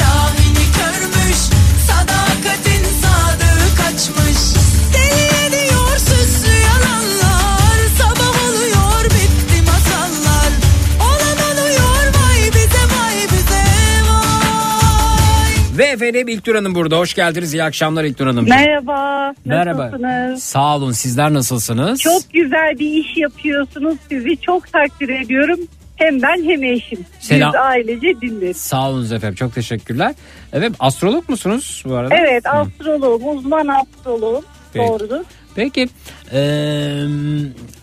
Ve 15.79 15.85
efendim 15.85 16.29
İlknur 16.29 16.55
Hanım 16.55 16.75
burada. 16.75 16.99
Hoş 16.99 17.15
geldiniz. 17.15 17.55
İyi 17.55 17.63
akşamlar 17.63 18.05
İlknur 18.05 18.27
Hanım. 18.27 18.49
Merhaba. 18.49 19.33
Merhaba. 19.45 19.83
Nasılsınız? 19.83 20.43
Sağ 20.43 20.77
olun. 20.77 20.93
Sizler 20.93 21.35
nasılsınız? 21.35 22.01
Çok 22.01 22.23
güzel 22.33 22.79
bir 22.79 22.91
iş 22.91 23.17
yapıyorsunuz. 23.17 23.97
Sizi 24.09 24.37
çok 24.41 24.73
takdir 24.73 25.09
ediyorum. 25.09 25.59
Hem 25.97 26.23
ben 26.23 26.45
hem 26.45 26.63
eşim. 26.63 26.99
Selam. 27.21 27.53
Biz 27.53 27.61
ailece 27.61 28.21
dinleriz. 28.21 28.57
Sağ 28.57 28.91
olun 28.91 29.05
efendim. 29.05 29.35
Çok 29.35 29.55
teşekkürler. 29.55 30.15
Evet 30.53 30.73
astrolog 30.79 31.29
musunuz 31.29 31.83
bu 31.87 31.95
arada? 31.95 32.15
Evet 32.15 32.47
astroloğum, 32.47 33.37
uzman 33.39 33.69
astroloğum. 33.69 34.45
Peki. 34.73 34.89
Doğrudur. 34.89 35.21
Peki 35.57 35.87
eee, 36.33 37.05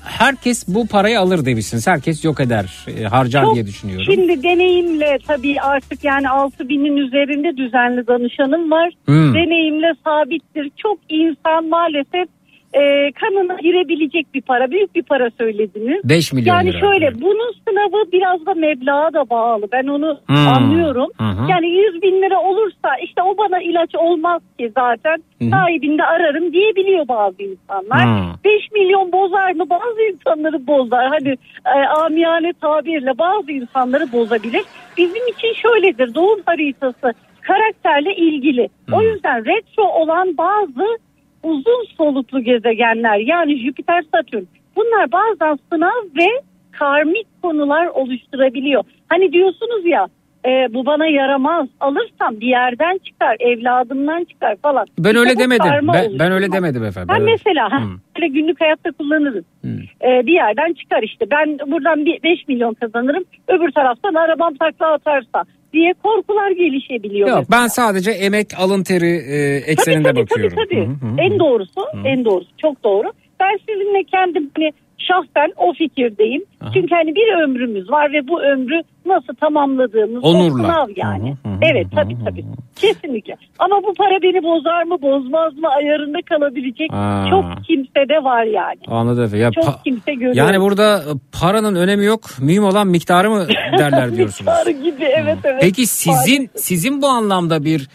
herkes 0.06 0.68
bu 0.68 0.88
parayı 0.88 1.20
alır 1.20 1.46
demişsiniz. 1.46 1.88
Herkes 1.88 2.26
yok 2.26 2.40
eder, 2.40 2.86
e, 3.00 3.04
harcar 3.04 3.44
Çok- 3.44 3.56
diye 3.56 3.66
düşünüyorum. 3.68 4.06
Şimdi 4.12 4.44
deneyimle 4.44 5.18
tabii 5.28 5.62
artık 5.62 6.04
yani 6.04 6.30
6000'in 6.30 6.98
üzerinde 6.98 7.58
düzenli 7.58 8.08
danışanım 8.08 8.72
var. 8.72 8.90
Hmm. 9.06 9.34
Deneyimle 9.34 9.94
sabittir. 10.04 10.72
Çok 10.78 10.98
insan 11.10 11.70
maalesef 11.70 12.28
e, 12.74 13.12
kanına 13.12 13.56
girebilecek 13.62 14.34
bir 14.34 14.42
para. 14.42 14.72
Büyük 14.72 14.96
bir 14.96 15.04
para 15.04 15.30
söylediniz. 15.38 16.02
5 16.04 16.34
milyon 16.34 16.56
Yani 16.56 16.70
lira. 16.74 16.80
şöyle 16.80 17.22
bunun 17.22 17.54
sınavı 17.68 18.12
biraz 18.12 18.46
da 18.46 18.54
meblağa 18.54 19.14
da 19.14 19.30
bağlı. 19.30 19.68
Ben 19.72 19.88
onu 19.88 20.20
Hmm. 20.28 20.48
anlıyorum. 20.48 21.10
Hı 21.18 21.24
hı. 21.24 21.50
Yani 21.50 21.68
100 21.70 22.02
bin 22.02 22.22
lira 22.22 22.40
olursa 22.42 22.90
işte 23.04 23.22
o 23.22 23.38
bana 23.38 23.62
ilaç 23.62 23.96
olmaz 23.96 24.42
ki 24.60 24.72
zaten 24.78 25.18
Hı 25.42 25.46
hı. 25.46 25.50
sahibinde 25.50 26.04
ararım 26.04 26.54
diyebiliyor 26.54 27.08
bazı 27.08 27.44
insanlar. 27.44 28.04
Hmm. 28.06 28.34
5 28.46 28.72
milyon 28.72 29.12
bozar 29.12 29.52
mı? 29.52 29.70
Bazı 29.70 30.02
insanları 30.14 30.68
bozar. 30.68 31.08
Hani 31.08 31.38
e, 31.76 31.88
amiyane 31.88 32.54
tabirle 32.62 33.18
bazı 33.18 33.52
insanları 33.52 34.12
bozabilir. 34.12 34.62
Bizim 34.98 35.28
için 35.28 35.54
şöyledir 35.62 36.16
doğum 36.16 36.40
haritası 36.46 37.14
karakterle 37.42 38.16
ilgili. 38.16 38.70
O 38.92 39.02
yüzden 39.02 39.46
retro 39.46 39.84
olan 39.84 40.38
bazı 40.38 40.98
uzun 41.44 41.86
soluklu 41.98 42.44
gezegenler 42.44 43.18
yani 43.18 43.60
Jüpiter 43.66 44.04
Satürn 44.16 44.44
bunlar 44.76 45.12
bazen 45.12 45.60
sınav 45.72 46.04
ve 46.18 46.28
karmik 46.72 47.28
konular 47.41 47.88
oluşturabiliyor. 47.88 48.84
Hani 49.10 49.34
diyorsunuz 49.34 49.86
ya 49.86 50.08
e, 50.46 50.74
bu 50.74 50.86
bana 50.86 51.08
yaramaz 51.08 51.68
alırsam 51.80 52.39
bir 52.39 52.48
yerden 52.48 52.98
çıkar 52.98 53.36
evladımdan 53.39 54.24
çıkar 54.24 54.56
falan. 54.62 54.86
Ben 55.00 55.10
İşte 55.10 55.20
öyle 55.20 55.38
demedim. 55.39 55.66
Ben, 55.94 56.20
ben 56.20 56.32
öyle 56.32 56.52
demedim 56.52 56.84
efendim. 56.84 57.10
Ben 57.10 57.16
Ben 57.16 57.22
öyle- 57.22 57.32
mesela 57.32 57.72
ha, 57.72 57.80
Hmm. 57.82 57.98
böyle 58.18 58.28
günlük 58.28 58.62
hayatta 58.62 58.91
kullanırız. 58.91 59.44
Ee, 59.66 60.26
bir 60.26 60.34
yerden 60.34 60.74
çıkar 60.74 61.04
işte. 61.04 61.26
Ben 61.32 61.58
buradan 61.72 62.06
bir 62.06 62.24
5 62.24 62.48
milyon 62.48 62.74
kazanırım. 62.74 63.24
Öbür 63.48 63.72
taraftan 63.72 64.14
arabam 64.14 64.54
takla 64.56 64.91
atarsa 64.94 65.44
diye 65.74 65.94
korkular 66.04 66.52
gelişebiliyor. 66.52 67.28
Yok 67.30 67.38
mesela. 67.40 67.62
ben 67.62 67.68
sadece 67.68 68.12
emek 68.12 68.48
alın 68.58 68.84
teri 68.84 69.08
e, 69.08 69.62
Tabii 69.62 69.72
ekseninde 69.72 70.10
tabii 70.10 70.22
bakıyorum. 70.22 70.56
tabii. 70.56 70.70
tabii. 70.70 70.86
Hı 70.86 71.06
hı 71.06 71.22
hı. 71.22 71.22
En 71.22 71.40
doğrusu, 71.40 71.82
en 72.06 72.26
doğrusu 72.26 72.50
çok 72.58 72.84
doğru. 72.84 73.12
Ben 73.40 73.58
sizinle 73.70 74.04
kendim 74.04 74.50
hani 74.58 74.72
şahsen 74.98 75.54
o 75.58 75.74
fikirdeyim. 75.74 76.44
Çünkü 76.74 76.96
hani 76.96 77.16
bir 77.16 77.44
ömrümüz 77.44 77.90
var 77.92 78.14
ve 78.14 78.28
bu 78.28 78.42
ömrü 78.42 78.82
nasıl 79.06 79.34
tamamladığımız 79.36 80.24
Onurla. 80.24 80.64
sınav 80.64 80.88
yani. 80.95 81.30
Hı 81.43 81.49
hı 81.49 81.54
hı 81.54 81.58
evet 81.62 81.88
tabii 81.95 82.18
tabii. 82.26 82.45
Kesinlikle. 82.76 83.36
Ama 83.60 83.76
bu 83.84 83.93
para 83.93 84.22
beni 84.22 84.43
bozar 84.43 84.84
mı 84.84 85.01
bozmaz 85.01 85.54
mı 85.58 85.68
ayarında 85.68 86.18
kalabilecek 86.30 86.89
Aa. 86.93 87.26
çok 87.30 87.45
kimse 87.68 88.10
de 88.10 88.24
var 88.24 88.43
yani. 88.43 88.80
Anladım 88.88 89.24
efendim. 89.24 89.43
Ya 89.43 89.51
Çok 89.51 89.84
kimse 89.84 90.14
görüyor. 90.14 90.36
yani 90.36 90.62
burada 90.62 90.97
e, 90.97 91.12
paranın 91.41 91.76
önemi 91.76 92.06
yok. 92.06 92.22
Mühim 92.39 92.64
olan 92.64 92.88
miktarı 92.88 93.30
mı 93.30 93.47
derler 93.78 94.12
diyorsunuz. 94.16 94.39
Miktarı 94.39 94.72
gibi 94.72 95.04
evet 95.04 95.38
evet. 95.43 95.62
Peki 95.62 95.86
sizin 95.88 96.49
sizin 96.56 97.01
bu 97.01 97.08
anlamda 97.08 97.64
bir 97.64 97.88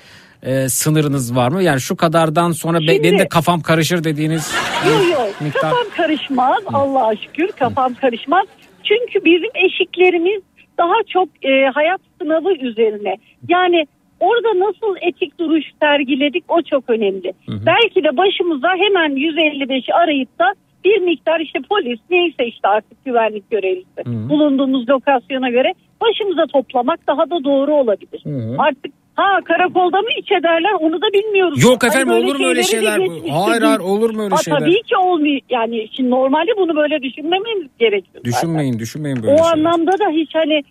e, 0.43 0.69
sınırınız 0.69 1.37
var 1.37 1.49
mı? 1.49 1.63
Yani 1.63 1.81
şu 1.81 1.97
kadardan 1.97 2.53
sonra 2.53 2.79
Şimdi- 2.79 3.03
benim 3.05 3.19
de 3.19 3.29
kafam 3.29 3.61
karışır 3.61 4.05
dediğiniz 4.05 4.55
Yok 4.87 5.05
yok 5.13 5.41
miktar. 5.41 5.63
kafam 5.63 5.87
karışmaz 5.97 6.59
Allah'a 6.73 7.17
şükür 7.17 7.49
kafam 7.53 7.95
karışmaz. 7.95 8.47
Çünkü 8.85 9.25
bizim 9.25 9.51
eşiklerimiz 9.67 10.43
daha 10.79 11.03
çok 11.09 11.29
e, 11.43 11.65
hayat 11.75 12.01
sınavı 12.21 12.53
üzerine. 12.53 13.17
Yani 13.49 13.87
orada 14.21 14.67
nasıl 14.67 14.97
etik 15.01 15.39
duruş 15.39 15.65
sergiledik 15.83 16.45
o 16.49 16.63
çok 16.63 16.91
önemli. 16.91 17.33
Belki 17.49 18.05
de 18.05 18.17
başımıza 18.17 18.69
hemen 18.69 19.11
155'i 19.13 19.95
arayıp 19.95 20.39
da 20.39 20.53
bir 20.85 21.01
miktar 21.01 21.41
işte 21.41 21.59
polis 21.69 22.01
neyse 22.11 22.47
işte 22.47 22.69
artık 22.69 23.05
güvenlik 23.05 23.51
görevlisi 23.51 24.29
bulunduğumuz 24.29 24.89
lokasyona 24.89 25.51
göre 25.51 25.75
başımıza 26.01 26.47
toplamak 26.47 27.07
daha 27.07 27.31
da 27.31 27.45
doğru 27.45 27.75
olabilir. 27.75 28.23
Artık 28.59 28.93
ha 29.19 29.31
karakolda 29.45 29.99
mı 30.07 30.09
iç 30.21 30.33
ederler 30.33 30.73
onu 30.81 30.97
da 31.03 31.07
bilmiyoruz. 31.17 31.63
Yok 31.65 31.83
Hani 31.83 31.91
efendim, 31.91 32.09
böyle 32.15 32.27
olur 32.27 32.41
mu 32.41 32.47
öyle 32.47 32.63
şeyler? 32.63 32.99
Hayır, 33.31 33.63
hayır, 33.63 33.79
olur 33.81 34.11
mu 34.15 34.23
öyle 34.23 34.35
Ha, 34.35 34.43
şeyler? 34.43 34.61
Tabii 34.61 34.83
ki 34.83 34.97
olmuyor. 34.97 35.41
Yani 35.51 35.89
şimdi 35.97 36.11
normalde 36.11 36.51
bunu 36.57 36.77
böyle 36.77 37.03
düşünmememiz 37.03 37.69
gerekiyor. 37.79 38.15
zaten. 38.15 38.25
Düşünmeyin 38.25 38.79
düşünmeyin 38.79 39.23
böyle 39.23 39.33
O 39.35 39.37
şeyler. 39.37 39.53
anlamda 39.53 39.93
da 39.93 40.11
hiç 40.11 40.31
hani 40.35 40.63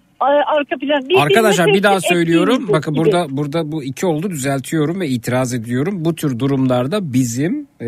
arka 0.46 0.76
plan. 0.78 1.02
birbirine 1.04 1.22
Arkadaşlar 1.22 1.68
bir 1.68 1.84
daha 1.84 2.00
söylüyorum. 2.02 2.68
Bakın 2.72 2.94
gibi. 2.94 3.04
burada 3.06 3.26
burada 3.30 3.72
bu 3.72 3.84
iki 3.84 4.06
oldu 4.06 4.30
düzeltiyorum 4.30 5.00
ve 5.00 5.08
itiraz 5.08 5.54
ediyorum. 5.54 6.06
Bu 6.06 6.16
tür 6.16 6.40
durumlarda 6.40 7.14
bizim 7.14 7.68
e, 7.82 7.88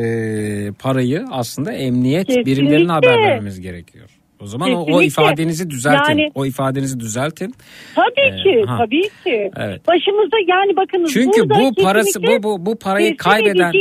parayı 0.79 1.25
aslında 1.31 1.71
emniyet 1.71 2.27
Kesinlikle. 2.27 2.51
birimlerine 2.51 2.91
haber 2.91 3.17
vermemiz 3.17 3.61
gerekiyor. 3.61 4.09
O 4.41 4.45
zaman 4.45 4.71
o, 4.71 4.79
o 4.81 4.85
Kesinlikle. 4.85 5.05
ifadenizi 5.05 5.69
düzeltin. 5.69 6.09
Yani- 6.17 6.31
o 6.35 6.45
ifadenizi 6.45 6.99
düzeltin. 6.99 7.53
Tabii 7.95 8.43
ki, 8.43 8.49
Ee, 8.49 8.65
ha. 8.65 8.77
tabii 8.77 9.01
ki. 9.23 9.51
Evet. 9.57 9.87
Başımızda 9.87 10.37
yani 10.47 10.75
bakınız 10.75 11.13
Çünkü 11.13 11.49
bu 11.49 11.73
parası 11.83 12.05
kesinlikle 12.05 12.43
bu 12.43 12.59
bu 12.59 12.65
bu 12.65 12.79
parayı 12.79 13.17
teslim 13.17 13.17
kaybeden 13.17 13.73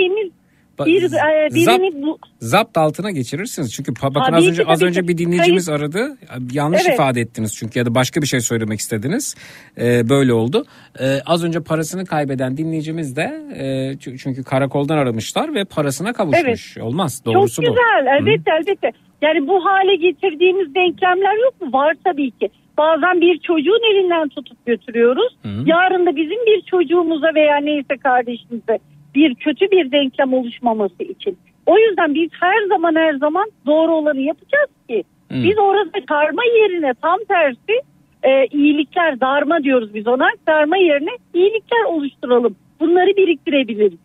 bir 0.87 1.03
e, 1.03 1.55
birini 1.55 2.03
bu 2.03 2.19
zapt 2.41 2.79
altına 2.79 3.11
geçirirsiniz. 3.11 3.73
Çünkü 3.73 3.93
bakın 4.03 4.21
Tabii 4.21 4.37
az 4.37 4.43
ki, 4.45 4.51
önce 4.51 4.65
az 4.65 4.83
önce 4.83 5.01
ki. 5.01 5.09
bir 5.09 5.19
dinleyicimiz 5.19 5.69
aradı. 5.69 6.17
Yanlış 6.53 6.83
Evet. 6.85 6.95
ifade 6.95 7.21
ettiniz 7.21 7.57
çünkü 7.57 7.79
ya 7.79 7.87
da 7.87 7.95
başka 7.95 8.23
bir 8.23 8.27
şey 8.27 8.41
söylemek 8.41 8.79
istediniz. 8.81 9.35
Ee, 9.81 10.09
böyle 10.09 10.33
oldu. 10.33 10.65
Ee, 11.01 11.19
az 11.27 11.45
önce 11.45 11.61
parasını 11.61 12.07
kaybeden 12.07 12.57
dinleyicimiz 12.57 13.17
de 13.17 13.43
e, 13.55 13.65
çü- 13.93 14.19
çünkü 14.19 14.45
karakoldan 14.45 14.99
aramışlar 14.99 15.55
ve 15.55 15.65
parasına 15.65 16.13
kavuşmuş. 16.13 16.79
Olmaz. 16.79 17.23
Doğrusu 17.25 17.63
çok 17.63 17.71
bu. 17.71 17.77
güzel 17.77 18.07
elbette 18.21 18.51
elbette. 18.61 18.93
Yani 19.23 19.49
bu 19.49 19.65
hale 19.65 19.97
getirdiğimiz 19.97 20.75
denklemler 20.75 21.35
yok 21.45 21.61
mu? 21.61 21.73
Var 21.73 21.97
tabii 22.05 22.31
ki. 22.31 22.49
Bazen 22.79 23.21
bir 23.21 23.39
çocuğun 23.39 23.95
elinden 23.95 24.29
tutup 24.29 24.67
götürüyoruz. 24.67 25.37
Yarın 25.67 26.07
da 26.07 26.17
bizim 26.17 26.47
bir 26.47 26.63
çocuğumuza 26.63 27.35
veya 27.35 27.57
neyse 27.57 27.97
kardeşimize 28.03 28.79
bir 29.15 29.35
kötü 29.35 29.71
bir 29.71 29.93
denklem 29.93 30.35
oluşmaması 30.35 31.03
için. 31.03 31.39
O 31.67 31.79
yüzden 31.79 32.15
biz 32.15 32.31
her 32.41 32.67
zaman 32.69 32.95
her 32.95 33.15
zaman 33.15 33.51
doğru 33.67 33.93
olanı 33.93 34.21
yapacağız 34.21 34.71
ki. 34.89 35.05
Biz 35.31 35.59
orada 35.59 36.07
karma 36.09 36.45
yerine 36.45 36.95
tam 37.03 37.19
tersi 37.29 37.83
e, 38.23 38.47
iyilikler 38.47 39.21
darma 39.21 39.63
diyoruz 39.63 39.95
biz 39.95 40.07
ona. 40.07 40.29
Darma 40.49 40.77
yerine 40.77 41.11
iyilikler 41.35 41.85
oluşturalım. 41.85 42.57
Bunları 42.81 43.17
biriktirebiliriz. 43.17 43.99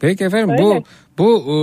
Peki 0.00 0.24
efendim 0.24 0.50
Öyle. 0.50 0.62
bu 0.62 0.82
bu 1.18 1.38
e, 1.52 1.56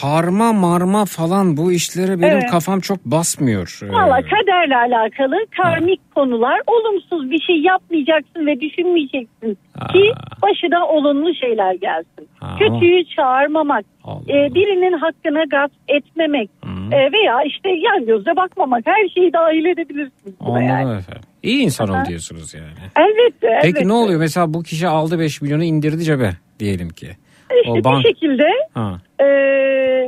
karma 0.00 0.52
marma 0.52 1.04
falan 1.04 1.56
bu 1.56 1.72
işlere 1.72 2.20
benim 2.22 2.32
Evet. 2.38 2.50
kafam 2.50 2.80
çok 2.80 3.04
basmıyor. 3.04 3.80
Ee, 3.82 3.88
Valla 3.92 4.20
kaderle 4.22 4.76
alakalı 4.76 5.36
karmik 5.56 6.14
konular 6.14 6.60
olumsuz 6.66 7.30
bir 7.30 7.40
şey 7.40 7.56
yapmayacaksın 7.62 8.46
ve 8.46 8.60
düşünmeyeceksin 8.60 9.58
ki 9.92 10.12
başına 10.42 10.86
olumlu 10.86 11.34
şeyler 11.34 11.74
gelsin. 11.74 12.28
Ha, 12.40 12.56
Kötüyü 12.58 13.04
çağırmamak, 13.16 13.84
Allah 14.04 14.20
e, 14.28 14.54
birinin 14.54 14.98
hakkına 14.98 15.44
gasp 15.44 15.74
etmemek 15.88 16.50
e, 16.92 16.96
veya 17.12 17.42
işte 17.46 17.68
yan 17.68 18.06
gözle 18.06 18.36
bakmamak 18.36 18.86
her 18.86 19.08
şeyi 19.08 19.32
dahil 19.32 19.64
edebilirsiniz. 19.64 20.34
buna 20.40 20.48
Anladım 20.48 20.64
yani. 20.68 20.98
efendim. 20.98 21.22
İyi 21.42 21.62
insan 21.62 21.88
ol 21.88 22.04
diyorsunuz 22.08 22.54
yani. 22.54 22.66
Elbette. 22.96 23.58
Peki 23.62 23.68
elbette. 23.68 23.88
ne 23.88 23.92
oluyor? 23.92 24.20
Mesela 24.20 24.54
bu 24.54 24.62
kişi 24.62 24.88
aldı 24.88 25.18
5 25.18 25.42
milyonu 25.42 25.64
indirdi 25.64 26.04
cebe 26.04 26.30
diyelim 26.58 26.88
ki. 26.88 27.06
İşte 27.60 27.70
O 27.70 27.84
bank- 27.84 28.04
bir 28.04 28.08
şekilde 28.08 28.46
Ha. 28.74 29.00
e, 29.20 29.26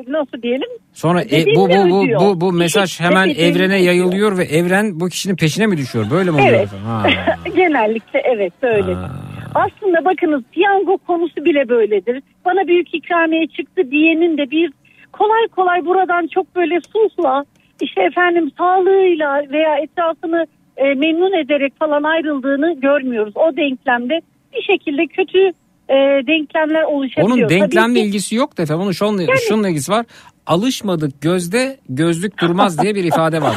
nasıl 0.08 0.42
diyelim? 0.42 0.68
Sonra 0.92 1.22
e, 1.22 1.46
bu 1.56 1.68
bu 1.68 1.90
bu 1.90 2.06
bu 2.20 2.40
bu 2.40 2.52
mesaj 2.52 2.90
şekilde 2.90 3.08
hemen 3.08 3.28
evrene 3.28 3.64
ödüyor. 3.74 3.78
yayılıyor 3.94 4.38
ve 4.38 4.44
evren 4.44 5.00
bu 5.00 5.08
kişinin 5.08 5.36
peşine 5.36 5.66
mi 5.66 5.76
düşüyor? 5.76 6.06
Böyle 6.10 6.30
mi 6.30 6.36
oluyor 6.36 6.48
Evet. 6.54 6.68
Ha. 6.86 7.06
Genellikle 7.56 8.22
evet 8.34 8.52
öyle. 8.62 8.92
Ha. 8.94 9.10
Aslında 9.54 10.04
bakınız 10.04 10.42
piyango 10.52 10.98
konusu 10.98 11.44
bile 11.44 11.68
böyledir. 11.68 12.22
Bana 12.44 12.66
büyük 12.68 12.94
ikramiye 12.94 13.46
çıktı 13.46 13.90
diyenin 13.90 14.38
de 14.38 14.50
bir 14.50 14.72
kolay 15.12 15.48
kolay 15.56 15.84
buradan 15.86 16.26
çok 16.34 16.56
böyle 16.56 16.78
sulhla 16.92 17.44
işte 17.82 18.02
efendim 18.02 18.50
sağlığıyla 18.58 19.42
veya 19.52 19.76
etrafını 19.78 20.46
e, 20.76 20.84
memnun 20.94 21.32
ederek 21.44 21.72
falan 21.78 22.02
ayrıldığını 22.02 22.80
görmüyoruz. 22.80 23.32
O 23.36 23.56
denklemde 23.56 24.20
bir 24.54 24.62
şekilde 24.62 25.06
kötü 25.06 25.50
e, 25.90 25.94
denklemler 26.26 26.82
oluşabiliyor. 26.82 27.28
Onun 27.38 27.48
Tabii 27.48 27.60
denklemle 27.60 28.00
ki- 28.00 28.06
ilgisi 28.06 28.34
yok 28.34 28.58
da 28.58 28.62
efendim. 28.62 28.82
Onun 28.82 28.92
şununla, 28.92 29.36
şununla 29.48 29.68
ilgisi 29.68 29.92
var. 29.92 30.06
Alışmadık 30.46 31.20
gözde 31.20 31.76
gözlük 31.88 32.40
durmaz 32.40 32.78
diye 32.82 32.94
bir 32.94 33.04
ifade 33.04 33.42
var. 33.42 33.54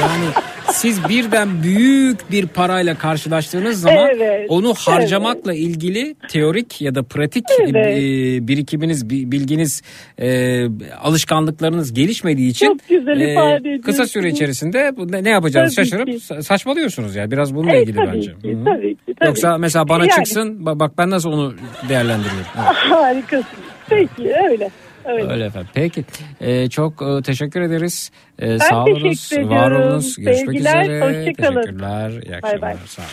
Yani 0.00 0.24
siz 0.72 1.08
birden 1.08 1.62
büyük 1.62 2.30
bir 2.30 2.46
parayla 2.46 2.94
karşılaştığınız 2.98 3.80
zaman 3.80 4.08
Evet, 4.14 4.46
onu 4.50 4.74
harcamakla 4.74 5.54
ilgili 5.54 6.14
teorik 6.28 6.80
ya 6.80 6.94
da 6.94 7.02
pratik 7.02 7.44
Evet. 7.60 7.74
e, 7.76 8.48
birikiminiz, 8.48 9.10
bi- 9.10 9.32
bilginiz, 9.32 9.82
e, 10.18 10.60
alışkanlıklarınız 11.02 11.94
gelişmediği 11.94 12.50
için 12.50 12.66
Çok 12.66 12.88
güzel 12.88 13.20
e, 13.20 13.32
ifade 13.32 13.80
kısa 13.80 14.06
süre 14.06 14.28
içerisinde 14.28 14.92
ne, 15.22 15.30
yapacağınızı 15.30 15.76
Tabii 15.76 15.86
şaşırıp 15.86 16.06
ki. 16.06 16.12
sa- 16.12 16.42
saçmalıyorsunuz 16.42 17.16
yani 17.16 17.30
biraz 17.30 17.54
bununla 17.54 17.72
Evet, 17.72 17.82
ilgili 17.88 17.96
tabii 17.96 18.16
bence. 18.16 18.30
ki, 18.32 18.58
tabii 18.64 18.94
ki, 18.94 19.14
tabii 19.18 19.28
Yoksa 19.28 19.58
mesela 19.58 19.88
bana 19.88 20.04
Yani. 20.04 20.10
çıksın 20.10 20.60
ba- 20.64 20.80
bak 20.80 20.98
ben 20.98 21.10
nasıl 21.10 21.32
onu 21.32 21.54
değerlendiriyorum. 21.88 22.46
Evet. 22.56 22.66
Harikasın. 22.90 23.46
Peki 23.88 24.32
öyle. 24.50 24.70
Öyle. 25.04 25.32
Öyle 25.32 25.44
efendim. 25.44 25.68
Peki. 25.74 26.04
Ee, 26.40 26.68
çok 26.68 27.02
e, 27.02 27.22
teşekkür 27.22 27.60
ederiz. 27.60 28.10
Ee, 28.38 28.48
Ben 28.50 28.58
sağ 28.58 28.84
olunuz. 28.84 29.30
Var 29.32 29.70
olunuz. 29.70 30.16
Görüşmek 30.16 30.38
Sevgiler, 30.46 30.82
üzere. 30.84 31.00
hoşça 31.00 31.42
kalın. 31.42 31.62
Teşekkürler. 31.62 32.10
İyi 32.10 32.36
akşamlar. 32.36 32.62
bay. 32.62 32.74
Sağ 32.86 33.02
olun. 33.02 33.08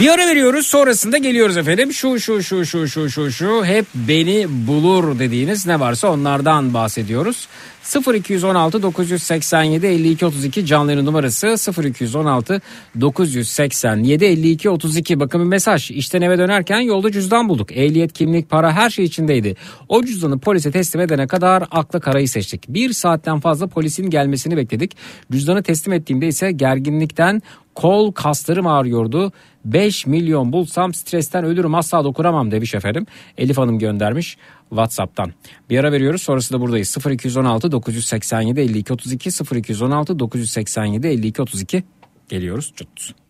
Bir 0.00 0.08
ara 0.08 0.26
veriyoruz 0.26 0.66
sonrasında 0.66 1.18
geliyoruz 1.18 1.56
efendim. 1.56 1.92
Şu 1.92 2.20
şu 2.20 2.42
şu 2.42 2.66
şu 2.66 2.88
şu 2.88 3.10
şu 3.10 3.32
şu 3.32 3.64
hep 3.64 3.84
beni 3.94 4.46
bulur 4.48 5.18
dediğiniz 5.18 5.66
ne 5.66 5.80
varsa 5.80 6.08
onlardan 6.08 6.74
bahsediyoruz. 6.74 7.48
0216 7.84 8.82
987 8.82 9.86
52 9.86 10.26
32 10.26 10.66
canlı 10.66 11.04
numarası 11.04 11.46
0216 11.84 12.60
987 13.00 14.24
52 14.24 14.70
32 14.70 15.20
bakın 15.20 15.40
bir 15.40 15.46
mesaj. 15.46 15.90
İşten 15.90 16.22
eve 16.22 16.38
dönerken 16.38 16.80
yolda 16.80 17.12
cüzdan 17.12 17.48
bulduk. 17.48 17.72
Ehliyet 17.72 18.12
kimlik 18.12 18.50
para 18.50 18.72
her 18.72 18.90
şey 18.90 19.04
içindeydi. 19.04 19.56
O 19.88 20.04
cüzdanı 20.04 20.38
polise 20.38 20.70
teslim 20.70 21.00
edene 21.00 21.26
kadar 21.26 21.64
akla 21.70 22.00
karayı 22.00 22.28
seçtik. 22.28 22.68
Bir 22.68 22.92
saatten 22.92 23.40
fazla 23.40 23.66
polisin 23.66 24.10
gelmesini 24.10 24.56
bekledik. 24.56 24.96
Cüzdanı 25.32 25.62
teslim 25.62 25.92
ettiğimde 25.92 26.28
ise 26.28 26.52
gerginlikten 26.52 27.42
kol 27.74 28.12
kaslarım 28.12 28.66
ağrıyordu. 28.66 29.32
5 29.64 30.06
milyon 30.06 30.52
bulsam 30.52 30.94
stresten 30.94 31.44
ölürüm 31.44 31.74
asla 31.74 32.04
dokunamam 32.04 32.50
demiş 32.50 32.74
efendim. 32.74 33.06
Elif 33.38 33.58
Hanım 33.58 33.78
göndermiş 33.78 34.36
Whatsapp'tan. 34.72 35.32
Bir 35.70 35.78
ara 35.78 35.92
veriyoruz 35.92 36.22
sonrasında 36.22 36.60
buradayız. 36.60 36.96
0216 37.06 37.72
987 37.72 38.60
52 38.60 38.92
32 38.92 39.30
0216 39.54 40.18
987 40.18 41.06
52 41.06 41.42
32 41.42 41.84
geliyoruz. 42.28 42.72
Cut. 42.76 43.21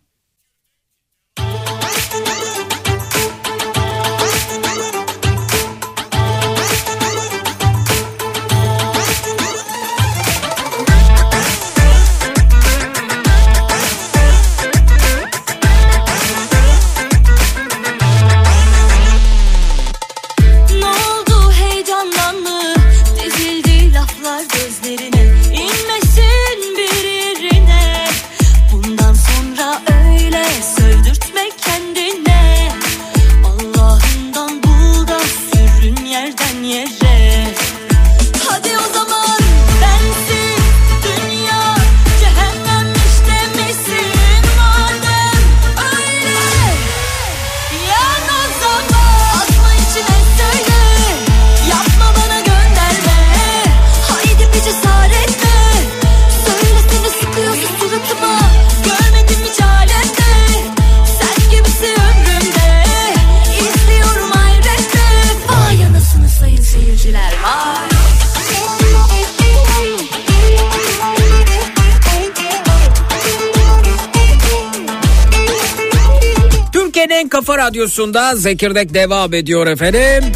En 77.23 77.29
kafa 77.29 77.57
radyosunda 77.57 78.35
Zekirdek 78.35 78.93
devam 78.93 79.33
ediyor 79.33 79.67
efendim. 79.67 80.31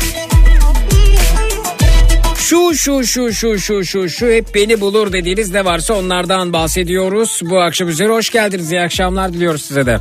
Şu 2.37 2.75
şu 2.75 3.03
şu 3.03 3.33
şu 3.33 3.59
şu 3.59 3.85
şu 3.85 4.09
şu 4.09 4.27
hep 4.27 4.45
beni 4.55 4.81
bulur 4.81 5.13
dediğiniz 5.13 5.51
ne 5.53 5.65
varsa 5.65 5.93
onlardan 5.93 6.53
bahsediyoruz. 6.53 7.41
Bu 7.43 7.61
akşam 7.61 7.89
üzere 7.89 8.09
hoş 8.09 8.29
geldiniz. 8.29 8.71
İyi 8.71 8.81
akşamlar 8.81 9.33
diliyoruz 9.33 9.61
size 9.61 9.85
de. 9.85 9.99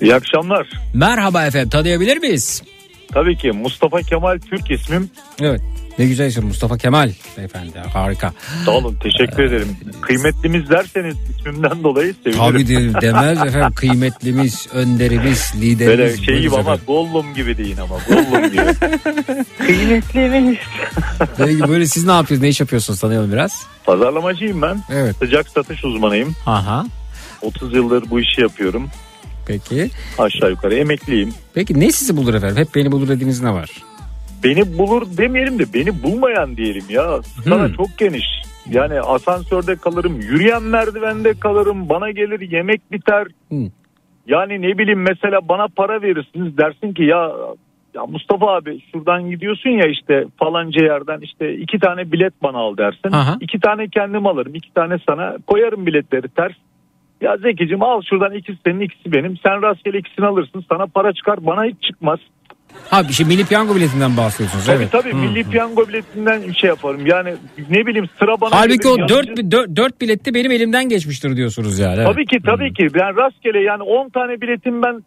İyi 0.00 0.14
akşamlar. 0.14 0.68
Merhaba 0.94 1.46
efendim 1.46 1.68
tanıyabilir 1.68 2.16
miyiz? 2.16 2.62
Tabii 3.12 3.36
ki 3.36 3.50
Mustafa 3.52 4.02
Kemal 4.02 4.38
Türk 4.50 4.70
ismim. 4.70 5.10
Evet. 5.40 5.60
Ne 5.98 6.06
güzel 6.06 6.26
isim 6.26 6.44
Mustafa 6.46 6.78
Kemal 6.78 7.10
beyefendi 7.36 7.78
harika. 7.78 8.32
Sağ 8.64 8.70
olun 8.70 8.96
teşekkür 9.02 9.42
ederim. 9.42 9.76
Kıymetlimiz 10.00 10.70
derseniz 10.70 11.16
ismimden 11.38 11.82
dolayı 11.84 12.14
sevinirim. 12.24 12.38
Tabii 12.52 12.68
de- 12.68 13.00
demez 13.00 13.38
efendim 13.38 13.72
kıymetlimiz, 13.74 14.66
önderimiz, 14.72 15.52
liderimiz. 15.60 15.98
Böyle 15.98 16.16
şey 16.16 16.40
gibi 16.40 16.56
ama. 16.56 16.76
Gollum 16.86 17.34
gibi 17.34 17.56
deyin 17.58 17.76
ama 17.76 17.96
Gollum 18.08 18.50
gibi. 18.50 18.74
Kıymetlimiz. 19.58 20.56
Peki 21.36 21.68
böyle 21.68 21.86
siz 21.86 22.04
ne 22.04 22.12
yapıyorsunuz? 22.12 22.42
Ne 22.42 22.48
iş 22.48 22.60
yapıyorsunuz? 22.60 23.00
Tanıyalım 23.00 23.32
biraz. 23.32 23.66
Pazarlamacıyım 23.84 24.62
ben. 24.62 24.82
Evet. 24.92 25.16
Sıcak 25.16 25.48
satış 25.48 25.84
uzmanıyım. 25.84 26.34
Aha. 26.46 26.86
30 27.42 27.74
yıldır 27.74 28.10
bu 28.10 28.20
işi 28.20 28.40
yapıyorum. 28.40 28.88
Peki. 29.46 29.90
Aşağı 30.18 30.50
yukarı 30.50 30.74
emekliyim. 30.74 31.34
Peki 31.54 31.80
ne 31.80 31.92
sizi 31.92 32.16
bulur 32.16 32.34
efendim? 32.34 32.56
Hep 32.56 32.74
beni 32.74 32.92
bulur 32.92 33.08
dediğiniz 33.08 33.42
ne 33.42 33.52
var? 33.52 33.70
Beni 34.44 34.78
bulur 34.78 35.02
demeyelim 35.18 35.58
de 35.58 35.64
beni 35.74 36.02
bulmayan 36.02 36.56
diyelim 36.56 36.84
ya. 36.88 37.22
Sana 37.22 37.66
Hmm. 37.68 37.72
çok 37.74 37.98
geniş. 37.98 38.24
Yani 38.70 39.00
asansörde 39.00 39.76
kalırım, 39.76 40.20
yürüyen 40.20 40.62
merdivende 40.62 41.34
kalırım, 41.40 41.88
bana 41.88 42.10
gelir 42.10 42.40
yemek 42.40 42.92
biter. 42.92 43.26
Hmm. 43.48 43.66
Yani 44.26 44.62
ne 44.62 44.78
bileyim 44.78 45.02
mesela 45.02 45.48
bana 45.48 45.66
para 45.76 46.02
verirsiniz 46.02 46.58
dersin 46.58 46.92
ki 46.94 47.02
ya 47.04 47.30
ya 47.94 48.06
Mustafa 48.06 48.54
abi 48.54 48.80
şuradan 48.92 49.30
gidiyorsun 49.30 49.70
ya 49.70 49.86
işte 49.86 50.24
falanca 50.38 50.84
yerden 50.84 51.20
işte 51.20 51.54
iki 51.54 51.78
tane 51.78 52.12
bilet 52.12 52.42
bana 52.42 52.58
al 52.58 52.76
dersin. 52.76 53.12
Aha. 53.12 53.36
İki 53.40 53.60
tane 53.60 53.88
kendim 53.88 54.26
alırım 54.26 54.54
iki 54.54 54.74
tane 54.74 54.96
sana 55.08 55.36
koyarım 55.46 55.86
biletleri 55.86 56.28
ters. 56.28 56.52
Ya 57.20 57.36
Zeki'cim 57.36 57.82
al 57.82 58.02
şuradan 58.02 58.32
ikisi 58.34 58.58
senin 58.66 58.80
ikisi 58.80 59.12
benim 59.12 59.36
sen 59.46 59.62
rastgele 59.62 59.98
ikisini 59.98 60.26
alırsın 60.26 60.64
sana 60.68 60.86
para 60.86 61.12
çıkar 61.12 61.46
bana 61.46 61.64
hiç 61.64 61.82
çıkmaz. 61.82 62.18
Ha 62.90 63.08
bir 63.08 63.12
şey 63.12 63.26
milli 63.26 63.44
piyango 63.44 63.76
biletinden 63.76 64.16
bahsediyorsunuz. 64.16 64.66
Tabii 64.66 64.76
evet. 64.76 64.92
tabii 64.92 65.12
Hı, 65.12 65.16
milli 65.16 65.50
piyango 65.50 65.88
biletinden 65.88 66.42
bir 66.42 66.54
şey 66.54 66.68
yaparım. 66.68 67.06
Yani 67.06 67.34
ne 67.70 67.86
bileyim 67.86 68.08
sıra 68.18 68.40
bana 68.40 68.56
Halbuki 68.56 68.88
o 68.88 69.08
4, 69.08 69.36
4, 69.50 69.76
4 69.76 70.00
bilette 70.00 70.34
benim 70.34 70.50
elimden 70.50 70.88
geçmiştir 70.88 71.36
diyorsunuz 71.36 71.78
yani. 71.78 71.96
evet. 71.96 72.06
Tabii 72.06 72.26
ki 72.26 72.38
tabii 72.44 72.72
ki. 72.72 72.88
Ben 72.94 73.16
rastgele 73.16 73.60
yani 73.60 73.82
10 73.82 74.08
tane 74.08 74.40
biletim 74.40 74.82
ben 74.82 75.02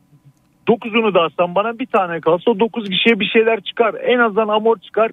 9'unu 0.67 1.13
da 1.13 1.19
alsam 1.19 1.55
bana 1.55 1.79
bir 1.79 1.85
tane 1.85 2.21
kalsa 2.21 2.59
9 2.59 2.89
kişiye 2.89 3.19
bir 3.19 3.25
şeyler 3.25 3.61
çıkar. 3.61 3.95
En 4.03 4.19
azından 4.19 4.47
amor 4.47 4.77
çıkar. 4.77 5.11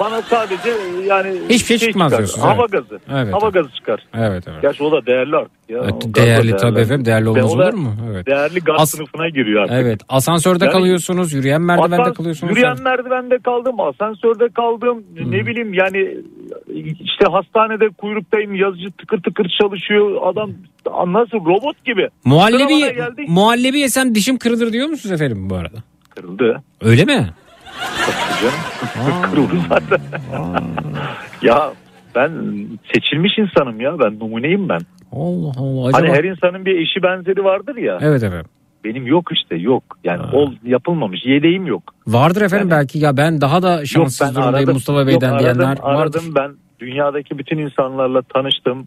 Bana 0.00 0.22
sadece 0.22 0.70
yani 1.06 1.32
Hiçbir 1.48 1.78
şey 1.78 1.88
çıkmaz 1.88 2.12
diyorsunuz, 2.18 2.46
Hava 2.46 2.60
evet. 2.60 2.70
gazı. 2.72 3.00
Evet, 3.12 3.34
Hava 3.34 3.48
gazı 3.50 3.68
çıkar. 3.74 4.00
Evet 4.14 4.44
evet. 4.48 4.62
Gerçi 4.62 4.82
o 4.84 4.92
da 4.92 5.06
değerli 5.06 5.36
artık. 5.36 5.52
Ya. 5.68 5.78
Evet, 5.84 5.94
değerli 6.06 6.56
tabii 6.56 6.80
efendim 6.80 7.04
değerli 7.04 7.28
olmaz 7.28 7.54
olur 7.54 7.74
mu? 7.74 7.94
Evet. 8.12 8.26
Değerli 8.26 8.60
gaz 8.60 8.76
As- 8.80 8.90
sınıfına 8.90 9.28
giriyor 9.28 9.62
artık. 9.62 9.76
Evet 9.76 10.00
asansörde 10.08 10.64
Yani- 10.64 10.72
kalıyorsunuz, 10.72 11.32
yürüyen 11.32 11.62
merdivende 11.62 12.02
Asans- 12.02 12.14
kalıyorsunuz. 12.16 12.50
Yürüyen 12.56 12.82
merdivende 12.82 13.38
kaldım, 13.38 13.80
asansörde 13.80 14.48
kaldım. 14.48 15.04
Ne 15.26 15.46
bileyim 15.46 15.74
yani 15.74 16.16
işte 17.00 17.24
hastanede 17.32 17.88
kuyruktayım, 17.98 18.54
yazıcı 18.54 18.90
tıkır 18.90 19.22
tıkır 19.22 19.46
çalışıyor. 19.60 20.16
Adam 20.22 20.50
nasıl 21.06 21.38
robot 21.46 21.84
gibi. 21.84 22.08
Muhallebi, 22.24 22.78
geldi, 22.78 23.24
muhallebi 23.28 23.78
yesem 23.78 24.14
dişim 24.14 24.38
kırılır 24.38 24.72
diyor 24.72 24.88
musunuz 24.88 25.12
efendim 25.12 25.50
bu 25.50 25.54
arada? 25.54 25.76
kırıldı. 26.14 26.62
Öyle 26.80 27.04
mi? 27.04 27.26
Canım. 28.42 29.50
Zaten. 29.68 30.00
ya 31.42 31.72
ben 32.14 32.30
seçilmiş 32.94 33.32
insanım 33.38 33.80
ya. 33.80 33.98
Ben 33.98 34.18
numuneyim 34.18 34.68
ben. 34.68 34.80
Allah 35.12 35.52
Allah. 35.58 35.88
Acaba... 35.88 35.98
Hani 36.02 36.16
her 36.18 36.24
insanın 36.24 36.64
bir 36.64 36.76
eşi 36.80 37.02
benzeri 37.02 37.44
vardır 37.44 37.76
ya. 37.76 37.98
Evet 38.00 38.22
efendim. 38.22 38.46
Benim 38.84 39.06
yok 39.06 39.24
işte 39.32 39.56
yok. 39.56 39.82
Yani 40.04 40.22
ol 40.32 40.52
yapılmamış. 40.64 41.20
Yedeğim 41.26 41.66
yok. 41.66 41.82
Vardır 42.06 42.42
efendim 42.42 42.70
belki 42.70 42.98
ya 42.98 43.16
ben 43.16 43.40
daha 43.40 43.62
da 43.62 43.86
şanssız 43.86 44.20
Yok, 44.20 44.30
durumdayım 44.34 44.56
aradım. 44.56 44.74
Mustafa 44.74 45.06
Bey'den 45.06 45.30
Yok, 45.30 45.40
diyenler 45.40 45.64
aradım, 45.64 45.84
vardır. 45.84 46.00
aradım 46.02 46.34
ben 46.38 46.50
dünyadaki 46.80 47.38
bütün 47.38 47.58
insanlarla 47.58 48.22
tanıştım. 48.34 48.86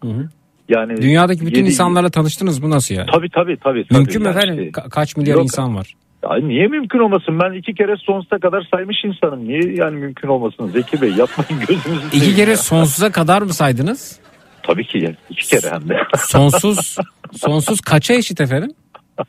Yani 0.70 0.98
Dünyadaki 1.02 1.46
bütün 1.46 1.60
yedi- 1.62 1.68
insanlarla 1.70 2.10
tanıştınız 2.10 2.60
mı 2.60 2.70
nasıl 2.70 2.96
yani? 2.96 3.08
Tabii 3.14 3.30
tabii 3.30 3.58
tabii. 3.64 3.86
tabii. 3.88 3.98
Mümkün 4.00 4.22
mü 4.22 4.28
Yani 4.28 4.38
efendim? 4.38 4.64
işte- 4.64 4.82
Ka- 4.82 4.90
kaç 4.90 5.18
milyar 5.18 5.36
Yok. 5.36 5.44
insan 5.44 5.76
var? 5.76 5.94
Ya 6.24 6.36
niye 6.38 6.68
mümkün 6.68 7.00
olmasın? 7.00 7.40
Ben 7.40 7.54
iki 7.54 7.74
kere 7.74 7.96
sonsuza 8.06 8.40
kadar 8.40 8.68
saymış 8.76 8.98
insanım. 9.04 9.48
Niye 9.48 9.74
yani 9.76 9.96
mümkün 9.96 10.28
olmasın? 10.28 10.68
Zeki 10.74 11.02
Bey 11.02 11.10
yapmayın 11.12 11.66
gözünüzü 11.68 12.08
İki 12.08 12.18
seveyim 12.18 12.36
kere 12.36 12.52
ya. 12.52 12.58
sonsuza 12.58 13.12
kadar 13.12 13.42
mı 13.42 13.54
saydınız? 13.54 14.20
Tabii 14.64 14.88
ki 14.88 14.98
yani 14.98 15.16
iki 15.30 15.48
kere 15.48 15.72
hem 15.72 15.90
de. 15.90 15.98
Sonsuz 16.18 16.96
sonsuz 17.38 17.82
kaça 17.82 18.14
eşit 18.14 18.42
efendim? 18.42 18.72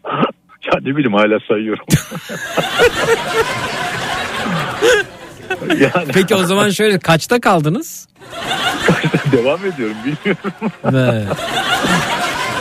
ya 0.67 0.73
ne 0.81 0.97
bileyim 0.97 1.15
hala 1.15 1.39
sayıyorum. 1.49 1.85
yani 5.81 6.09
Peki 6.15 6.35
o 6.35 6.45
zaman 6.45 6.71
şöyle 6.71 6.99
kaçta 6.99 7.41
kaldınız? 7.41 8.09
devam 9.33 9.61
ediyorum 9.67 9.97
bilmiyorum. 10.05 10.53
Evet. 10.85 11.27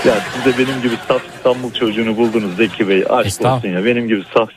Ya 0.05 0.13
siz 0.33 0.45
de 0.45 0.57
benim 0.67 0.81
gibi 0.81 0.93
saf 1.07 1.21
İstanbul 1.37 1.71
çocuğunu 1.73 2.17
buldunuz 2.17 2.55
Zeki 2.57 2.87
Bey. 2.89 3.03
Aşk 3.09 3.27
Estağfurullah. 3.27 3.57
olsun 3.57 3.69
ya 3.69 3.85
benim 3.85 4.07
gibi 4.07 4.23
saf. 4.33 4.49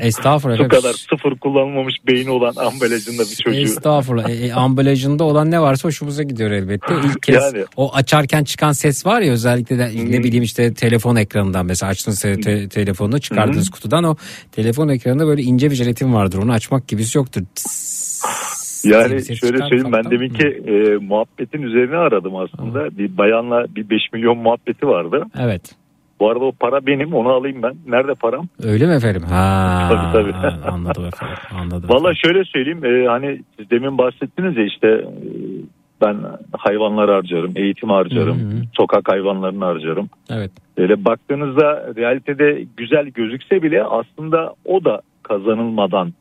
Estağfurullah 0.00 0.56
efendim. 0.60 0.76
kadar 0.80 0.92
sıfır 1.10 1.38
kullanılmamış 1.38 1.94
beyni 2.06 2.30
olan 2.30 2.52
ambalajında 2.56 3.22
bir 3.22 3.36
çocuğu. 3.44 3.58
Estağfurullah. 3.60 4.28
E, 4.28 4.32
e, 4.32 4.52
ambalajında 4.52 5.24
olan 5.24 5.50
ne 5.50 5.60
varsa 5.60 5.88
hoşumuza 5.88 6.22
gidiyor 6.22 6.50
elbette. 6.50 6.94
İlk 7.04 7.22
kez 7.22 7.34
Yani. 7.34 7.64
o 7.76 7.94
açarken 7.94 8.44
çıkan 8.44 8.72
ses 8.72 9.06
var 9.06 9.20
ya 9.20 9.32
özellikle 9.32 9.78
de 9.78 9.90
ne 9.94 10.24
bileyim 10.24 10.42
işte 10.44 10.74
telefon 10.74 11.16
ekranından 11.16 11.66
mesela 11.66 11.90
açtığınız 11.90 12.20
te- 12.20 12.40
te- 12.40 12.68
telefonunu 12.68 13.20
çıkardığınız 13.20 13.70
kutudan 13.70 14.04
o 14.04 14.16
telefon 14.52 14.88
ekranında 14.88 15.26
böyle 15.26 15.42
ince 15.42 15.70
bir 15.70 15.76
jelatin 15.76 16.14
vardır. 16.14 16.38
Onu 16.38 16.52
açmak 16.52 16.88
gibisi 16.88 17.18
yoktur. 17.18 17.42
Tıs 17.54 18.22
Yani 18.84 19.36
şöyle 19.36 19.58
söyleyeyim 19.58 19.92
ben 19.92 20.10
deminki 20.10 20.46
e, 20.46 20.96
muhabbetin 20.96 21.62
üzerine 21.62 21.96
aradım 21.96 22.36
aslında. 22.36 22.98
Bir 22.98 23.16
bayanla 23.18 23.64
bir 23.76 23.90
5 23.90 24.00
milyon 24.12 24.38
muhabbeti 24.38 24.86
vardı. 24.86 25.24
Evet. 25.40 25.74
Bu 26.20 26.30
arada 26.30 26.44
o 26.44 26.52
para 26.52 26.86
benim 26.86 27.14
onu 27.14 27.28
alayım 27.28 27.62
ben. 27.62 27.74
Nerede 27.86 28.14
param? 28.14 28.48
Öyle 28.64 28.86
mi 28.86 28.92
efendim? 28.94 29.22
Ha, 29.22 29.88
Tabii, 30.12 30.32
tabii. 30.32 30.70
anladım 30.70 31.04
efendim. 31.04 31.36
Anladım. 31.60 31.88
Valla 31.88 32.12
şöyle 32.14 32.44
söyleyeyim 32.44 32.84
e, 32.84 33.06
hani 33.08 33.40
siz 33.58 33.70
demin 33.70 33.98
bahsettiniz 33.98 34.56
ya 34.56 34.64
işte 34.64 34.88
e, 34.88 35.06
ben 36.00 36.16
hayvanlar 36.52 37.10
harcarım, 37.10 37.52
eğitim 37.56 37.90
harcarım, 37.90 38.38
Hı 38.38 38.44
hı. 38.56 38.62
sokak 38.76 39.08
hayvanlarını 39.12 39.64
harcarım. 39.64 40.10
Evet. 40.30 40.50
Böyle 40.78 41.04
baktığınızda 41.04 41.94
realitede 41.96 42.64
güzel 42.76 43.06
gözükse 43.06 43.62
bile 43.62 43.84
aslında 43.84 44.54
o 44.64 44.84
da 44.84 45.00
kazanılmadan 45.22 46.12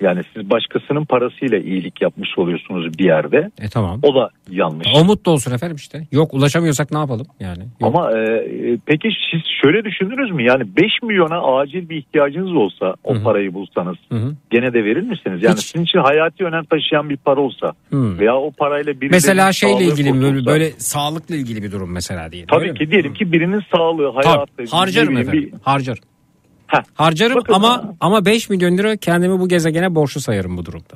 yani 0.00 0.20
siz 0.34 0.50
başkasının 0.50 1.04
parasıyla 1.04 1.58
iyilik 1.58 2.02
yapmış 2.02 2.28
oluyorsunuz 2.38 2.98
bir 2.98 3.04
yerde. 3.04 3.50
E 3.62 3.68
tamam. 3.68 3.98
O 4.02 4.14
da 4.14 4.30
yanlış. 4.50 4.88
O 4.94 5.04
mutlu 5.04 5.32
olsun 5.32 5.52
efendim 5.52 5.76
işte. 5.76 6.06
Yok 6.12 6.34
ulaşamıyorsak 6.34 6.90
ne 6.92 6.98
yapalım 6.98 7.26
yani? 7.40 7.62
Yok. 7.80 7.94
Ama 7.94 8.12
e, 8.18 8.20
e, 8.22 8.78
peki 8.86 9.08
siz 9.30 9.40
şöyle 9.62 9.84
düşündünüz 9.84 10.30
mü? 10.30 10.42
Yani 10.42 10.76
5 10.76 11.02
milyona 11.02 11.56
acil 11.58 11.88
bir 11.88 11.96
ihtiyacınız 11.96 12.52
olsa 12.52 12.94
o 13.04 13.14
Hı 13.14 13.18
hı. 13.18 13.22
parayı 13.22 13.54
bulsanız 13.54 13.96
Hı 14.08 14.18
hı. 14.18 14.34
gene 14.50 14.72
de 14.74 14.84
verir 14.84 15.02
misiniz? 15.02 15.42
Yani 15.42 15.56
Hiç. 15.56 15.64
sizin 15.66 15.84
için 15.84 15.98
hayati 15.98 16.44
önem 16.44 16.64
taşıyan 16.64 17.10
bir 17.10 17.16
para 17.16 17.40
olsa 17.40 17.72
Hı. 17.90 18.18
veya 18.18 18.36
o 18.36 18.50
parayla 18.50 18.92
birilerinin 18.92 19.10
Mesela 19.16 19.52
şeyle 19.52 19.84
ilgili 19.84 20.12
mi 20.12 20.20
böyle, 20.22 20.28
kurtulsa. 20.36 20.50
böyle 20.52 20.70
sağlıkla 20.70 21.36
ilgili 21.36 21.62
bir 21.62 21.72
durum 21.72 21.92
mesela 21.92 22.32
diyelim. 22.32 22.48
Tabii 22.48 22.72
mi? 22.72 22.78
ki 22.78 22.90
diyelim 22.90 23.14
ki 23.14 23.32
birinin 23.32 23.62
sağlığı, 23.76 24.12
hayatı. 24.12 24.76
harcarım 24.76 25.16
efendim. 25.16 25.52
Harcarım. 25.62 26.04
Heh. 26.74 26.82
Harcarım 26.94 27.36
Bakın- 27.36 27.52
ama 27.52 27.94
ama 28.00 28.24
5 28.24 28.50
milyon 28.50 28.78
lira 28.78 28.96
kendimi 28.96 29.40
bu 29.40 29.48
gezegene 29.48 29.94
borçlu 29.94 30.20
sayarım 30.20 30.56
bu 30.56 30.64
durumda. 30.64 30.94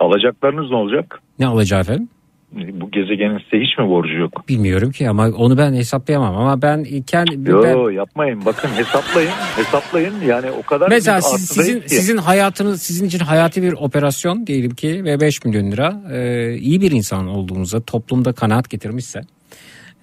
Alacaklarınız 0.00 0.70
ne 0.70 0.76
olacak? 0.76 1.20
Ne 1.38 1.46
alacağı 1.46 1.80
efendim? 1.80 2.08
Bu 2.52 2.90
gezegenin 2.90 3.38
size 3.38 3.64
hiç 3.64 3.78
mi 3.78 3.88
borcu 3.88 4.12
yok? 4.12 4.48
Bilmiyorum 4.48 4.90
ki 4.90 5.08
ama 5.08 5.28
onu 5.28 5.58
ben 5.58 5.72
hesaplayamam 5.72 6.36
ama 6.36 6.62
ben 6.62 6.84
kendi 7.06 7.50
Yo 7.50 7.62
ben, 7.62 7.90
yapmayın 7.90 8.44
bakın 8.44 8.68
hesaplayın 8.68 9.30
hesaplayın 9.56 10.14
yani 10.26 10.50
o 10.50 10.62
kadar 10.62 10.88
mesela 10.88 11.20
siz, 11.20 11.48
sizin 11.48 11.80
ki. 11.80 11.88
sizin 11.88 12.16
hayatınız 12.16 12.82
sizin 12.82 13.06
için 13.06 13.18
hayati 13.18 13.62
bir 13.62 13.72
operasyon 13.72 14.46
diyelim 14.46 14.74
ki 14.74 15.04
ve 15.04 15.20
5 15.20 15.44
milyon 15.44 15.70
lira 15.72 16.02
e, 16.12 16.54
iyi 16.54 16.80
bir 16.80 16.90
insan 16.90 17.28
olduğunuza 17.28 17.80
toplumda 17.80 18.32
kanaat 18.32 18.70
getirmişse 18.70 19.20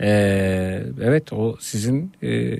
e, 0.02 0.10
evet 1.04 1.34
o 1.34 1.56
sizin 1.60 2.12
e, 2.24 2.58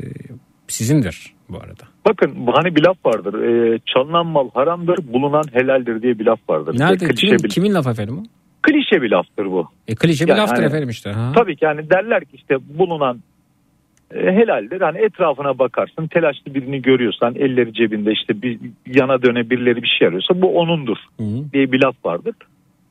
sizindir 0.68 1.33
bu 1.50 1.58
arada. 1.58 1.84
Bakın 2.06 2.48
hani 2.54 2.76
bir 2.76 2.84
laf 2.84 2.98
vardır 3.06 3.34
e, 3.44 3.80
çalınan 3.86 4.26
mal 4.26 4.50
haramdır 4.54 5.14
bulunan 5.14 5.44
helaldir 5.54 6.02
diye 6.02 6.20
bir 6.20 6.26
laf 6.26 6.40
vardır. 6.50 6.80
Nerede 6.80 7.06
klişe, 7.08 7.28
kimin, 7.28 7.44
bir, 7.44 7.50
kimin 7.50 7.74
laf 7.74 7.88
efendim 7.88 8.18
o? 8.18 8.24
klişe 8.62 9.02
bir 9.02 9.12
laftır 9.12 9.46
bu. 9.46 9.68
E, 9.88 9.96
klişe 9.96 10.26
bir 10.26 10.30
Yani 10.30 10.40
laftır 10.40 10.56
hani- 10.56 10.66
efendim 10.66 10.90
işte. 10.90 11.12
Ha. 11.12 11.32
Tabii 11.36 11.56
ki 11.56 11.66
yani 11.66 11.90
derler 11.90 12.26
ki 12.26 12.36
işte 12.36 12.56
bulunan 12.78 13.22
e, 14.12 14.18
helaldir. 14.20 14.82
Hani 14.82 14.98
etrafına 14.98 15.60
bakarsın 15.60 16.08
telaşlı 16.08 16.56
birini 16.56 16.82
görüyorsan 16.82 17.36
elleri 17.36 17.74
cebinde 17.74 18.12
işte 18.12 18.42
bir 18.42 18.60
yana 18.88 19.22
döne 19.22 19.50
birileri 19.50 19.84
bir 19.84 19.96
şey 20.00 20.08
arıyorsa 20.08 20.42
bu 20.42 20.60
onundur 20.60 20.98
Hı. 21.18 21.24
diye 21.54 21.72
bir 21.72 21.82
laf 21.82 21.96
vardır. 22.06 22.36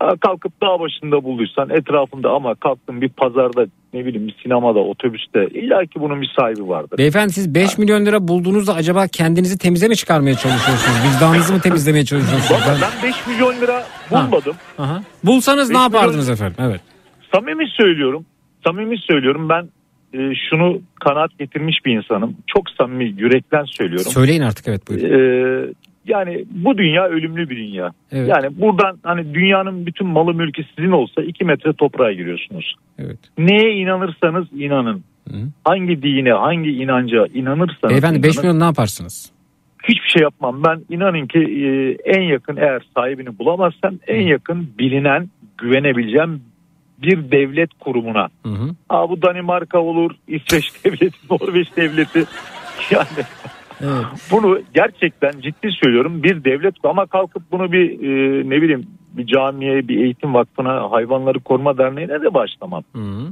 Ha, 0.03 0.15
Kalkıp 0.21 0.53
dağ 0.63 0.81
başında 0.81 1.25
bulduysan 1.25 1.71
etrafında 1.71 2.31
ama 2.31 2.55
kalktın 2.55 3.01
bir 3.01 3.09
pazarda 3.09 3.67
ne 3.95 4.07
bileyim 4.07 4.27
bir 4.29 4.35
sinemada 4.43 4.79
otobüste 4.79 5.47
illa 5.47 5.81
ki 5.87 6.01
bunun 6.01 6.23
bir 6.23 6.31
sahibi 6.41 6.69
vardır. 6.69 6.99
Beyefendi 6.99 7.33
siz 7.33 7.55
5 7.55 7.79
milyon 7.79 8.07
lira 8.07 8.29
bulduğunuzda 8.29 8.75
acaba 8.75 9.07
kendinizi 9.07 9.59
temize 9.59 9.89
mi 9.89 9.97
çıkarmaya 9.97 10.35
çalışıyorsunuz? 10.35 10.99
Vicdanınızı 11.15 11.53
mı 11.53 11.61
temizlemeye 11.61 12.05
çalışıyorsunuz? 12.05 12.63
Valla 12.63 12.79
Ben- 12.83 12.89
ben 13.03 13.09
5 13.09 13.27
milyon 13.27 13.61
lira 13.61 13.85
bulmadım. 14.11 14.55
Aha. 14.79 15.03
Bulsanız 15.25 15.71
ne 15.71 15.79
yapardınız 15.79 16.29
milyon- 16.29 16.33
efendim? 16.35 16.57
Evet. 16.61 16.81
Samimi 17.35 17.69
söylüyorum. 17.69 18.25
Samimi 18.67 18.99
söylüyorum 18.99 19.49
ben 19.49 19.69
e, 20.19 20.35
şunu 20.51 20.81
kanaat 21.05 21.39
getirmiş 21.39 21.77
bir 21.85 21.97
insanım. 21.97 22.37
Çok 22.47 22.71
samimi 22.71 23.05
yürekten 23.05 23.65
söylüyorum. 23.65 24.11
Söyleyin 24.13 24.43
artık 24.43 24.69
evet 24.69 24.89
buyurun. 24.89 25.07
Ee, 25.09 25.73
yani 26.07 26.45
bu 26.51 26.79
dünya 26.79 27.05
ölümlü 27.05 27.51
bir 27.51 27.57
dünya. 27.57 27.91
Evet. 28.13 28.29
Yani 28.29 28.61
buradan 28.61 28.99
hani 29.03 29.35
dünyanın 29.35 29.87
bütün 29.87 30.07
malı 30.07 30.35
mülkü 30.35 30.65
sizin 30.77 30.91
olsa 30.91 31.23
2 31.23 31.45
metre 31.45 31.73
toprağa 31.73 32.13
giriyorsunuz. 32.13 32.75
Evet. 32.99 33.19
Neye 33.39 33.75
inanırsanız 33.75 34.47
inanın. 34.53 35.03
Hı. 35.29 35.37
Hangi 35.65 36.03
dine, 36.03 36.33
hangi 36.33 36.71
inanca 36.71 37.27
inanırsanız 37.35 37.91
Beyefendi 37.91 38.23
5 38.23 38.35
inanın, 38.35 38.47
milyon 38.47 38.61
ne 38.61 38.65
yaparsınız? 38.65 39.33
hiçbir 39.83 40.09
şey 40.09 40.23
yapmam. 40.23 40.65
Ben 40.65 40.85
inanın 40.91 41.27
ki 41.27 41.39
e, 41.39 41.69
en 42.11 42.23
yakın 42.23 42.57
eğer 42.57 42.83
sahibini 42.95 43.39
bulamazsam 43.39 43.95
en 44.07 44.21
yakın 44.21 44.69
bilinen, 44.79 45.29
güvenebileceğim 45.59 46.43
bir 47.03 47.31
devlet 47.31 47.71
kurumuna. 47.81 48.29
Hı 48.43 48.49
hı. 48.49 48.75
Aa, 48.89 49.11
bu 49.11 49.23
Danimarka 49.23 49.79
olur, 49.79 50.11
İsveç 50.29 50.65
devleti, 50.85 51.19
Norveç 51.31 51.69
devleti. 51.77 52.25
Yani 52.91 53.07
Evet. 53.83 54.05
bunu 54.33 54.61
gerçekten 54.75 55.33
ciddi 55.41 55.69
söylüyorum 55.85 56.23
bir 56.23 56.45
devlet 56.45 56.75
ama 56.85 57.07
kalkıp 57.07 57.43
bunu 57.53 57.73
bir 57.73 57.91
e, 57.91 58.51
ne 58.51 58.63
bileyim 58.63 58.87
bir 59.13 59.27
camiye, 59.27 59.89
bir 59.89 60.05
eğitim 60.05 60.35
vakfına, 60.35 60.91
hayvanları 60.91 61.41
koruma 61.41 61.79
derneğine 61.79 62.23
de 62.23 62.35
başlamam. 62.35 62.83
Hı 62.93 63.03
hı. 63.03 63.29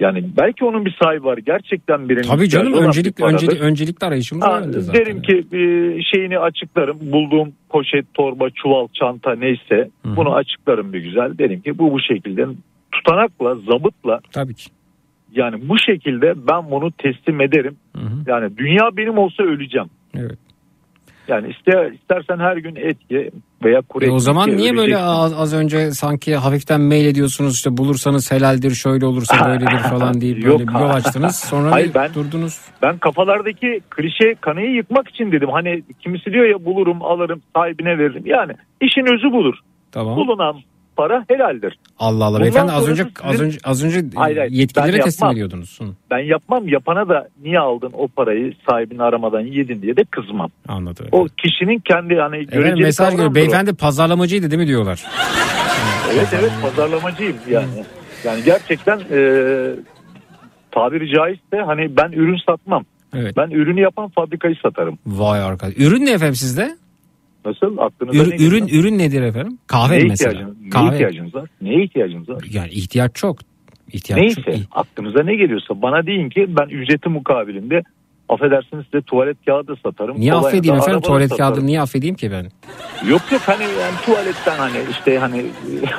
Yani 0.00 0.24
belki 0.36 0.64
onun 0.64 0.84
bir 0.84 0.96
sahibi 1.02 1.24
var. 1.24 1.38
Gerçekten 1.38 2.08
birinin 2.08 2.22
Tabii 2.22 2.48
canım 2.48 2.72
öncelik, 2.72 3.20
öncelik, 3.20 3.60
öncelikli 3.60 4.06
arayışımız 4.06 4.44
zaten. 4.44 4.72
derim 4.72 5.22
ki 5.22 5.36
e, 5.52 5.60
şeyini 6.02 6.38
açıklarım. 6.38 6.98
Bulduğum 7.00 7.52
poşet, 7.68 8.14
torba, 8.14 8.50
çuval, 8.50 8.88
çanta 8.94 9.34
neyse 9.34 9.90
Hı 10.02 10.08
hı. 10.08 10.16
bunu 10.16 10.34
açıklarım 10.34 10.92
bir 10.92 10.98
güzel. 10.98 11.38
Derim 11.38 11.60
ki 11.60 11.78
bu 11.78 11.92
bu 11.92 12.00
şekilde 12.00 12.46
tutanakla, 12.92 13.54
zabıtla 13.54 14.20
Tabii 14.32 14.54
ki. 14.54 14.70
Yani 15.34 15.68
bu 15.68 15.78
şekilde 15.78 16.46
ben 16.48 16.70
bunu 16.70 16.90
teslim 16.92 17.40
ederim. 17.40 17.76
Hı 17.96 18.02
hı. 18.02 18.16
Yani 18.26 18.56
dünya 18.56 18.96
benim 18.96 19.18
olsa 19.18 19.42
öleceğim. 19.42 19.88
Evet. 20.16 20.38
Yani 21.28 21.50
ister, 21.50 21.92
istersen 21.92 22.38
her 22.38 22.56
gün 22.56 22.76
et 22.76 22.96
ye 23.10 23.30
veya 23.64 23.80
kuru 23.80 24.04
E 24.04 24.10
o 24.10 24.18
zaman 24.18 24.48
ye, 24.48 24.56
niye 24.56 24.76
böyle 24.76 24.98
az, 24.98 25.34
az 25.40 25.54
önce 25.54 25.90
sanki 25.90 26.36
hafiften 26.36 26.80
mail 26.80 27.06
ediyorsunuz 27.06 27.54
işte 27.54 27.76
bulursanız 27.76 28.32
helaldir 28.32 28.70
şöyle 28.70 29.06
olursa 29.06 29.46
böyledir 29.48 29.78
falan 29.90 30.20
deyip 30.20 30.44
böyle 30.44 30.68
bir 30.68 30.72
yol 30.72 30.90
açtınız 30.90 31.36
sonra 31.36 31.70
Hayır, 31.72 31.94
ben- 31.94 32.14
durdunuz. 32.14 32.60
Ben 32.82 32.98
kafalardaki 32.98 33.80
klişe 33.90 34.34
kanıyı 34.40 34.70
yıkmak 34.70 35.08
için 35.08 35.32
dedim. 35.32 35.48
Hani 35.52 35.82
kimisi 36.02 36.32
diyor 36.32 36.46
ya 36.46 36.64
bulurum 36.64 37.02
alırım 37.02 37.42
sahibine 37.56 37.98
veririm. 37.98 38.22
Yani 38.26 38.52
işin 38.80 39.14
özü 39.14 39.32
budur. 39.32 39.54
Tamam. 39.92 40.16
Bulunan 40.16 40.56
para 40.96 41.24
helaldir. 41.28 41.78
Allah 41.98 42.24
Allah 42.24 42.28
Bundan 42.28 42.42
beyefendi 42.42 42.72
az 42.72 42.88
önce 42.88 43.02
az 43.22 43.30
sizin- 43.32 43.44
önce 43.44 43.58
az 43.64 43.84
önce 43.84 44.04
Hayır, 44.14 44.36
hayır, 44.36 44.52
yetkililere 44.52 45.00
teslim 45.00 45.30
ediyordunuz. 45.30 45.80
Hı, 45.80 45.84
Ben 46.10 46.18
yapmam 46.18 46.68
yapana 46.68 47.08
da 47.08 47.28
niye 47.42 47.58
aldın 47.58 47.90
o 47.92 48.08
parayı 48.08 48.52
sahibini 48.70 49.02
aramadan 49.02 49.40
yedin 49.40 49.82
diye 49.82 49.96
de 49.96 50.04
kızmam. 50.04 50.50
anladım. 50.68 51.06
O 51.12 51.26
kişinin 51.42 51.78
kendi 51.78 52.14
hani 52.14 52.46
göreceli 52.46 52.82
mesaj 52.82 53.14
o. 53.20 53.34
Beyefendi 53.34 53.74
pazarlamacıydı 53.74 54.50
değil 54.50 54.60
mi 54.62 54.66
diyorlar. 54.68 55.04
Evet 56.14 56.28
evet 56.40 56.52
pazarlamacıyım 56.62 57.36
yani. 57.50 57.84
Yani 58.24 58.44
gerçekten 58.44 58.98
e, 58.98 59.18
tabiri 60.70 61.14
caizse 61.16 61.56
hani 61.66 61.96
ben 61.96 62.12
ürün 62.12 62.38
satmam. 62.46 62.84
Evet. 63.16 63.36
Ben 63.36 63.50
ürünü 63.50 63.80
yapan 63.80 64.08
fabrikayı 64.08 64.54
satarım. 64.62 64.98
Vay 65.06 65.40
arkadaş. 65.42 65.74
Ürün 65.76 66.06
ne 66.06 66.10
efendim 66.10 66.34
sizde? 66.34 66.76
Nasıl? 67.44 67.78
Aklınıza 67.78 68.18
Ür- 68.24 68.30
ne 68.30 68.46
ürün 68.46 68.68
ürün 68.68 68.98
nedir 68.98 69.22
efendim? 69.22 69.58
Kahve 69.66 69.94
Neye 69.98 70.04
mesela? 70.08 70.30
ihtiyacınız, 70.32 70.60
neye 70.60 70.70
Kahve. 70.70 70.94
ihtiyacınız 70.94 71.34
var? 71.34 71.48
Neye 71.62 71.84
ihtiyacınız 71.84 72.28
var? 72.28 72.44
Yani 72.52 72.70
ihtiyaç 72.70 73.10
çok. 73.14 73.36
İhtiyaç 73.92 74.20
Neyse 74.22 74.42
çok. 74.42 74.54
Aklınıza 74.72 75.22
ne 75.22 75.34
geliyorsa 75.36 75.82
bana 75.82 76.06
deyin 76.06 76.28
ki 76.28 76.46
ben 76.48 76.68
ücreti 76.68 77.08
mukabilinde 77.08 77.82
affedersiniz 78.28 78.84
size 78.84 79.02
tuvalet 79.02 79.36
kağıdı 79.46 79.74
satarım. 79.82 80.20
Niye 80.20 80.32
Kolonya 80.32 80.48
affedeyim 80.48 80.76
efendim 80.76 81.00
tuvalet 81.00 81.28
satarım. 81.30 81.54
kağıdı 81.54 81.66
niye 81.66 81.80
affedeyim 81.80 82.14
ki 82.16 82.30
ben? 82.30 82.42
Yok 83.10 83.22
yok 83.32 83.40
hani 83.46 83.62
yani 83.62 83.94
tuvaletten 84.06 84.58
hani 84.58 84.76
işte 84.90 85.18
hani 85.18 85.44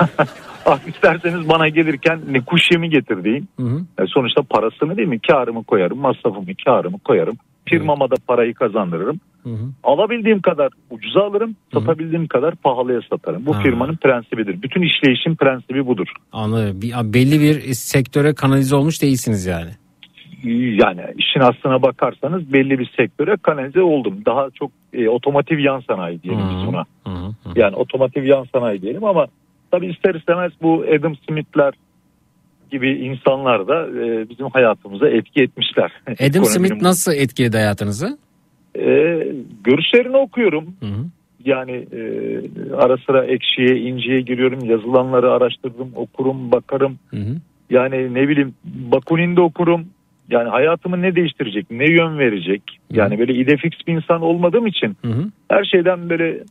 ah 0.66 0.80
isterseniz 0.88 1.50
bana 1.50 1.68
gelirken 1.70 2.20
ne 2.30 2.42
kuş 2.42 2.72
yemi 2.72 2.90
getir 2.90 3.24
deyin. 3.24 3.50
Hı 3.60 3.64
hı. 3.66 3.80
E, 4.04 4.04
sonuçta 4.08 4.42
parasını 4.50 4.98
değil 4.98 5.08
mi 5.08 5.20
karımı 5.20 5.64
koyarım 5.64 5.98
masrafımı 6.00 6.46
karımı 6.66 7.00
koyarım. 7.00 7.36
Firmama 7.70 8.10
da 8.10 8.16
parayı 8.28 8.54
kazandırırım. 8.54 9.20
Alabildiğim 9.84 10.42
kadar 10.42 10.70
ucuza 10.90 11.24
alırım, 11.24 11.56
satabildiğim 11.74 12.28
kadar 12.28 12.56
pahalıya 12.56 13.02
satarım. 13.10 13.46
Bu 13.46 13.56
Ha. 13.56 13.62
firmanın 13.62 13.96
prensibidir. 13.96 14.62
Bütün 14.62 14.82
işleyişin 14.82 15.36
prensibi 15.36 15.88
budur. 15.88 16.08
Anladım. 16.32 16.82
Bir, 16.82 16.94
belli 17.14 17.40
bir 17.40 17.74
sektöre 17.74 18.34
kanalize 18.34 18.76
olmuş 18.76 19.02
değilsiniz 19.02 19.46
yani. 19.46 19.72
Yani 20.54 21.02
işin 21.18 21.40
aslına 21.40 21.82
bakarsanız 21.82 22.54
belli 22.54 22.80
bir 22.80 22.92
sektöre 22.98 23.36
kanalize 23.42 23.82
oldum. 23.82 24.22
Daha 24.26 24.48
çok 24.60 24.72
e, 24.94 25.10
otomotiv 25.10 25.58
yan 25.60 25.80
sanayi 25.80 26.24
diyelim 26.24 26.44
biz 26.50 26.68
buna. 26.68 26.86
Yani 27.56 27.76
otomotiv 27.76 28.24
yan 28.24 28.46
sanayi 28.54 28.82
diyelim 28.82 29.04
ama 29.04 29.28
tabii 29.72 29.88
ister 29.88 30.16
istemez 30.16 30.52
bu 30.62 30.86
Adam 31.00 31.16
Smith'ler 31.16 31.74
gibi 32.72 32.92
insanlar 32.92 33.68
da 33.68 33.88
e, 33.88 34.30
bizim 34.30 34.50
hayatımıza 34.50 35.10
etki 35.10 35.42
etmişler. 35.42 35.92
Adam 36.30 36.46
Smith 36.46 36.82
nasıl 36.82 37.14
etkiledi 37.14 37.58
hayatınızı? 37.58 38.18
E, 38.76 38.84
görüşlerini 39.64 40.18
okuyorum. 40.18 40.76
Yani 41.46 41.72
e, 41.72 42.02
ara 42.76 42.98
sıra 42.98 43.26
ekşiye, 43.26 43.80
inciye 43.80 44.22
giriyorum. 44.22 44.66
Yazılanları 44.66 45.32
araştırdım, 45.32 45.92
okurum, 45.96 46.52
bakarım. 46.52 47.00
Yani 47.70 48.14
ne 48.14 48.28
bileyim 48.30 48.54
Bakunin'de 48.66 49.42
okurum. 49.42 49.86
Yani 50.30 50.50
hayatımı 50.50 51.02
ne 51.02 51.16
değiştirecek, 51.16 51.72
ne 51.72 51.86
yön 51.92 52.18
verecek. 52.20 52.62
Yani 52.92 53.20
böyle 53.20 53.34
idefix 53.34 53.72
bir 53.88 53.94
insan 53.94 54.22
olmadığım 54.22 54.68
için 54.68 54.98
her 55.52 55.64
şeyden 55.64 56.10
böyle 56.10 56.44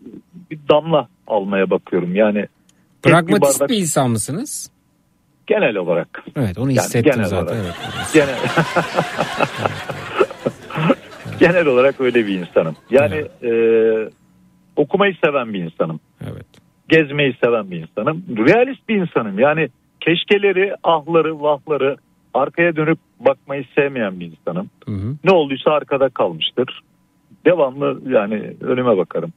bir 0.51 0.59
damla 0.71 1.09
almaya 1.27 1.71
bakıyorum. 1.71 2.15
Yani 2.15 2.47
tek 3.03 3.05
bir 3.05 3.11
Pragmatist 3.11 3.61
bardak- 3.61 3.69
bir 3.69 3.77
insan 3.77 4.11
mısınız? 4.11 4.71
Genel 5.47 5.77
olarak. 5.77 6.25
Evet 6.37 6.59
onu 6.59 6.71
Yani 6.71 6.79
hissettim 6.79 7.13
genel 7.13 7.25
zaten. 7.25 7.45
olarak. 7.47 7.65
Evet. 7.65 8.11
Genel. 8.15 8.37
genel 11.41 11.67
olarak 11.67 12.01
öyle 12.01 12.27
bir 12.27 12.39
insanım. 12.39 12.77
Yani 12.91 13.25
e, 13.43 13.53
okumayı 14.77 15.15
seven 15.25 15.55
bir 15.55 15.59
insanım. 15.65 16.01
Evet. 16.33 16.47
Gezmeyi 16.89 17.37
seven 17.45 17.71
bir 17.71 17.77
insanım. 17.77 18.25
Realist 18.37 18.89
bir 18.89 18.97
insanım. 18.97 19.39
Yani 19.39 19.69
keşkeleri, 20.01 20.75
ahları, 20.83 21.41
vahları 21.41 21.97
arkaya 22.35 22.77
dönüp 22.77 22.99
bakmayı 23.21 23.65
sevmeyen 23.75 24.21
bir 24.21 24.27
insanım. 24.27 24.71
Ne 25.25 25.31
olduysa 25.31 25.71
arkada 25.71 26.09
kalmıştır. 26.09 26.81
Devamlı 27.47 28.01
yani 28.09 28.53
önüme 28.61 28.97
bakarım. 28.97 29.33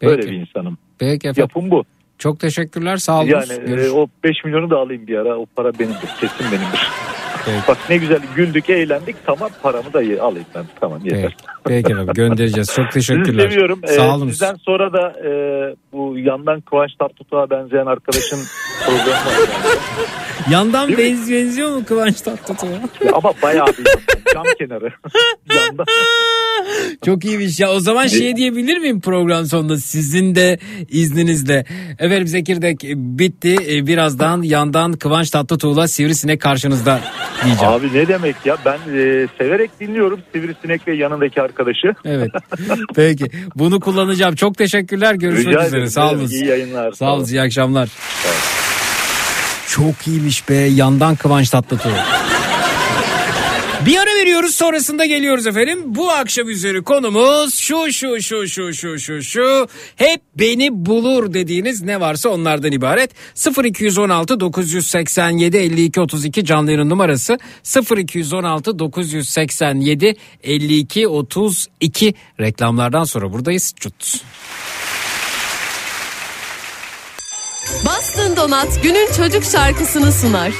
Peki. 0.00 0.12
Öyle 0.12 0.22
bir 0.22 0.36
insanım. 0.36 0.78
Peki 0.98 1.28
efendim. 1.28 1.40
Yapım 1.40 1.70
bu. 1.70 1.84
Çok 2.18 2.40
teşekkürler 2.40 2.96
sağ 2.96 3.20
olun. 3.20 3.28
Yani 3.28 3.52
e, 3.52 3.90
o 3.90 4.08
5 4.24 4.44
milyonu 4.44 4.70
da 4.70 4.76
alayım 4.76 5.06
bir 5.06 5.16
ara. 5.18 5.38
O 5.38 5.46
para 5.56 5.78
benimdir. 5.78 6.08
Kesin 6.20 6.46
benimdir. 6.52 6.88
Bak 7.68 7.78
ne 7.90 7.96
güzel 7.96 8.20
güldük, 8.36 8.70
eğlendik. 8.70 9.16
Tamam 9.26 9.50
paramı 9.62 9.92
da 9.92 9.98
alayım 9.98 10.46
ben. 10.54 10.64
Tamam 10.80 11.00
yeter. 11.04 11.36
Peki 11.64 11.92
efendim 11.92 12.14
göndereceğiz. 12.14 12.74
Çok 12.76 12.90
teşekkürler. 12.92 13.42
Sizi 13.42 13.54
seviyorum. 13.54 13.80
Ee, 13.84 13.86
Sağ 13.86 14.16
olun. 14.16 14.28
Sizden 14.30 14.54
sonra 14.54 14.92
da 14.92 15.12
e, 15.20 15.30
bu 15.92 16.18
yandan 16.18 16.60
Kıvanç 16.60 16.90
Tatlıtuğ'a 16.98 17.50
benzeyen 17.50 17.86
arkadaşın 17.86 18.38
programı 18.86 19.08
var. 19.08 19.48
Yandan 20.50 20.88
benz 20.98 21.30
benziyor 21.32 21.70
mu 21.70 21.84
Kıvanç 21.84 22.20
Tatlıtuğ'a? 22.20 23.12
Ama 23.12 23.32
bayağı 23.42 23.66
bir 23.66 23.86
yandan, 23.86 24.32
cam 24.34 24.44
kenarı. 24.58 24.92
Yanda. 25.56 25.84
Çok 27.04 27.24
iyiymiş 27.24 27.60
ya. 27.60 27.70
O 27.70 27.80
zaman 27.80 28.06
şey 28.06 28.36
diyebilir 28.36 28.78
miyim 28.78 29.00
program 29.00 29.44
sonunda 29.44 29.76
sizin 29.76 30.34
de 30.34 30.58
izninizle. 30.88 31.64
Efendim 31.98 32.26
Zekirdek 32.26 32.80
bitti. 32.94 33.56
Ee, 33.70 33.86
Birazdan 33.86 34.42
yandan 34.42 34.92
Kıvanç 34.92 35.30
Tatlıtuğ'la 35.30 35.88
Sivrisinek 35.88 36.40
karşınızda 36.40 37.00
diyeceğim. 37.44 37.74
Abi 37.74 37.94
ne 37.94 38.08
demek 38.08 38.36
ya 38.44 38.56
ben 38.64 38.78
e, 38.78 39.26
severek 39.38 39.80
dinliyorum 39.80 40.20
Sivrisinek 40.32 40.88
ve 40.88 40.94
yanındaki 40.94 41.42
arkadaşı. 41.42 41.94
Evet. 42.04 42.30
Peki. 42.94 43.24
Bunu 43.54 43.80
kullanacağım. 43.80 44.34
Çok 44.34 44.58
teşekkürler. 44.58 45.14
Görüşmek 45.14 45.54
Rica 45.54 45.66
üzere. 45.66 45.90
Sağ 45.90 46.10
olun. 46.10 46.26
İyi 46.26 46.46
yayınlar. 46.46 46.92
Sağ 46.92 47.14
olun. 47.14 47.24
İyi 47.24 47.40
akşamlar. 47.40 47.88
Çok 49.68 50.06
iyiymiş 50.06 50.48
be. 50.48 50.54
Yandan 50.54 51.16
Kıvanç 51.16 51.50
Tatlıtuğ. 51.50 51.88
Bir 53.86 53.96
ara 53.98 54.14
veriyoruz 54.14 54.54
sonrasında 54.54 55.04
geliyoruz 55.04 55.46
efendim. 55.46 55.82
Bu 55.84 56.10
akşam 56.10 56.48
üzeri 56.48 56.82
konumuz 56.82 57.54
şu 57.54 57.92
şu 57.92 58.22
şu 58.22 58.48
şu 58.48 58.74
şu 58.74 58.98
şu 58.98 59.22
şu 59.22 59.68
hep 59.96 60.20
beni 60.38 60.86
bulur 60.86 61.34
dediğiniz 61.34 61.82
ne 61.82 62.00
varsa 62.00 62.28
onlardan 62.28 62.72
ibaret. 62.72 63.10
0216 63.64 64.40
987 64.40 65.56
52 65.56 66.00
32 66.00 66.44
canlı 66.44 66.72
yayın 66.72 66.90
numarası 66.90 67.38
0216 67.96 68.78
987 68.78 70.16
52 70.42 71.08
32 71.08 72.14
reklamlardan 72.40 73.04
sonra 73.04 73.32
buradayız. 73.32 73.74
Çut. 73.80 74.20
Bastın 77.86 78.36
Donat 78.36 78.82
günün 78.82 79.12
çocuk 79.16 79.44
şarkısını 79.44 80.12
sunar. 80.12 80.52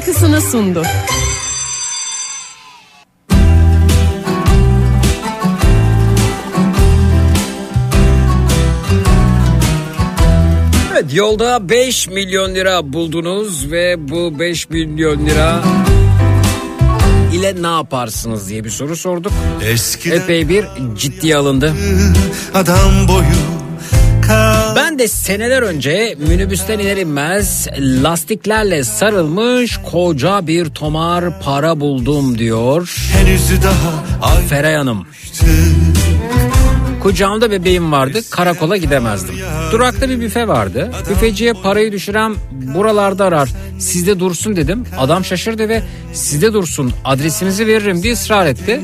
Şarkısını 0.00 0.40
sundu. 0.40 0.82
Evet 10.92 11.14
yolda 11.14 11.68
5 11.68 12.08
milyon 12.08 12.54
lira 12.54 12.92
buldunuz 12.92 13.70
ve 13.70 14.08
bu 14.08 14.38
5 14.38 14.70
milyon 14.70 15.26
lira 15.26 15.62
ile 17.34 17.62
ne 17.62 17.66
yaparsınız 17.66 18.48
diye 18.48 18.64
bir 18.64 18.70
soru 18.70 18.96
sorduk. 18.96 19.32
Eskiden 19.64 20.20
Epey 20.20 20.48
bir 20.48 20.64
ciddiye 20.96 21.36
alındı. 21.36 21.74
adam 22.54 23.08
boyu 23.08 23.39
de 25.00 25.08
seneler 25.08 25.62
önce 25.62 26.16
minibüsten 26.28 26.78
iner 26.78 26.96
inmez 26.96 27.68
lastiklerle 27.78 28.84
sarılmış 28.84 29.76
koca 29.90 30.46
bir 30.46 30.66
tomar 30.66 31.40
para 31.40 31.80
buldum 31.80 32.38
diyor 32.38 33.08
henüz 33.12 33.62
daha 33.62 34.04
ay 34.32 34.46
Feray 34.46 34.74
Hanım. 34.74 35.06
Kucağımda 37.02 37.50
bebeğim 37.50 37.92
vardı 37.92 38.20
karakola 38.30 38.76
gidemezdim. 38.76 39.34
Durakta 39.72 40.08
bir 40.08 40.20
büfe 40.20 40.48
vardı. 40.48 40.92
Büfeciye 41.10 41.52
parayı 41.52 41.92
düşüren 41.92 42.34
buralarda 42.52 43.24
arar. 43.24 43.48
Sizde 43.78 44.20
dursun 44.20 44.56
dedim. 44.56 44.84
Adam 44.98 45.24
şaşırdı 45.24 45.68
ve 45.68 45.82
sizde 46.12 46.52
dursun 46.52 46.92
adresinizi 47.04 47.66
veririm 47.66 48.02
diye 48.02 48.12
ısrar 48.12 48.46
etti. 48.46 48.80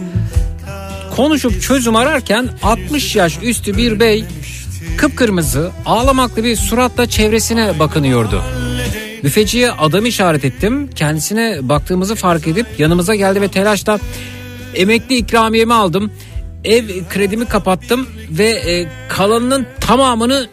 Konuşup 1.17 1.63
çözüm 1.63 1.97
ararken 1.97 2.49
60 2.63 3.17
yaş 3.17 3.39
üstü 3.43 3.77
bir 3.77 4.01
bey 4.01 4.25
kıpkırmızı 4.97 5.71
ağlamaklı 5.87 6.45
bir 6.45 6.57
suratla 6.57 7.07
çevresine 7.07 7.79
bakınıyordu. 7.79 8.43
Büfeciye 9.25 9.71
adam 9.71 10.07
işaret 10.07 10.45
ettim. 10.45 10.91
Kendisine 10.95 11.59
baktığımızı 11.63 12.15
fark 12.15 12.47
edip 12.49 12.67
yanımıza 12.79 13.15
geldi 13.15 13.41
ve 13.41 13.49
telaşla 13.49 13.99
emekli 14.75 15.17
ikramiyemi 15.17 15.75
aldım. 15.75 16.13
Ev 16.65 16.85
kredimi 17.11 17.47
kapattım 17.47 18.09
ve 18.31 18.49
e, 18.49 18.89
kalanının 19.09 19.67
tamamını 19.81 20.49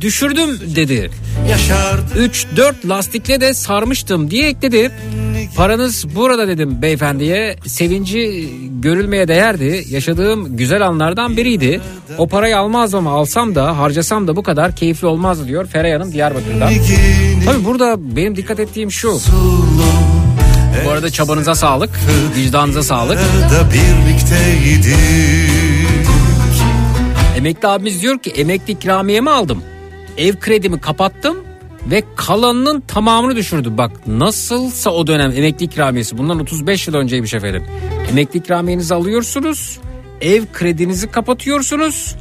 düşürdüm 0.00 0.60
dedi. 0.76 1.10
yaşardı 1.50 2.26
3-4 2.56 2.88
lastikle 2.88 3.40
de 3.40 3.54
sarmıştım 3.54 4.30
diye 4.30 4.48
ekledi. 4.48 4.90
Paranız 5.56 6.14
burada 6.16 6.48
dedim 6.48 6.82
beyefendiye. 6.82 7.56
Sevinci 7.66 8.50
görülmeye 8.80 9.28
değerdi. 9.28 9.84
Yaşadığım 9.88 10.56
güzel 10.56 10.86
anlardan 10.86 11.36
biriydi. 11.36 11.80
O 12.18 12.28
parayı 12.28 12.58
almazdım 12.58 12.98
ama 13.06 13.16
alsam 13.18 13.54
da 13.54 13.78
harcasam 13.78 14.28
da 14.28 14.36
bu 14.36 14.42
kadar 14.42 14.76
keyifli 14.76 15.06
olmazdı 15.06 15.46
diyor 15.48 15.66
Feray 15.66 15.92
Hanım 15.92 16.12
Diyarbakır'dan. 16.12 16.68
Tabii 17.44 17.64
burada 17.64 18.16
benim 18.16 18.36
dikkat 18.36 18.60
ettiğim 18.60 18.92
şu. 18.92 19.18
Bu 20.84 20.90
arada 20.90 21.10
çabanıza 21.10 21.54
sağlık, 21.54 21.90
vicdanınıza 22.36 22.82
sağlık. 22.82 23.18
Emekli 27.36 27.68
abimiz 27.68 28.02
diyor 28.02 28.18
ki 28.18 28.30
emekli 28.30 28.72
ikramiyemi 28.72 29.30
aldım. 29.30 29.62
Ev 30.18 30.34
kredimi 30.40 30.80
kapattım 30.80 31.36
ve 31.90 32.02
kalanının 32.16 32.80
tamamını 32.80 33.36
düşürdü. 33.36 33.68
Bak 33.78 34.06
nasılsa 34.06 34.90
o 34.90 35.06
dönem 35.06 35.30
emekli 35.30 35.64
ikramiyesi 35.66 36.18
bundan 36.18 36.40
35 36.40 36.88
yıl 36.88 36.94
önceymiş 36.94 37.34
efendim. 37.34 37.64
Emekli 38.10 38.38
ikramiyenizi 38.38 38.94
alıyorsunuz. 38.94 39.78
Ev 40.20 40.42
kredinizi 40.52 41.10
kapatıyorsunuz. 41.10 42.16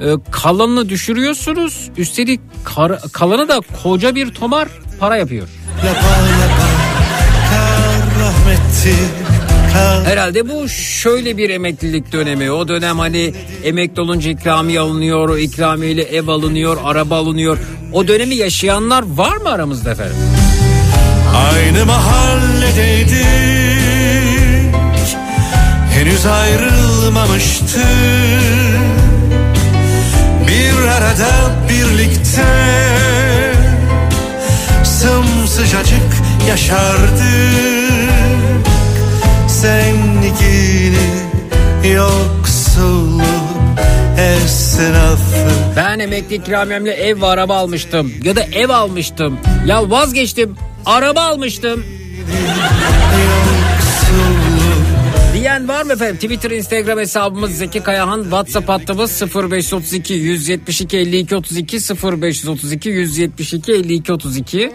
e, 0.00 0.04
kalanını 0.30 0.88
düşürüyorsunuz. 0.88 1.90
Üstelik 1.96 2.40
kar- 2.64 3.00
kalanı 3.12 3.48
da 3.48 3.60
koca 3.82 4.14
bir 4.14 4.34
tomar 4.34 4.68
para 5.00 5.16
yapıyor. 5.16 5.48
Lapa 5.78 5.96
lapa 5.96 6.68
kar 7.50 8.20
rahmetti 8.24 8.94
kar 9.28 9.41
Herhalde 10.04 10.48
bu 10.48 10.68
şöyle 10.68 11.36
bir 11.36 11.50
emeklilik 11.50 12.12
dönemi. 12.12 12.50
O 12.50 12.68
dönem 12.68 12.98
hani 12.98 13.34
emekli 13.64 14.02
olunca 14.02 14.30
ikramiye 14.30 14.80
alınıyor, 14.80 15.28
o 15.28 15.38
ikramiyeyle 15.38 16.02
ev 16.02 16.28
alınıyor, 16.28 16.76
araba 16.84 17.16
alınıyor. 17.16 17.58
O 17.92 18.08
dönemi 18.08 18.34
yaşayanlar 18.34 19.04
var 19.16 19.36
mı 19.36 19.50
aramızda 19.50 19.90
efendim? 19.90 20.16
Aynı 21.52 21.86
mahalledeydik 21.86 23.26
Henüz 25.94 26.26
ayrılmamıştık 26.26 27.82
Bir 30.48 30.88
arada 30.88 31.30
birlikte 31.68 32.46
Sımsıcacık 34.84 36.12
yaşardık 36.48 37.81
Zenligini 39.62 41.08
yoksulluk 41.94 43.22
esnafı 44.18 45.50
Ben 45.76 45.98
emekli 45.98 46.36
ikramiyemle 46.36 46.92
ev 46.92 47.20
ve 47.20 47.26
araba 47.26 47.56
almıştım. 47.56 48.12
Ya 48.24 48.36
da 48.36 48.42
ev 48.42 48.68
almıştım. 48.68 49.38
Ya 49.66 49.90
vazgeçtim. 49.90 50.56
Araba 50.86 51.20
almıştım. 51.20 51.84
Diyen 55.34 55.68
var 55.68 55.82
mı 55.82 55.92
efendim? 55.92 56.16
Twitter, 56.16 56.50
Instagram 56.50 56.98
hesabımız 56.98 57.58
Zeki 57.58 57.80
Kayahan. 57.80 58.22
WhatsApp 58.22 58.68
hattımız 58.68 59.22
0532 59.34 60.14
172 60.14 60.98
52 60.98 61.36
32 61.36 61.78
0532 61.78 62.88
172 62.88 63.72
52 63.72 64.12
32. 64.12 64.72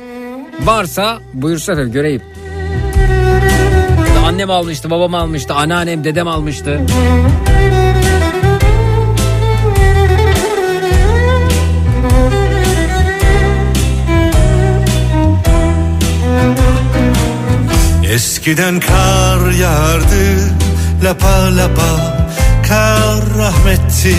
Varsa 0.60 1.20
buyursa 1.34 1.72
efendim 1.74 1.94
göreyim. 1.94 2.22
Annem 4.38 4.52
almıştı, 4.52 4.90
babam 4.90 5.16
almıştı, 5.16 5.54
anneannem, 5.54 6.04
dedem 6.04 6.28
almıştı. 6.28 6.82
Eskiden 18.12 18.80
kar 18.80 19.52
yağardı 19.52 20.54
lapa 21.04 21.58
lapa 21.58 22.18
Kar 22.68 23.38
rahmetti, 23.38 24.16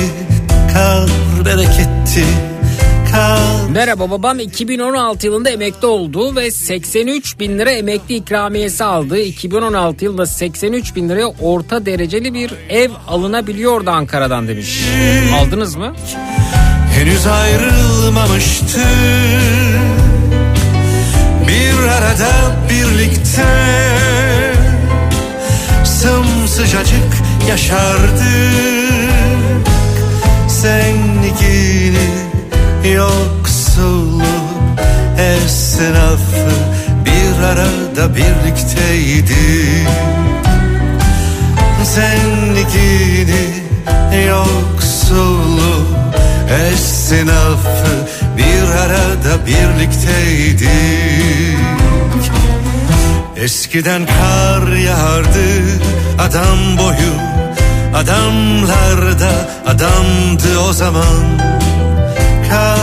kar 0.72 1.08
bereketti 1.44 2.24
Merhaba 3.70 4.10
babam 4.10 4.38
2016 4.38 5.26
yılında 5.26 5.50
emekli 5.50 5.86
oldu 5.86 6.36
ve 6.36 6.50
83 6.50 7.40
bin 7.40 7.58
lira 7.58 7.70
emekli 7.70 8.14
ikramiyesi 8.14 8.84
aldı. 8.84 9.18
2016 9.18 10.04
yılında 10.04 10.26
83 10.26 10.96
bin 10.96 11.08
liraya 11.08 11.26
orta 11.26 11.86
dereceli 11.86 12.34
bir 12.34 12.52
ev 12.68 12.90
alınabiliyordu 13.08 13.90
Ankara'dan 13.90 14.48
demiş. 14.48 14.84
Aldınız 15.40 15.76
mı? 15.76 15.94
henüz 16.98 17.26
ayrılmamıştı 17.26 18.80
Bir 21.48 21.88
arada 21.88 22.30
birlikte 22.70 23.46
Sımsıcacık 25.84 27.14
yaşardık 27.48 28.22
Zenligini 30.48 32.27
yoksulluk 32.84 34.78
esnafı 35.18 36.50
Bir 37.04 37.44
arada 37.44 38.16
birlikteydik 38.16 39.88
Zenligini 41.82 43.46
yoksulluk 44.28 45.86
esnafı 46.72 48.08
Bir 48.36 48.68
arada 48.78 49.46
birlikteydik 49.46 50.68
Eskiden 53.36 54.06
kar 54.06 54.72
yağardı 54.72 55.48
adam 56.18 56.78
boyu 56.78 57.14
Adamlar 57.94 59.20
da 59.20 59.30
adamdı 59.66 60.58
o 60.68 60.72
zaman 60.72 61.38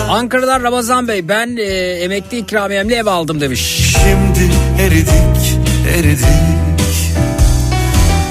Ankara'dan 0.09 0.63
Ramazan 0.63 1.07
Bey 1.07 1.27
ben 1.27 1.57
e, 1.57 1.63
emekli 2.03 2.37
ikramiyemle 2.37 2.95
ev 2.95 3.05
aldım 3.05 3.41
demiş. 3.41 3.95
Şimdi 4.01 4.51
eridik, 4.81 5.59
eridik 5.97 6.25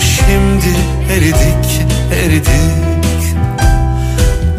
Şimdi 0.01 0.77
eridik, 1.13 1.87
eridik 2.25 2.45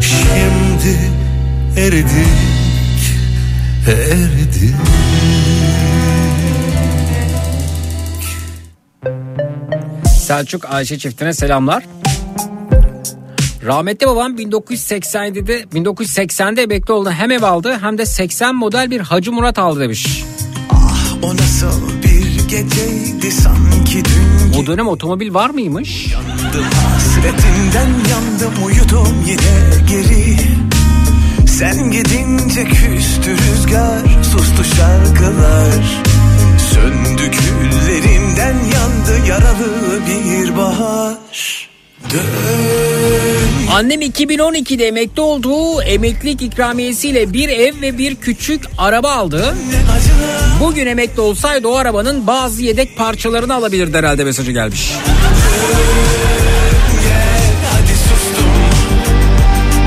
Şimdi 0.00 0.98
eridik, 1.80 2.06
eridik 3.88 4.74
Selçuk 10.26 10.64
Ayşe 10.64 10.98
çiftine 10.98 11.32
selamlar. 11.32 11.84
Rahmetli 13.66 14.06
babam 14.06 14.36
1987'de 14.36 15.60
1980'de 15.60 16.62
emekli 16.62 16.92
oldu. 16.92 17.10
Hem 17.10 17.30
ev 17.30 17.42
aldı 17.42 17.78
hem 17.80 17.98
de 17.98 18.06
80 18.06 18.54
model 18.54 18.90
bir 18.90 19.00
Hacı 19.00 19.32
Murat 19.32 19.58
aldı 19.58 19.80
demiş. 19.80 20.24
O 21.22 21.36
nasıl 21.36 22.02
bir 22.02 22.48
geceydi 22.48 23.32
sanki 23.32 24.02
dün 24.04 24.62
O 24.62 24.66
dönem 24.66 24.88
otomobil 24.88 25.34
var 25.34 25.50
mıymış? 25.50 26.12
Yandım 26.12 26.64
hasretinden 26.64 27.90
yandım 28.10 28.64
uyudum 28.66 29.24
yine 29.26 29.86
geri 29.90 30.36
Sen 31.46 31.90
gidince 31.90 32.64
küstü 32.64 33.30
rüzgar 33.30 34.22
sustu 34.22 34.64
şarkılar 34.64 36.02
Söndü 36.72 37.30
küllerinden 37.30 38.54
yandı 38.54 39.28
yaralı 39.28 40.00
bir 40.06 40.56
bahar 40.56 41.16
Dön 42.12 43.72
Annem 43.72 44.02
2012'de 44.02 44.86
emekli 44.86 45.22
olduğu 45.22 45.82
emeklilik 45.82 46.42
ikramiyesiyle 46.42 47.32
bir 47.32 47.48
ev 47.48 47.80
ve 47.80 47.98
bir 47.98 48.16
küçük 48.16 48.64
araba 48.78 49.10
aldı. 49.10 49.54
Bugün 50.60 50.86
emekli 50.86 51.20
olsaydı 51.20 51.68
o 51.68 51.74
arabanın 51.74 52.26
bazı 52.26 52.62
yedek 52.62 52.96
parçalarını 52.96 53.54
alabilirdi 53.54 53.98
herhalde 53.98 54.24
mesajı 54.24 54.52
gelmiş. 54.52 54.92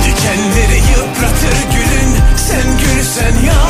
Dikenleri 0.04 0.78
yıpratır 0.78 1.58
gülün 1.74 2.16
Sen 2.38 2.78
gülsen 2.78 3.46
yarın 3.48 3.69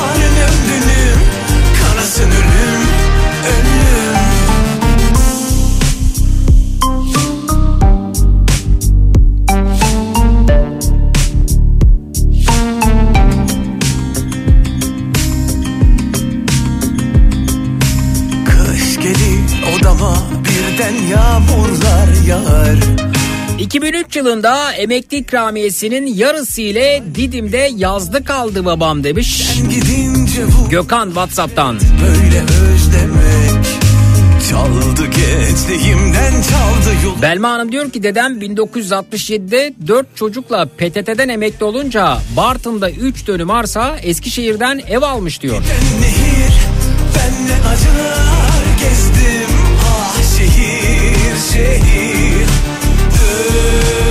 2003 23.79 24.15
yılında 24.15 24.73
emekli 24.73 25.17
ikramiyesinin 25.17 26.07
yarısı 26.07 26.61
ile 26.61 27.03
Didim'de 27.15 27.69
yazdı 27.75 28.23
kaldı 28.23 28.65
babam 28.65 29.03
demiş. 29.03 29.43
Gökhan 30.69 31.07
Whatsapp'tan. 31.07 31.79
böyle 32.01 32.41
özlemek 32.41 33.65
Çaldı 34.49 35.05
gençliğimden 35.05 36.31
çaldı 36.31 36.95
yol 37.05 37.21
Belma 37.21 37.49
Hanım 37.49 37.71
diyor 37.71 37.89
ki 37.91 38.03
dedem 38.03 38.41
1967'de 38.41 39.73
4 39.87 40.15
çocukla 40.15 40.65
PTT'den 40.65 41.29
emekli 41.29 41.65
olunca 41.65 42.17
Bartın'da 42.37 42.91
3 42.91 43.27
dönüm 43.27 43.51
arsa 43.51 43.97
Eskişehir'den 44.03 44.81
ev 44.89 45.01
almış 45.01 45.41
diyor. 45.41 45.61
nehir 46.01 46.53
Ben 47.15 47.47
ne 47.47 47.69
acılar 47.69 48.63
gezdim 48.79 49.55
Ah 49.89 50.37
şehir 50.37 51.53
şehir 51.53 52.38
Dön 53.59 54.08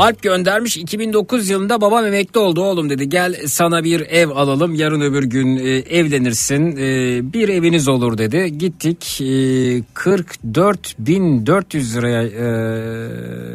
Alp 0.00 0.22
göndermiş 0.22 0.76
2009 0.76 1.48
yılında 1.48 1.80
babam 1.80 2.06
emekli 2.06 2.40
oldu 2.40 2.62
oğlum 2.62 2.90
dedi. 2.90 3.08
Gel 3.08 3.36
sana 3.46 3.84
bir 3.84 4.00
ev 4.00 4.28
alalım 4.28 4.74
yarın 4.74 5.00
öbür 5.00 5.24
gün 5.24 5.56
e, 5.56 5.70
evlenirsin. 5.70 6.76
E, 6.76 6.82
bir 7.32 7.48
eviniz 7.48 7.88
olur 7.88 8.18
dedi. 8.18 8.58
Gittik 8.58 9.20
e, 9.20 9.24
44.400 9.24 11.96
liraya 11.96 12.22
e, 12.22 12.44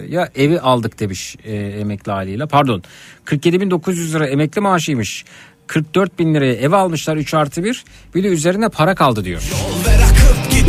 ya 0.09 0.29
evi 0.35 0.59
aldık 0.59 0.99
demiş 0.99 1.35
e, 1.43 1.55
emekli 1.55 2.11
haliyle. 2.11 2.45
Pardon 2.45 2.83
47.900 3.25 4.13
lira 4.13 4.27
emekli 4.27 4.61
maaşıymış. 4.61 5.25
44 5.67 6.19
bin 6.19 6.33
liraya 6.33 6.53
ev 6.53 6.71
almışlar 6.71 7.17
3 7.17 7.33
artı 7.33 7.63
1 7.63 7.83
bir 8.15 8.23
de 8.23 8.27
üzerine 8.27 8.69
para 8.69 8.95
kaldı 8.95 9.25
diyor. 9.25 9.43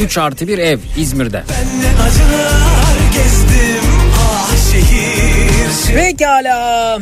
3 0.03 0.19
artı 0.19 0.49
1 0.49 0.59
ev 0.59 0.79
İzmir'de. 0.99 1.45
Ne 1.81 1.89
acılar 2.03 2.97
gezdim. 3.15 3.91
Ah 4.19 4.73
şehir 4.73 5.06
Pekala. 5.95 6.99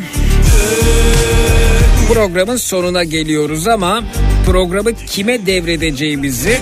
Programın 2.13 2.57
sonuna 2.57 3.05
geliyoruz 3.05 3.67
ama 3.67 4.03
programı 4.47 4.95
kime 5.07 5.47
devredeceğimizi 5.47 6.59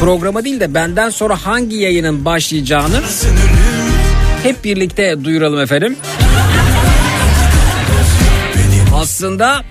programa 0.00 0.44
değil 0.44 0.60
de 0.60 0.74
benden 0.74 1.10
sonra 1.10 1.36
hangi 1.46 1.76
yayının 1.76 2.24
başlayacağını 2.24 3.00
hep 4.42 4.64
birlikte 4.64 5.24
duyuralım 5.24 5.60
efendim. 5.60 5.96
Aslında 8.94 9.62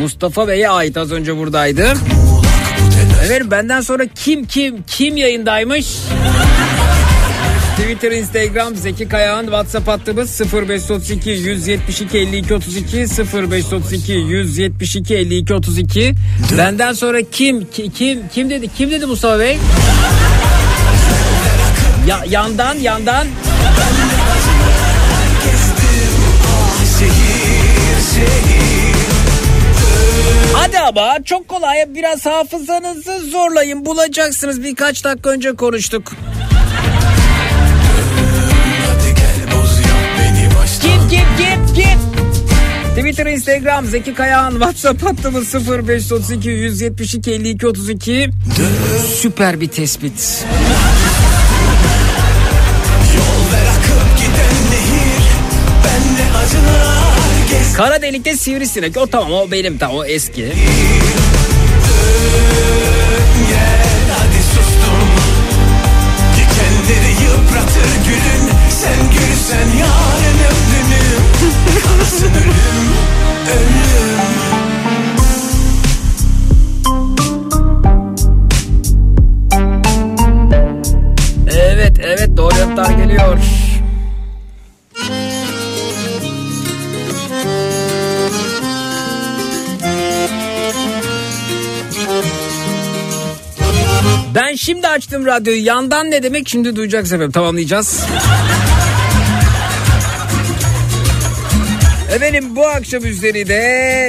Mustafa 0.00 0.48
Bey'e 0.48 0.68
ait 0.68 0.96
az 0.96 1.12
önce 1.12 1.36
buradaydı. 1.36 1.94
Efendim 3.24 3.50
benden 3.50 3.80
sonra 3.80 4.04
kim 4.14 4.44
kim 4.44 4.82
kim 4.86 5.16
yayındaymış? 5.16 5.86
Twitter, 7.76 8.10
Instagram, 8.12 8.76
Zeki 8.76 9.08
Kayağan, 9.08 9.44
WhatsApp 9.44 9.88
hattımız 9.88 10.40
0532 10.52 11.30
172 11.30 12.18
52 12.18 12.54
32 12.54 12.96
0532 12.98 14.12
172 14.12 15.14
52 15.14 15.54
32. 15.54 16.14
Benden 16.58 16.92
sonra 16.92 17.18
kim 17.32 17.70
ki- 17.70 17.90
kim 17.92 18.28
kim 18.34 18.50
dedi 18.50 18.68
kim 18.76 18.90
dedi 18.90 19.06
Mustafa 19.06 19.38
Bey? 19.38 19.58
Ya, 22.08 22.24
yandan 22.28 22.74
yandan 22.74 23.26
Hadi 30.54 30.78
ama 30.78 31.18
çok 31.24 31.48
kolay 31.48 31.76
biraz 31.94 32.26
hafızanızı 32.26 33.18
zorlayın 33.30 33.86
bulacaksınız 33.86 34.62
birkaç 34.62 35.04
dakika 35.04 35.30
önce 35.30 35.52
konuştuk. 35.56 36.12
Twitter, 42.94 43.26
Instagram, 43.26 43.86
Zeki 43.86 44.14
Kayağan, 44.14 44.50
WhatsApp 44.50 45.02
hattımız 45.02 45.54
0532 45.54 46.48
172 46.48 47.32
52 47.32 47.66
32. 47.66 48.30
Süper 49.20 49.60
bir 49.60 49.68
tespit. 49.68 50.44
Nehir 54.70 55.24
Kara 57.76 58.02
delikte 58.02 58.36
sivrisinek. 58.36 58.96
O 58.96 59.06
tamam 59.06 59.32
o 59.32 59.50
benim 59.50 59.78
tamam 59.78 59.96
o 59.96 60.04
eski. 60.04 60.52
Sen 68.70 68.98
gülsen 69.10 69.68
ömrünüm 69.78 70.23
Evet 81.50 81.98
evet 82.02 82.36
doğru 82.36 82.54
yanıtlar 82.58 82.90
geliyor. 82.90 83.38
Ben 94.34 94.54
şimdi 94.54 94.88
açtım 94.88 95.26
radyoyu. 95.26 95.64
Yandan 95.64 96.10
ne 96.10 96.22
demek 96.22 96.48
şimdi 96.48 96.76
duyacaksınız 96.76 97.12
efendim. 97.12 97.32
Tamamlayacağız. 97.32 98.06
Efendim 102.14 102.56
bu 102.56 102.66
akşam 102.66 103.04
üzeri 103.04 103.48
de 103.48 103.54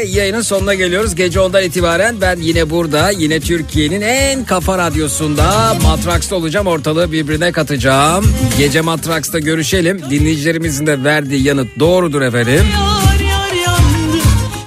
yayının 0.08 0.42
sonuna 0.42 0.74
geliyoruz. 0.74 1.16
Gece 1.16 1.40
ondan 1.40 1.64
itibaren 1.64 2.22
ben 2.22 2.38
yine 2.38 2.70
burada 2.70 3.10
yine 3.10 3.40
Türkiye'nin 3.40 4.02
en 4.02 4.46
kafa 4.46 4.78
radyosunda 4.78 5.74
Matraks'ta 5.84 6.36
olacağım. 6.36 6.68
Ortalığı 6.68 7.12
birbirine 7.12 7.52
katacağım. 7.52 8.36
Gece 8.58 8.82
Matraks'ta 8.82 9.40
görüşelim. 9.40 10.02
Dinleyicilerimizin 10.10 10.88
de 10.88 11.04
verdiği 11.04 11.44
yanıt 11.44 11.80
doğrudur 11.80 12.22
efendim. 12.22 12.66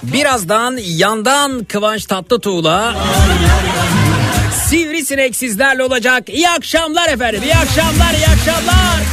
Birazdan 0.02 0.78
yandan 0.82 1.64
Kıvanç 1.64 2.06
Tatlıtuğ'la 2.06 2.96
Sivrisinek 4.68 5.36
sizlerle 5.36 5.82
olacak. 5.82 6.28
İyi 6.28 6.48
akşamlar 6.48 7.08
efendim. 7.08 7.42
İyi 7.42 7.54
akşamlar, 7.54 8.14
iyi 8.14 8.26
akşamlar. 8.26 9.07